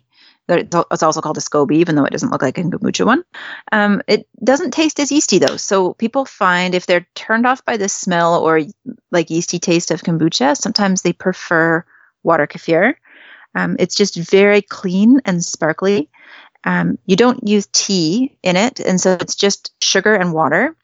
It's 0.49 1.03
also 1.03 1.21
called 1.21 1.37
a 1.37 1.41
SCOBY, 1.41 1.75
even 1.75 1.95
though 1.95 2.03
it 2.03 2.11
doesn't 2.11 2.29
look 2.29 2.41
like 2.41 2.57
a 2.57 2.63
kombucha 2.63 3.05
one. 3.05 3.23
Um, 3.71 4.01
it 4.07 4.27
doesn't 4.43 4.71
taste 4.71 4.99
as 4.99 5.11
yeasty 5.11 5.39
though. 5.39 5.57
So 5.57 5.93
people 5.93 6.25
find 6.25 6.75
if 6.75 6.85
they're 6.85 7.07
turned 7.15 7.47
off 7.47 7.63
by 7.63 7.77
the 7.77 7.87
smell 7.87 8.43
or 8.43 8.61
like 9.11 9.29
yeasty 9.29 9.59
taste 9.59 9.89
of 9.91 10.01
kombucha, 10.01 10.57
sometimes 10.57 11.01
they 11.01 11.13
prefer 11.13 11.85
water 12.23 12.47
kefir. 12.47 12.95
Um, 13.55 13.77
it's 13.79 13.95
just 13.95 14.17
very 14.17 14.61
clean 14.61 15.21
and 15.25 15.43
sparkly. 15.43 16.09
Um, 16.65 16.97
you 17.05 17.15
don't 17.15 17.47
use 17.47 17.67
tea 17.71 18.37
in 18.41 18.55
it, 18.55 18.79
and 18.79 18.99
so 18.99 19.17
it's 19.19 19.35
just 19.35 19.73
sugar 19.83 20.15
and 20.15 20.33
water. 20.33 20.75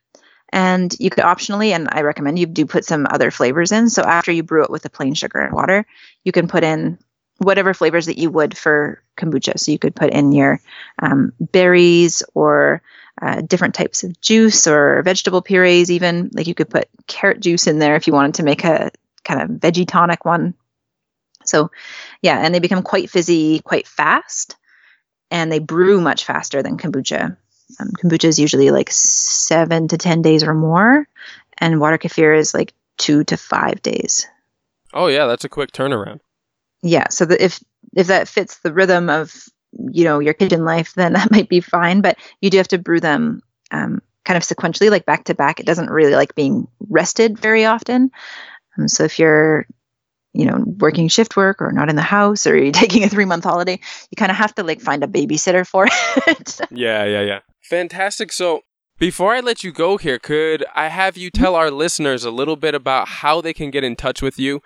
And 0.52 0.96
you 1.00 1.10
could 1.10 1.24
optionally, 1.24 1.70
and 1.70 1.88
I 1.92 2.02
recommend 2.02 2.40
you 2.40 2.46
do 2.48 2.66
put 2.66 2.86
some 2.86 3.08
other 3.10 3.32
flavors 3.32 3.72
in. 3.72 3.90
So 3.90 4.02
after 4.04 4.32
you 4.32 4.44
brew 4.44 4.64
it 4.64 4.72
with 4.72 4.82
the 4.82 4.90
plain 4.90 5.14
sugar 5.14 5.40
and 5.40 5.54
water, 5.54 5.86
you 6.24 6.32
can 6.32 6.48
put 6.48 6.64
in 6.64 6.98
whatever 7.38 7.74
flavors 7.74 8.08
that 8.08 8.18
you 8.18 8.30
would 8.30 8.58
for 8.58 9.02
kombucha. 9.18 9.60
So 9.60 9.72
you 9.72 9.80
could 9.80 9.96
put 9.96 10.12
in 10.12 10.32
your 10.32 10.60
um, 11.02 11.34
berries 11.40 12.24
or 12.34 12.82
uh, 13.22 13.42
different 13.42 13.76
types 13.76 14.04
of 14.04 14.20
juice 14.22 14.66
or 14.68 15.02
vegetable 15.04 15.42
purees, 15.42 15.92
even. 15.92 16.32
Like 16.34 16.48
you 16.48 16.56
could 16.56 16.70
put 16.70 16.90
carrot 17.08 17.42
juice 17.42 17.68
in 17.68 17.80
there 17.80 17.96
if 17.96 18.08
you 18.08 18.14
wanted 18.14 18.36
to 18.36 18.44
make 18.44 18.64
a 18.64 18.92
kind 19.24 19.42
of 19.42 19.50
veggie 19.60 19.88
tonic 19.88 20.26
one. 20.26 20.54
So, 21.46 21.72
yeah, 22.22 22.40
and 22.40 22.54
they 22.54 22.60
become 22.60 22.84
quite 22.84 23.10
fizzy 23.10 23.60
quite 23.60 23.88
fast, 23.88 24.56
and 25.32 25.52
they 25.52 25.60
brew 25.60 26.02
much 26.02 26.26
faster 26.26 26.62
than 26.62 26.78
kombucha. 26.78 27.38
Um, 27.79 27.89
kombucha 27.89 28.25
is 28.25 28.39
usually 28.39 28.71
like 28.71 28.89
seven 28.91 29.88
to 29.89 29.97
10 29.97 30.21
days 30.21 30.43
or 30.43 30.53
more, 30.53 31.08
and 31.58 31.79
water 31.79 31.97
kefir 31.97 32.38
is 32.38 32.53
like 32.53 32.73
two 32.97 33.23
to 33.25 33.38
five 33.38 33.82
days. 33.82 34.27
Oh, 34.93 35.08
yeah, 35.08 35.27
that's 35.27 35.45
a 35.45 35.49
quick 35.49 35.71
turnaround. 35.71 36.19
Yeah, 36.82 37.10
so 37.10 37.25
that 37.25 37.43
if 37.43 37.62
if 37.95 38.08
that 38.08 38.27
fits 38.27 38.60
the 38.60 38.73
rhythm 38.73 39.10
of 39.10 39.34
you 39.71 40.03
know 40.03 40.19
your 40.19 40.34
kitchen 40.34 40.63
life, 40.65 40.93
then 40.93 41.13
that 41.13 41.32
might 41.32 41.49
be 41.49 41.61
fine. 41.61 42.01
But 42.01 42.17
you 42.41 42.49
do 42.49 42.57
have 42.57 42.67
to 42.70 42.78
brew 42.78 42.99
them 42.99 43.41
um, 43.72 44.01
kind 44.26 44.38
of 44.38 44.43
sequentially, 44.43 44.89
like 44.89 45.05
back 45.05 45.26
to 45.26 45.36
back. 45.36 45.59
It 45.59 45.65
doesn't 45.65 45.89
really 45.89 46.15
like 46.15 46.36
being 46.36 46.67
rested 46.89 47.39
very 47.39 47.65
often. 47.65 48.11
Um, 48.78 48.88
so 48.88 49.03
if 49.03 49.20
you're 49.20 49.67
you 50.34 50.45
know 50.45 50.63
working 50.65 51.07
shift 51.07 51.36
work 51.36 51.61
or 51.61 51.72
not 51.72 51.89
in 51.89 51.95
the 51.95 52.01
house 52.01 52.47
or 52.47 52.55
you're 52.55 52.72
taking 52.84 53.03
a 53.03 53.09
three 53.09 53.26
month 53.26 53.43
holiday, 53.43 53.80
you 54.09 54.15
kind 54.17 54.32
of 54.32 54.38
have 54.38 54.55
to 54.55 54.63
like 54.63 54.82
find 54.82 55.03
a 55.03 55.07
babysitter 55.07 55.67
for 55.67 55.86
it. 56.28 56.59
Yeah, 56.72 57.03
yeah, 57.03 57.22
yeah. 57.22 57.39
Fantastic. 57.70 58.32
So, 58.32 58.61
Before 58.97 59.34
I 59.34 59.39
let 59.39 59.63
you 59.63 59.72
go 59.72 59.97
here, 59.97 60.17
could 60.17 60.65
I 60.76 60.89
have 60.89 61.15
you 61.15 61.30
tell 61.30 61.55
our 61.55 61.70
listeners 61.70 62.26
a 62.26 62.32
little 62.32 62.55
bit 62.55 62.76
about 62.76 63.07
how 63.07 63.41
they 63.41 63.53
can 63.53 63.70
get 63.70 63.84
in 63.84 63.95
touch 63.95 64.22
with 64.22 64.39
you, 64.39 64.61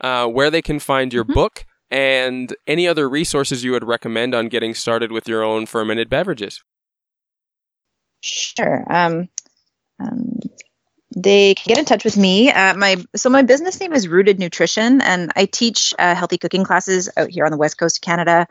uh, 0.00 0.26
where 0.26 0.50
they 0.50 0.60
can 0.60 0.78
find 0.78 1.12
your 1.12 1.24
mm-hmm. 1.24 1.34
book, 1.34 1.64
and 1.90 2.54
any 2.66 2.86
other 2.86 3.08
resources 3.08 3.64
you 3.64 3.70
would 3.72 3.84
recommend 3.84 4.34
on 4.34 4.48
getting 4.48 4.74
started 4.74 5.10
with 5.10 5.28
your 5.28 5.42
own 5.42 5.66
fermented 5.66 6.10
beverages? 6.10 6.62
Sure. 8.20 8.84
Um, 8.90 9.28
um, 10.00 10.40
they 11.16 11.54
can 11.54 11.68
get 11.68 11.78
in 11.78 11.84
touch 11.84 12.04
with 12.04 12.16
me. 12.16 12.50
Uh, 12.50 12.74
my 12.74 12.96
so 13.16 13.30
my 13.30 13.42
business 13.42 13.80
name 13.80 13.92
is 13.92 14.06
Rooted 14.06 14.38
Nutrition, 14.38 15.00
and 15.00 15.32
I 15.36 15.46
teach 15.46 15.94
uh, 15.98 16.14
healthy 16.14 16.38
cooking 16.38 16.64
classes 16.64 17.08
out 17.16 17.30
here 17.30 17.44
on 17.44 17.52
the 17.52 17.56
west 17.56 17.78
coast 17.78 17.98
of 17.98 18.02
Canada. 18.02 18.46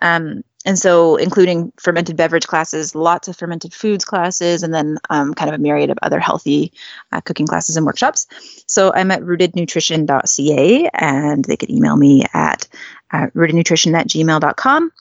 Um, 0.00 0.42
and 0.66 0.78
so, 0.78 1.16
including 1.16 1.72
fermented 1.78 2.16
beverage 2.16 2.46
classes, 2.46 2.94
lots 2.94 3.28
of 3.28 3.36
fermented 3.36 3.72
foods 3.72 4.04
classes, 4.04 4.62
and 4.62 4.74
then 4.74 4.98
um, 5.08 5.32
kind 5.32 5.48
of 5.48 5.54
a 5.54 5.62
myriad 5.62 5.88
of 5.88 5.98
other 6.02 6.20
healthy 6.20 6.72
uh, 7.12 7.20
cooking 7.22 7.46
classes 7.46 7.76
and 7.78 7.86
workshops. 7.86 8.26
So 8.66 8.92
I'm 8.94 9.10
at 9.10 9.22
rootednutrition.ca, 9.22 10.90
and 10.92 11.44
they 11.46 11.56
can 11.56 11.70
email 11.70 11.96
me 11.96 12.24
at 12.34 12.68
uh, 13.10 13.28
rootednutrition 13.28 13.98
at 13.98 14.08
gmail.com. 14.08 14.92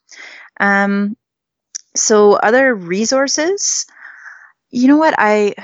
Um, 0.62 1.18
so 1.94 2.34
other 2.34 2.74
resources, 2.74 3.86
you 4.70 4.88
know 4.88 4.98
what 4.98 5.16
I 5.18 5.56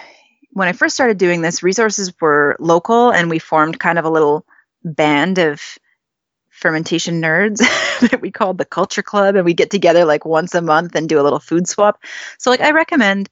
when 0.51 0.67
I 0.67 0.73
first 0.73 0.95
started 0.95 1.17
doing 1.17 1.41
this, 1.41 1.63
resources 1.63 2.13
were 2.19 2.57
local, 2.59 3.11
and 3.11 3.29
we 3.29 3.39
formed 3.39 3.79
kind 3.79 3.99
of 3.99 4.05
a 4.05 4.09
little 4.09 4.45
band 4.83 5.37
of 5.37 5.77
fermentation 6.55 7.21
nerds 7.21 7.57
that 8.09 8.21
we 8.21 8.31
called 8.31 8.57
the 8.57 8.65
Culture 8.65 9.03
Club, 9.03 9.35
and 9.35 9.45
we 9.45 9.53
get 9.53 9.69
together 9.69 10.05
like 10.05 10.25
once 10.25 10.55
a 10.55 10.61
month 10.61 10.95
and 10.95 11.09
do 11.09 11.19
a 11.19 11.23
little 11.23 11.39
food 11.39 11.67
swap. 11.67 12.01
So, 12.39 12.49
like, 12.49 12.61
I 12.61 12.71
recommend 12.71 13.29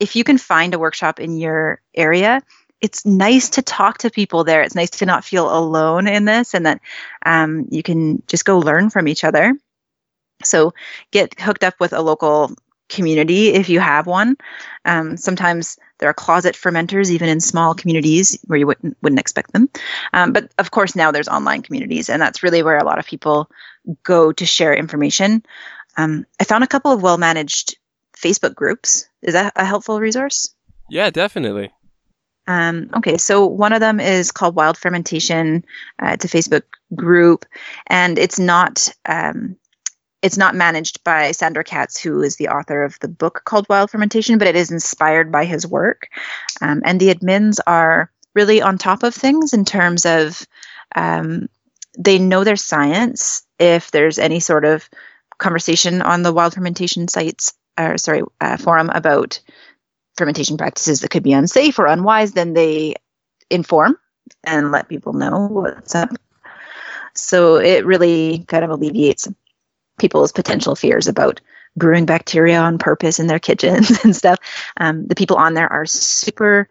if 0.00 0.16
you 0.16 0.24
can 0.24 0.38
find 0.38 0.74
a 0.74 0.78
workshop 0.78 1.20
in 1.20 1.36
your 1.36 1.80
area, 1.94 2.42
it's 2.80 3.06
nice 3.06 3.48
to 3.50 3.62
talk 3.62 3.98
to 3.98 4.10
people 4.10 4.44
there. 4.44 4.62
It's 4.62 4.74
nice 4.74 4.90
to 4.90 5.06
not 5.06 5.24
feel 5.24 5.56
alone 5.56 6.06
in 6.06 6.24
this, 6.24 6.52
and 6.52 6.66
that 6.66 6.80
um, 7.24 7.66
you 7.70 7.82
can 7.82 8.22
just 8.26 8.44
go 8.44 8.58
learn 8.58 8.90
from 8.90 9.08
each 9.08 9.24
other. 9.24 9.54
So, 10.42 10.74
get 11.12 11.40
hooked 11.40 11.64
up 11.64 11.74
with 11.78 11.92
a 11.92 12.02
local 12.02 12.52
community 12.88 13.48
if 13.48 13.68
you 13.68 13.80
have 13.80 14.06
one. 14.06 14.36
Um, 14.84 15.16
sometimes 15.16 15.78
there 15.98 16.08
are 16.08 16.14
closet 16.14 16.54
fermenters 16.54 17.10
even 17.10 17.28
in 17.28 17.40
small 17.40 17.74
communities 17.74 18.38
where 18.46 18.58
you 18.58 18.66
wouldn't 18.66 18.96
wouldn't 19.02 19.20
expect 19.20 19.52
them. 19.52 19.68
Um, 20.12 20.32
but 20.32 20.52
of 20.58 20.70
course 20.70 20.94
now 20.94 21.10
there's 21.10 21.28
online 21.28 21.62
communities, 21.62 22.10
and 22.10 22.20
that's 22.20 22.42
really 22.42 22.62
where 22.62 22.78
a 22.78 22.84
lot 22.84 22.98
of 22.98 23.06
people 23.06 23.50
go 24.02 24.32
to 24.32 24.46
share 24.46 24.74
information. 24.74 25.42
Um, 25.96 26.26
I 26.40 26.44
found 26.44 26.64
a 26.64 26.68
couple 26.68 26.92
of 26.92 27.02
well 27.02 27.18
managed 27.18 27.76
Facebook 28.16 28.54
groups. 28.54 29.08
Is 29.22 29.34
that 29.34 29.52
a 29.56 29.64
helpful 29.64 30.00
resource? 30.00 30.54
Yeah, 30.88 31.10
definitely. 31.10 31.70
Um, 32.46 32.90
okay, 32.94 33.16
so 33.16 33.46
one 33.46 33.72
of 33.72 33.80
them 33.80 34.00
is 34.00 34.30
called 34.30 34.54
Wild 34.54 34.76
Fermentation. 34.76 35.64
Uh, 36.02 36.10
it's 36.12 36.24
a 36.24 36.28
Facebook 36.28 36.62
group, 36.94 37.46
and 37.86 38.18
it's 38.18 38.38
not 38.38 38.92
um, 39.06 39.56
it's 40.24 40.38
not 40.38 40.54
managed 40.54 41.04
by 41.04 41.32
Sandor 41.32 41.62
Katz, 41.62 42.00
who 42.00 42.22
is 42.22 42.36
the 42.36 42.48
author 42.48 42.82
of 42.82 42.98
the 43.00 43.08
book 43.08 43.42
called 43.44 43.68
Wild 43.68 43.90
Fermentation, 43.90 44.38
but 44.38 44.48
it 44.48 44.56
is 44.56 44.70
inspired 44.70 45.30
by 45.30 45.44
his 45.44 45.66
work. 45.66 46.08
Um, 46.62 46.80
and 46.86 46.98
the 46.98 47.14
admins 47.14 47.58
are 47.66 48.10
really 48.34 48.62
on 48.62 48.78
top 48.78 49.02
of 49.02 49.14
things 49.14 49.52
in 49.52 49.66
terms 49.66 50.06
of 50.06 50.46
um, 50.96 51.50
they 51.98 52.18
know 52.18 52.42
their 52.42 52.56
science. 52.56 53.42
If 53.58 53.90
there's 53.90 54.18
any 54.18 54.40
sort 54.40 54.64
of 54.64 54.88
conversation 55.36 56.00
on 56.00 56.22
the 56.22 56.32
wild 56.32 56.54
fermentation 56.54 57.06
sites, 57.06 57.52
or 57.78 57.98
sorry, 57.98 58.22
uh, 58.40 58.56
forum 58.56 58.88
about 58.94 59.38
fermentation 60.16 60.56
practices 60.56 61.00
that 61.00 61.10
could 61.10 61.22
be 61.22 61.34
unsafe 61.34 61.78
or 61.78 61.84
unwise, 61.84 62.32
then 62.32 62.54
they 62.54 62.94
inform 63.50 63.98
and 64.42 64.72
let 64.72 64.88
people 64.88 65.12
know 65.12 65.48
what's 65.48 65.94
up. 65.94 66.08
So 67.14 67.56
it 67.56 67.84
really 67.84 68.46
kind 68.48 68.64
of 68.64 68.70
alleviates 68.70 69.28
people's 69.98 70.32
potential 70.32 70.74
fears 70.74 71.06
about 71.06 71.40
brewing 71.76 72.06
bacteria 72.06 72.58
on 72.58 72.78
purpose 72.78 73.18
in 73.18 73.26
their 73.26 73.38
kitchens 73.48 74.02
and 74.04 74.14
stuff. 74.14 74.38
Um, 74.78 75.06
the 75.06 75.14
people 75.14 75.36
on 75.36 75.54
there 75.54 75.72
are 75.72 75.86
super 75.86 76.68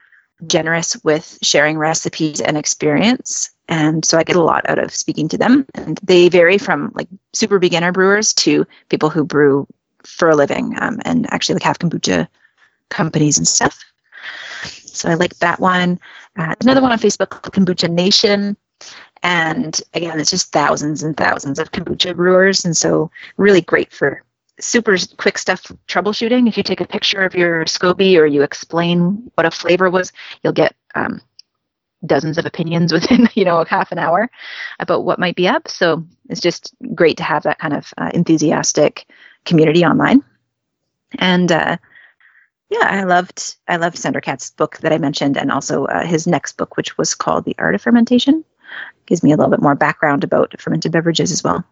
generous 0.48 1.02
with 1.04 1.38
sharing 1.42 1.78
recipes 1.78 2.42
and 2.42 2.58
experience. 2.58 3.50
And 3.70 4.04
so 4.04 4.18
I 4.18 4.24
get 4.24 4.36
a 4.36 4.44
lot 4.44 4.70
out 4.70 4.80
of 4.80 4.94
speaking 4.94 5.30
to 5.30 5.38
them. 5.38 5.66
And 5.74 6.00
they 6.04 6.28
vary 6.30 6.58
from 6.58 6.92
like 6.96 7.08
super 7.34 7.60
beginner 7.60 7.92
brewers 7.92 8.34
to 8.36 8.66
people 8.90 9.10
who 9.10 9.24
brew 9.24 9.68
for 10.04 10.30
a 10.30 10.36
living 10.36 10.76
um, 10.82 11.00
and 11.06 11.32
actually 11.32 11.56
like 11.56 11.64
have 11.64 11.80
kombucha 11.80 12.28
companies 12.90 13.38
and 13.38 13.48
stuff. 13.48 13.84
So 14.86 15.10
I 15.10 15.16
like 15.16 15.38
that 15.38 15.60
one. 15.60 16.00
Uh, 16.38 16.56
another 16.62 16.82
one 16.82 16.92
on 16.92 17.00
Facebook 17.00 17.30
Kombucha 17.30 17.90
Nation. 17.90 18.56
And 19.24 19.82
again, 19.94 20.20
it's 20.20 20.30
just 20.30 20.52
thousands 20.52 21.02
and 21.02 21.16
thousands 21.16 21.58
of 21.58 21.72
kombucha 21.72 22.16
brewers. 22.16 22.66
And 22.66 22.76
so, 22.76 23.10
really 23.38 23.62
great 23.62 23.92
for 23.92 24.22
super 24.60 24.98
quick 25.18 25.38
stuff 25.38 25.72
troubleshooting. 25.88 26.48
If 26.48 26.58
you 26.58 26.64
take 26.64 26.82
a 26.82 26.88
picture 26.88 27.24
of 27.24 27.34
your 27.34 27.64
SCOBY 27.66 28.18
or 28.18 28.26
you 28.26 28.44
explain 28.44 29.32
what 29.36 29.46
a 29.46 29.52
flavor 29.52 29.90
was, 29.90 30.12
you'll 30.44 30.54
get 30.54 30.76
um, 30.94 31.22
dozens 32.06 32.38
of 32.38 32.46
opinions 32.46 32.92
within 32.94 33.30
you 33.34 33.46
know 33.46 33.64
half 33.64 33.94
an 33.94 33.98
hour 33.98 34.30
about 34.80 35.06
what 35.06 35.20
might 35.20 35.38
be 35.38 35.48
up. 35.48 35.70
So 35.70 36.06
it's 36.30 36.42
just 36.42 36.74
great 36.94 37.16
to 37.18 37.24
have 37.24 37.44
that 37.44 37.60
kind 37.60 37.74
of 37.74 37.94
uh, 37.98 38.12
enthusiastic 38.14 39.10
community 39.46 39.86
online. 39.86 40.22
And 41.18 41.50
uh, 41.50 41.78
yeah, 42.70 42.88
I 42.90 43.04
loved 43.04 43.56
I 43.70 43.78
loved 43.78 43.98
Sandor 43.98 44.20
Katz's 44.20 44.52
book 44.52 44.80
that 44.80 44.92
I 44.92 44.98
mentioned, 44.98 45.38
and 45.38 45.50
also 45.50 45.86
uh, 45.86 46.06
his 46.06 46.28
next 46.28 46.58
book, 46.58 46.76
which 46.76 46.98
was 46.98 47.16
called 47.16 47.46
The 47.46 47.56
Art 47.58 47.76
of 47.76 47.82
Fermentation 47.82 48.44
gives 49.06 49.24
me 49.24 49.32
a 49.32 49.38
little 49.38 49.52
bit 49.52 49.62
more 49.62 49.76
background 49.76 50.24
about 50.24 50.60
fermented 50.60 50.92
beverages 50.92 51.32
as 51.32 51.44
well. 51.44 51.66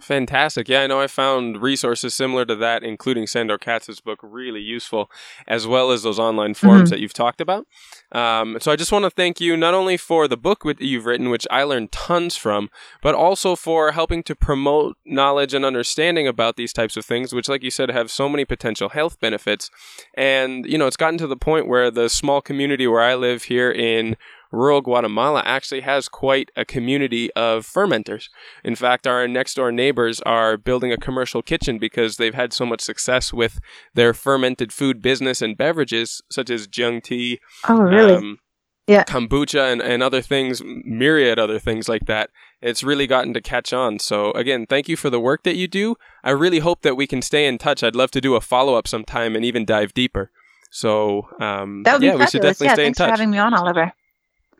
Fantastic. 0.00 0.68
Yeah, 0.68 0.82
I 0.82 0.86
know 0.86 1.00
I 1.00 1.08
found 1.08 1.60
resources 1.60 2.14
similar 2.14 2.44
to 2.44 2.54
that, 2.56 2.84
including 2.84 3.26
Sandor 3.26 3.58
Katz's 3.58 4.00
book, 4.00 4.20
really 4.22 4.60
useful, 4.60 5.10
as 5.48 5.66
well 5.66 5.90
as 5.90 6.04
those 6.04 6.20
online 6.20 6.54
forums 6.54 6.82
mm-hmm. 6.82 6.90
that 6.90 7.00
you've 7.00 7.12
talked 7.12 7.40
about. 7.40 7.66
Um, 8.12 8.58
so 8.60 8.70
I 8.70 8.76
just 8.76 8.92
want 8.92 9.06
to 9.06 9.10
thank 9.10 9.40
you 9.40 9.56
not 9.56 9.74
only 9.74 9.96
for 9.96 10.28
the 10.28 10.36
book 10.36 10.62
that 10.64 10.80
you've 10.80 11.04
written, 11.04 11.30
which 11.30 11.48
I 11.50 11.64
learned 11.64 11.90
tons 11.90 12.36
from, 12.36 12.70
but 13.02 13.16
also 13.16 13.56
for 13.56 13.90
helping 13.90 14.22
to 14.24 14.36
promote 14.36 14.96
knowledge 15.04 15.52
and 15.52 15.64
understanding 15.64 16.28
about 16.28 16.54
these 16.54 16.72
types 16.72 16.96
of 16.96 17.04
things, 17.04 17.32
which, 17.32 17.48
like 17.48 17.64
you 17.64 17.70
said, 17.70 17.90
have 17.90 18.08
so 18.08 18.28
many 18.28 18.44
potential 18.44 18.90
health 18.90 19.18
benefits. 19.18 19.68
And, 20.14 20.64
you 20.64 20.78
know, 20.78 20.86
it's 20.86 20.96
gotten 20.96 21.18
to 21.18 21.26
the 21.26 21.36
point 21.36 21.66
where 21.66 21.90
the 21.90 22.08
small 22.08 22.40
community 22.40 22.86
where 22.86 23.02
I 23.02 23.16
live 23.16 23.44
here 23.44 23.72
in 23.72 24.16
rural 24.50 24.80
Guatemala 24.80 25.42
actually 25.44 25.80
has 25.82 26.08
quite 26.08 26.50
a 26.56 26.64
community 26.64 27.30
of 27.32 27.66
fermenters. 27.66 28.28
In 28.64 28.74
fact, 28.74 29.06
our 29.06 29.28
next 29.28 29.54
door 29.54 29.72
neighbors 29.72 30.20
are 30.22 30.56
building 30.56 30.92
a 30.92 30.96
commercial 30.96 31.42
kitchen 31.42 31.78
because 31.78 32.16
they've 32.16 32.34
had 32.34 32.52
so 32.52 32.64
much 32.66 32.80
success 32.80 33.32
with 33.32 33.60
their 33.94 34.14
fermented 34.14 34.72
food 34.72 35.02
business 35.02 35.42
and 35.42 35.56
beverages, 35.56 36.22
such 36.30 36.50
as 36.50 36.66
jun 36.66 37.00
tea. 37.00 37.40
Oh, 37.68 37.80
really? 37.80 38.14
Um, 38.14 38.38
yeah. 38.86 39.04
kombucha 39.04 39.70
and, 39.70 39.82
and 39.82 40.02
other 40.02 40.22
things, 40.22 40.62
myriad 40.64 41.38
other 41.38 41.58
things 41.58 41.88
like 41.88 42.06
that. 42.06 42.30
It's 42.60 42.82
really 42.82 43.06
gotten 43.06 43.34
to 43.34 43.40
catch 43.40 43.72
on. 43.72 43.98
So 43.98 44.32
again, 44.32 44.66
thank 44.66 44.88
you 44.88 44.96
for 44.96 45.10
the 45.10 45.20
work 45.20 45.42
that 45.44 45.56
you 45.56 45.68
do. 45.68 45.96
I 46.24 46.30
really 46.30 46.58
hope 46.60 46.82
that 46.82 46.96
we 46.96 47.06
can 47.06 47.22
stay 47.22 47.46
in 47.46 47.58
touch. 47.58 47.82
I'd 47.82 47.94
love 47.94 48.10
to 48.12 48.20
do 48.20 48.34
a 48.34 48.40
follow 48.40 48.74
up 48.74 48.88
sometime 48.88 49.36
and 49.36 49.44
even 49.44 49.64
dive 49.64 49.92
deeper. 49.92 50.30
So 50.70 51.28
um, 51.40 51.82
yeah, 51.86 51.92
fabulous. 51.92 52.18
we 52.18 52.26
should 52.26 52.42
definitely 52.42 52.66
yeah, 52.66 52.74
stay 52.74 52.86
in 52.86 52.92
touch. 52.94 53.08
Thanks 53.08 53.18
for 53.18 53.22
having 53.22 53.30
me 53.30 53.38
on, 53.38 53.54
Oliver. 53.54 53.92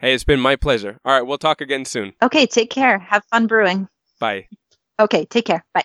Hey, 0.01 0.15
it's 0.15 0.25
been 0.25 0.41
my 0.41 0.55
pleasure. 0.55 0.99
All 1.05 1.13
right, 1.13 1.27
we'll 1.27 1.39
talk 1.39 1.61
again 1.61 1.85
soon. 1.85 2.13
Okay, 2.23 2.47
take 2.47 2.71
care. 2.71 2.99
Have 2.99 3.25
fun 3.33 3.49
brewing. 3.49 3.89
Bye. 4.21 4.47
Okay, 5.01 5.25
take 5.25 5.45
care. 5.45 5.65
Bye. 5.75 5.85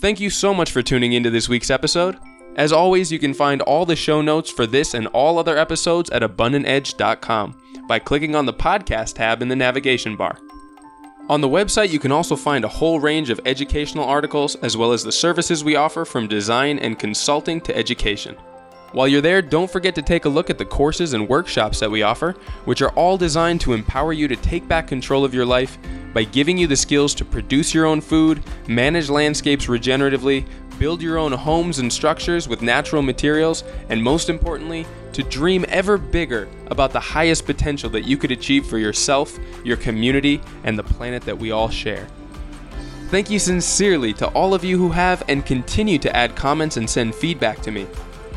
Thank 0.00 0.20
you 0.20 0.28
so 0.28 0.52
much 0.52 0.70
for 0.70 0.82
tuning 0.82 1.14
into 1.14 1.30
this 1.30 1.48
week's 1.48 1.70
episode. 1.70 2.16
As 2.56 2.72
always, 2.72 3.10
you 3.10 3.18
can 3.18 3.32
find 3.32 3.62
all 3.62 3.86
the 3.86 3.96
show 3.96 4.20
notes 4.20 4.50
for 4.50 4.66
this 4.66 4.92
and 4.92 5.06
all 5.08 5.38
other 5.38 5.56
episodes 5.56 6.10
at 6.10 6.22
abundantedge.com 6.22 7.84
by 7.88 7.98
clicking 7.98 8.34
on 8.34 8.44
the 8.44 8.52
podcast 8.52 9.14
tab 9.14 9.40
in 9.40 9.48
the 9.48 9.56
navigation 9.56 10.16
bar. 10.16 10.38
On 11.28 11.40
the 11.40 11.48
website, 11.48 11.90
you 11.90 11.98
can 11.98 12.12
also 12.12 12.36
find 12.36 12.64
a 12.64 12.68
whole 12.68 13.00
range 13.00 13.30
of 13.30 13.40
educational 13.46 14.04
articles 14.04 14.56
as 14.56 14.76
well 14.76 14.92
as 14.92 15.02
the 15.02 15.12
services 15.12 15.64
we 15.64 15.74
offer 15.76 16.04
from 16.04 16.28
design 16.28 16.78
and 16.78 16.98
consulting 16.98 17.60
to 17.62 17.76
education. 17.76 18.36
While 18.96 19.08
you're 19.08 19.20
there, 19.20 19.42
don't 19.42 19.70
forget 19.70 19.94
to 19.96 20.00
take 20.00 20.24
a 20.24 20.30
look 20.30 20.48
at 20.48 20.56
the 20.56 20.64
courses 20.64 21.12
and 21.12 21.28
workshops 21.28 21.80
that 21.80 21.90
we 21.90 22.02
offer, 22.02 22.32
which 22.64 22.80
are 22.80 22.92
all 22.92 23.18
designed 23.18 23.60
to 23.60 23.74
empower 23.74 24.14
you 24.14 24.26
to 24.26 24.36
take 24.36 24.66
back 24.66 24.88
control 24.88 25.22
of 25.22 25.34
your 25.34 25.44
life 25.44 25.76
by 26.14 26.24
giving 26.24 26.56
you 26.56 26.66
the 26.66 26.76
skills 26.76 27.14
to 27.16 27.24
produce 27.26 27.74
your 27.74 27.84
own 27.84 28.00
food, 28.00 28.42
manage 28.68 29.10
landscapes 29.10 29.66
regeneratively, 29.66 30.46
build 30.78 31.02
your 31.02 31.18
own 31.18 31.32
homes 31.32 31.78
and 31.78 31.92
structures 31.92 32.48
with 32.48 32.62
natural 32.62 33.02
materials, 33.02 33.64
and 33.90 34.02
most 34.02 34.30
importantly, 34.30 34.86
to 35.12 35.22
dream 35.22 35.66
ever 35.68 35.98
bigger 35.98 36.48
about 36.68 36.90
the 36.90 36.98
highest 36.98 37.44
potential 37.44 37.90
that 37.90 38.06
you 38.06 38.16
could 38.16 38.32
achieve 38.32 38.64
for 38.64 38.78
yourself, 38.78 39.38
your 39.62 39.76
community, 39.76 40.40
and 40.64 40.78
the 40.78 40.82
planet 40.82 41.22
that 41.24 41.36
we 41.36 41.50
all 41.50 41.68
share. 41.68 42.06
Thank 43.10 43.28
you 43.28 43.38
sincerely 43.38 44.14
to 44.14 44.28
all 44.28 44.54
of 44.54 44.64
you 44.64 44.78
who 44.78 44.88
have 44.88 45.22
and 45.28 45.44
continue 45.44 45.98
to 45.98 46.16
add 46.16 46.34
comments 46.34 46.78
and 46.78 46.88
send 46.88 47.14
feedback 47.14 47.60
to 47.60 47.70
me. 47.70 47.86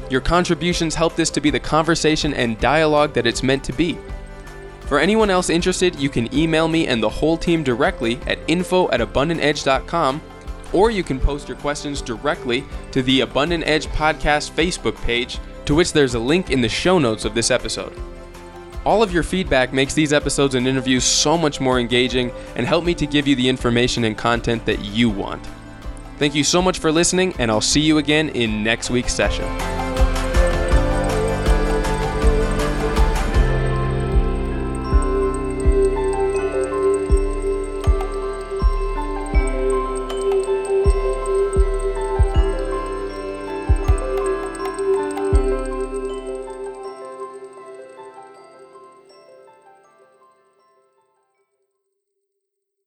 Your 0.10 0.22
contributions 0.22 0.95
help 0.95 1.16
this 1.16 1.30
to 1.32 1.41
be 1.41 1.49
the 1.49 1.60
conversation 1.60 2.34
and 2.34 2.60
dialogue 2.60 3.14
that 3.14 3.28
it's 3.28 3.43
meant 3.43 3.64
to 3.66 3.74
be. 3.74 3.97
For 4.82 4.99
anyone 4.99 5.30
else 5.30 5.51
interested, 5.51 5.95
you 5.95 6.10
can 6.10 6.34
email 6.34 6.68
me 6.68 6.88
and 6.88 7.01
the 7.01 7.10
whole 7.10 7.38
team 7.38 7.64
directly 7.64 8.20
at 8.26 8.39
info 8.47 8.89
at 8.89 9.01
abundantedge.com, 9.01 10.20
or 10.74 10.89
you 10.89 11.03
can 11.03 11.20
post 11.20 11.47
your 11.47 11.57
questions 11.57 12.01
directly 12.01 12.64
to 12.91 13.03
the 13.03 13.22
Abundant 13.22 13.68
Edge 13.68 13.86
Podcast 13.88 14.51
Facebook 14.51 14.99
page, 15.03 15.38
to 15.66 15.76
which 15.76 15.93
there's 15.93 16.16
a 16.16 16.20
link 16.20 16.49
in 16.49 16.62
the 16.62 16.70
show 16.70 16.97
notes 16.97 17.24
of 17.24 17.36
this 17.36 17.51
episode. 17.51 17.93
All 18.86 19.03
of 19.03 19.14
your 19.14 19.24
feedback 19.24 19.74
makes 19.74 19.93
these 19.93 20.14
episodes 20.14 20.55
and 20.55 20.68
interviews 20.68 21.03
so 21.03 21.38
much 21.38 21.60
more 21.60 21.80
engaging 21.80 22.32
and 22.55 22.66
help 22.66 22.84
me 22.84 22.95
to 22.95 23.05
give 23.05 23.28
you 23.28 23.36
the 23.36 23.47
information 23.47 24.05
and 24.05 24.18
content 24.18 24.66
that 24.66 24.80
you 24.80 25.10
want. 25.10 25.45
Thank 26.18 26.34
you 26.34 26.43
so 26.43 26.62
much 26.62 26.80
for 26.80 26.91
listening, 26.91 27.36
and 27.38 27.51
I'll 27.51 27.62
see 27.62 27.82
you 27.82 27.99
again 27.99 28.30
in 28.30 28.64
next 28.64 28.89
week's 28.89 29.14
session. 29.14 29.45